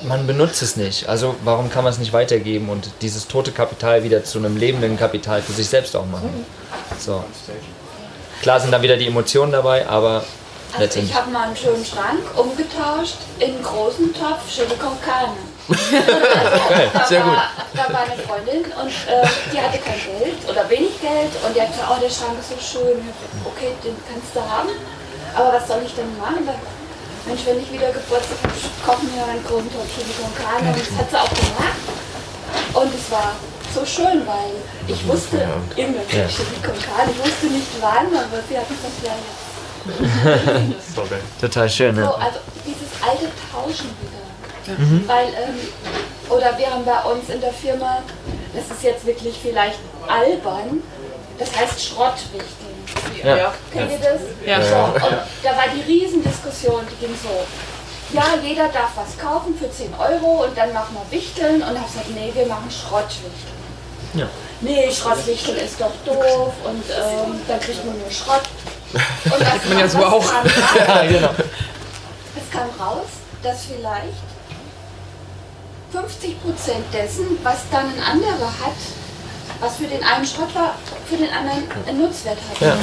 [0.04, 1.08] man benutzt es nicht.
[1.08, 4.98] Also warum kann man es nicht weitergeben und dieses tote Kapital wieder zu einem lebenden
[4.98, 6.46] Kapital für sich selbst auch machen?
[7.00, 7.24] So.
[8.42, 10.24] Klar sind da wieder die Emotionen dabei, aber
[10.74, 11.12] also letztendlich.
[11.12, 15.34] Ich habe mal einen schönen Schrank umgetauscht in einen großen Topf Chili con Carne.
[15.68, 17.38] Geil, sehr gut.
[17.74, 21.62] Da war eine Freundin und äh, die hatte kein Geld oder wenig Geld und die
[21.62, 23.00] hat gesagt, oh der Schrank ist so schön.
[23.46, 24.70] Okay, den kannst du haben,
[25.36, 26.50] aber was soll ich denn machen?
[27.26, 28.54] Mensch, wenn ich wieder Geburtstag habe,
[28.86, 30.70] kochen wir einen großen Tortilla con Carne.
[30.70, 31.82] Und das hat sie auch gemacht.
[32.74, 33.36] Und es war
[33.74, 34.52] so schön, weil
[34.88, 35.38] ich wusste,
[35.76, 36.28] immer ja.
[36.28, 39.52] Chili con Carne, ich wusste nicht wann, aber sie hat uns das ja jetzt.
[40.96, 41.04] so
[41.40, 42.04] Total schön, ne?
[42.04, 44.78] So, also dieses alte Tauschen wieder.
[44.78, 45.08] Mhm.
[45.08, 45.58] Weil, ähm,
[46.30, 48.04] oder wir haben bei uns in der Firma,
[48.54, 50.84] das ist jetzt wirklich vielleicht albern,
[51.40, 52.71] das heißt Schrottwichteln.
[53.24, 53.38] Ja.
[53.38, 53.54] ja.
[53.72, 54.22] Kennt ihr das?
[54.46, 54.62] Ja.
[54.62, 57.46] So, und da war die Riesendiskussion, die ging so.
[58.14, 61.88] Ja, jeder darf was kaufen für 10 Euro und dann machen wir Wichteln und habe
[61.88, 63.62] gesagt, nee, wir machen Schrottwichteln.
[64.14, 64.28] Ja.
[64.60, 68.44] Nee, Schrottwichteln ist doch doof und ähm, dann kriegt man nur Schrott.
[68.94, 70.26] Und das man ja so auch.
[70.76, 71.30] ja, genau.
[72.36, 73.08] Es kam raus,
[73.42, 74.32] dass vielleicht
[75.94, 76.36] 50%
[76.94, 78.76] dessen, was dann ein anderer hat,
[79.62, 80.76] was für den einen Schrott war,
[81.08, 82.60] für den anderen einen Nutzwert hat.
[82.60, 82.76] Ja.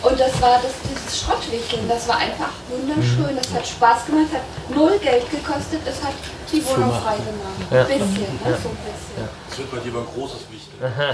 [0.00, 4.42] Und das war das, dieses Schrottwichteln, das war einfach wunderschön, das hat Spaß gemacht, hat
[4.74, 6.14] null Geld gekostet, es hat
[6.52, 7.66] die Wohnung frei gemacht.
[7.70, 7.82] Ja.
[7.82, 8.58] Ein bisschen, ne?
[8.62, 9.28] so ein bisschen.
[9.48, 10.57] Das wird bei dir ein großes Wichteln.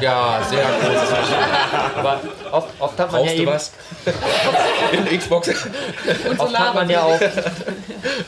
[0.01, 1.97] Ja, sehr großes Wichteln.
[1.97, 2.21] Aber
[2.53, 3.53] oft, oft hat man Brauchst ja eben...
[3.53, 3.73] was?
[4.93, 5.51] In Xbox.
[6.39, 7.21] oft hat man ja auch...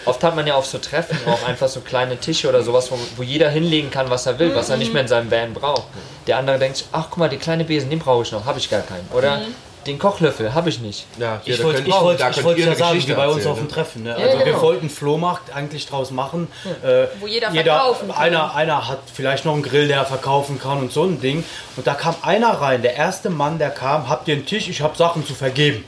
[0.04, 2.98] Oft hat man ja auf so Treffen auch einfach so kleine Tische oder sowas, wo,
[3.16, 5.84] wo jeder hinlegen kann, was er will, was er nicht mehr in seinem Van braucht.
[6.26, 8.70] Der andere denkt, ach guck mal, die kleine Besen, den brauche ich noch, habe ich
[8.70, 9.08] gar keinen.
[9.12, 9.54] Oder mhm.
[9.86, 11.06] Den Kochlöffel habe ich nicht.
[11.18, 13.68] Ja, ich wollte ich wollt, ich wollt ja sagen, wie bei uns erzählen, auf dem
[13.68, 14.02] Treffen.
[14.02, 14.14] Ne?
[14.14, 14.44] Also ja, genau.
[14.44, 16.48] wir wollten einen Flohmarkt eigentlich draus machen.
[16.82, 18.16] Äh, Wo jeder, jeder verkaufen kann.
[18.16, 21.44] Einer, einer hat vielleicht noch einen Grill, der er verkaufen kann und so ein Ding.
[21.76, 24.80] Und da kam einer rein, der erste Mann, der kam, habt ihr einen Tisch, ich
[24.80, 25.84] habe Sachen zu vergeben.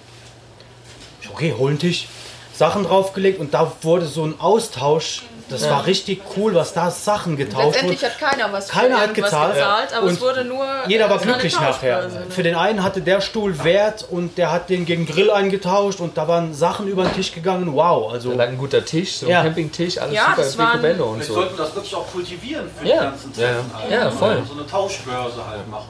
[1.22, 2.06] Ich, okay, hol einen Tisch.
[2.52, 5.22] Sachen draufgelegt und da wurde so ein Austausch.
[5.48, 5.70] Das Ja.
[5.70, 8.12] war richtig cool, was da Sachen getauscht Letztendlich wurden.
[8.12, 9.54] hat keiner was Keiner hat gezahlt.
[9.54, 10.66] gezahlt aber es Und wurde nur.
[10.88, 12.02] Jeder war es glücklich nachher.
[12.08, 12.26] Ne?
[12.28, 16.18] Für den einen hatte der Stuhl Wert und der hat den gegen Grill eingetauscht und
[16.18, 17.72] da waren Sachen über den Tisch gegangen.
[17.74, 19.38] Wow, also Da lag ein guter Tisch, so Ja.
[19.40, 21.32] ein Campingtisch, alles Ja, super, Picobello und Wir so.
[21.34, 22.94] sollten das wirklich auch kultivieren für Ja.
[22.96, 23.52] die ganzen Ja, ja.
[23.54, 23.70] Treffen.
[23.74, 24.12] halt, Ja, ne?
[24.12, 24.42] voll.
[24.46, 25.88] So eine Tauschbörse halt machen.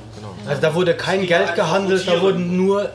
[0.48, 2.90] Also da wurde kein Geld gehandelt, da wurden nur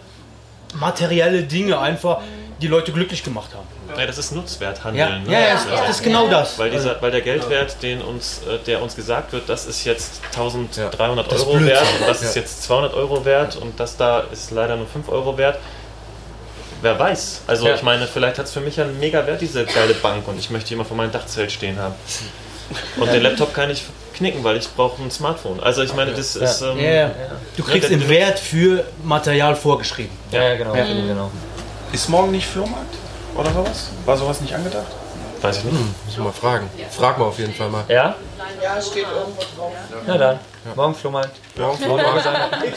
[0.76, 2.22] materielle Dinge einfach,
[2.64, 3.68] die Leute glücklich gemacht haben.
[3.99, 5.09] Ja, das ist Nutzwerthandeln.
[5.09, 5.32] Ja, ne?
[5.32, 6.57] ja, ja, das- das ist genau das.
[6.57, 10.22] Weil, dieser, weil der Geldwert, den uns, äh, der uns gesagt wird, das ist jetzt
[10.34, 12.41] 1300 Das ist Euro wert und das ist Ja.
[12.41, 15.59] jetzt 200 Euro wert und das da ist leider nur 5 Euro wert.
[16.82, 17.41] Wer weiß.
[17.47, 17.76] Also Ja.
[17.76, 20.49] ich meine, vielleicht hat es für mich einen mega Wert, diese geile Bank und ich
[20.49, 21.95] möchte die immer vor meinem Dachzelt stehen haben.
[22.97, 23.84] Und den Laptop kann ich
[24.16, 25.59] knicken, weil ich brauche ein Smartphone.
[25.59, 26.61] Also ich meine, das ist...
[26.61, 26.72] Ja.
[26.72, 27.11] Ähm, Ja, ja.
[27.57, 30.18] Du kriegst der- den Wert für Material vorgeschrieben.
[30.32, 30.74] Ja, ja, genau.
[30.76, 30.86] Ja.
[30.86, 31.30] genau.
[31.93, 32.93] Ist morgen nicht Flohmarkt?
[33.35, 33.89] Oder sowas?
[34.05, 34.87] War sowas nicht angedacht?
[35.41, 35.75] Weiß ich nicht.
[35.77, 36.69] Hm, müssen wir mal fragen.
[36.91, 37.83] Frag mal auf jeden Fall mal.
[37.87, 38.15] Ja?
[38.61, 39.71] Ja, steht irgendwo drauf.
[40.07, 40.39] Na dann.
[40.75, 41.35] Morgen Flohmarkt.
[41.57, 42.27] Morgen Flohmarkt.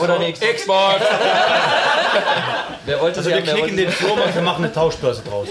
[0.01, 0.41] Oder nix.
[0.41, 1.01] Xbox.
[2.85, 5.49] Wer wollte Also wir knicken wollte den Flohmarkt, wir machen eine Tauschbörse draus.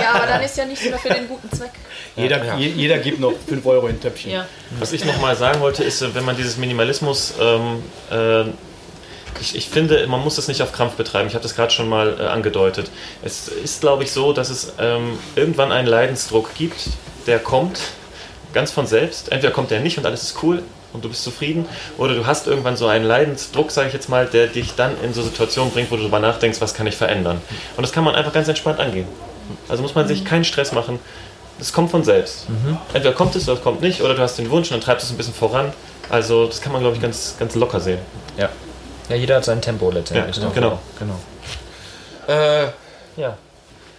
[0.00, 1.70] Ja, aber dann ist ja nicht mehr für den guten Zweck.
[2.16, 2.56] Jeder, Ja.
[2.56, 4.32] je- jeder gibt noch 5 Euro in ein Töpfchen.
[4.32, 4.46] Ja.
[4.78, 8.44] Was ich noch mal sagen wollte, ist, äh, wenn man dieses Minimalismus, ähm, äh,
[9.40, 11.28] ich, ich finde, man muss es nicht auf Krampf betreiben.
[11.28, 12.90] Ich habe das gerade schon mal äh, angedeutet.
[13.22, 16.88] Es ist, glaube ich, so, dass es ähm, irgendwann einen Leidensdruck gibt,
[17.26, 17.80] der kommt
[18.52, 19.30] ganz von selbst.
[19.30, 20.62] Entweder kommt der nicht und alles ist cool
[20.92, 21.66] und du bist zufrieden,
[21.98, 25.12] oder du hast irgendwann so einen Leidensdruck, sage ich jetzt mal, der dich dann in
[25.12, 27.40] so Situationen bringt, wo du darüber nachdenkst, was kann ich verändern.
[27.76, 29.06] Und das kann man einfach ganz entspannt angehen.
[29.68, 30.98] Also muss man sich keinen Stress machen.
[31.60, 32.46] Es kommt von selbst.
[32.94, 35.06] Entweder kommt es oder kommt nicht, oder du hast den Wunsch und dann treibst du
[35.08, 35.72] es ein bisschen voran.
[36.08, 37.98] Also das kann man, glaube ich, ganz, ganz locker sehen.
[38.38, 38.48] Ja.
[39.08, 40.36] Ja, jeder hat sein Tempo letztendlich.
[40.36, 40.50] Ja, ne?
[40.54, 40.78] genau.
[40.98, 41.18] genau.
[42.28, 42.68] Äh,
[43.16, 43.36] ja.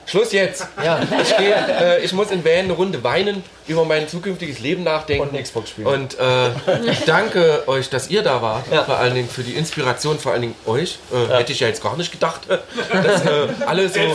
[0.05, 0.67] Schluss jetzt.
[0.83, 0.99] Ja.
[1.21, 5.29] Ich, gehe, äh, ich muss in Van eine Runde weinen, über mein zukünftiges Leben nachdenken.
[5.35, 5.85] Und Xbox spielen.
[5.85, 6.49] Und äh,
[6.89, 8.65] ich danke euch, dass ihr da wart.
[8.85, 10.97] Vor allen Dingen für die Inspiration, vor allen Dingen euch.
[11.11, 12.41] Äh, Hätte ich ja jetzt gar nicht gedacht.
[12.49, 13.99] Dass äh, alle so.
[13.99, 14.11] Alle,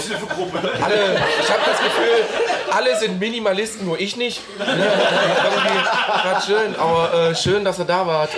[1.41, 2.25] ich habe das Gefühl,
[2.73, 4.41] alle sind Minimalisten, nur ich nicht.
[4.59, 4.65] Ne?
[4.67, 8.31] Irgendwie grad schön, aber äh, schön, dass ihr da wart.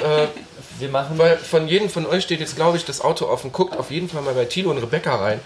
[0.79, 1.19] Wir machen.
[1.19, 3.53] Weil von jedem von euch steht jetzt, glaube ich, das Auto offen.
[3.53, 5.41] Guckt auf jeden Fall mal bei Tilo und Rebecca rein.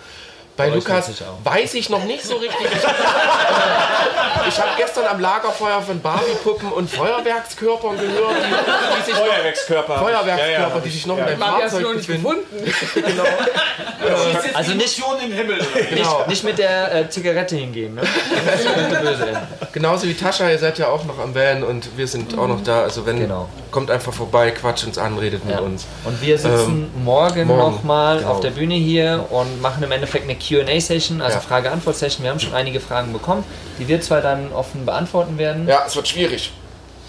[0.60, 1.10] Bei Lukas
[1.44, 2.66] weiß ich noch nicht so richtig.
[2.70, 9.14] Ich, äh, ich habe gestern am Lagerfeuer von Barbie-Puppen und Feuerwerkskörpern gehört, die, die sich
[9.14, 9.94] Feuerwerkskörper.
[9.94, 11.24] Noch, Feuerwerkskörper, Ja, ja, die sich noch ja.
[11.26, 12.36] in deinem Fahrzeug noch nicht befinden.
[12.94, 13.24] genau.
[13.24, 15.58] Äh, Also nicht, im Himmel.
[15.58, 16.18] Genau.
[16.18, 18.02] nicht, nicht mit der äh, Zigarette hingehen, ne?
[19.72, 22.62] Genauso wie Tascha, ihr seid ja auch noch am Van und wir sind auch noch
[22.62, 22.82] da.
[22.82, 23.48] Also wenn, Genau.
[23.70, 25.86] kommt einfach vorbei, quatscht uns an, redet mit uns.
[26.04, 28.30] Und wir sitzen Ähm, morgen, morgen, nochmal genau.
[28.30, 31.40] auf der Bühne hier und machen im Endeffekt eine QA-Session, also Ja.
[31.40, 32.24] Frage-Antwort-Session.
[32.24, 33.44] Wir haben schon einige Fragen bekommen,
[33.78, 35.66] die wir zwar dann offen beantworten werden.
[35.68, 36.52] Ja, es wird schwierig.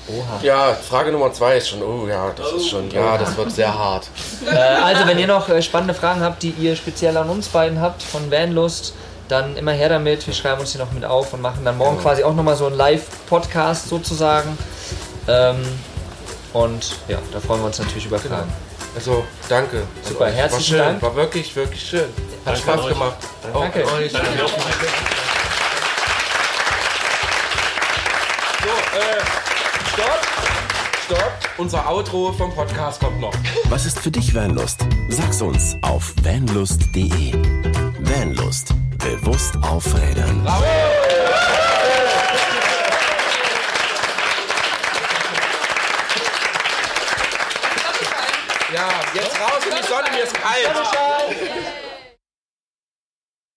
[0.07, 0.39] Oha.
[0.43, 3.73] Ja, Frage Nummer zwei ist schon, oh ja, das ist schon, ja, das wird sehr
[3.77, 4.07] hart.
[4.51, 7.79] Äh, also, wenn ihr noch äh, spannende Fragen habt, die ihr speziell an uns beiden
[7.79, 8.93] habt von Vanlust,
[9.27, 10.25] dann immer her damit.
[10.27, 12.01] Wir schreiben uns die noch mit auf und machen dann morgen Genau.
[12.09, 14.57] quasi auch nochmal so einen Live-Podcast sozusagen.
[15.27, 15.57] Ähm,
[16.53, 18.51] und ja, da freuen wir uns natürlich über Fragen.
[18.95, 19.77] Also, danke.
[19.77, 20.35] an Super, euch.
[20.35, 21.01] herzlichen War schön, Dank.
[21.01, 22.01] war wirklich, wirklich schön.
[22.01, 22.09] Hat
[22.45, 23.17] Danke Spaß gemacht.
[23.53, 23.85] Danke.
[23.85, 24.11] Auch euch.
[24.11, 24.27] Danke.
[28.61, 29.21] So, äh,
[29.93, 30.19] stopp,
[31.05, 31.31] stopp.
[31.57, 33.33] Unser Outro vom Podcast kommt noch.
[33.69, 34.81] Was ist für dich Vanlust?
[35.09, 37.33] Sag's uns auf vanlust.de.
[37.99, 38.73] Vanlust.
[38.97, 40.45] Bewusst aufrädern.
[48.73, 51.80] Ja, jetzt raus in die Sonne, mir ist kalt.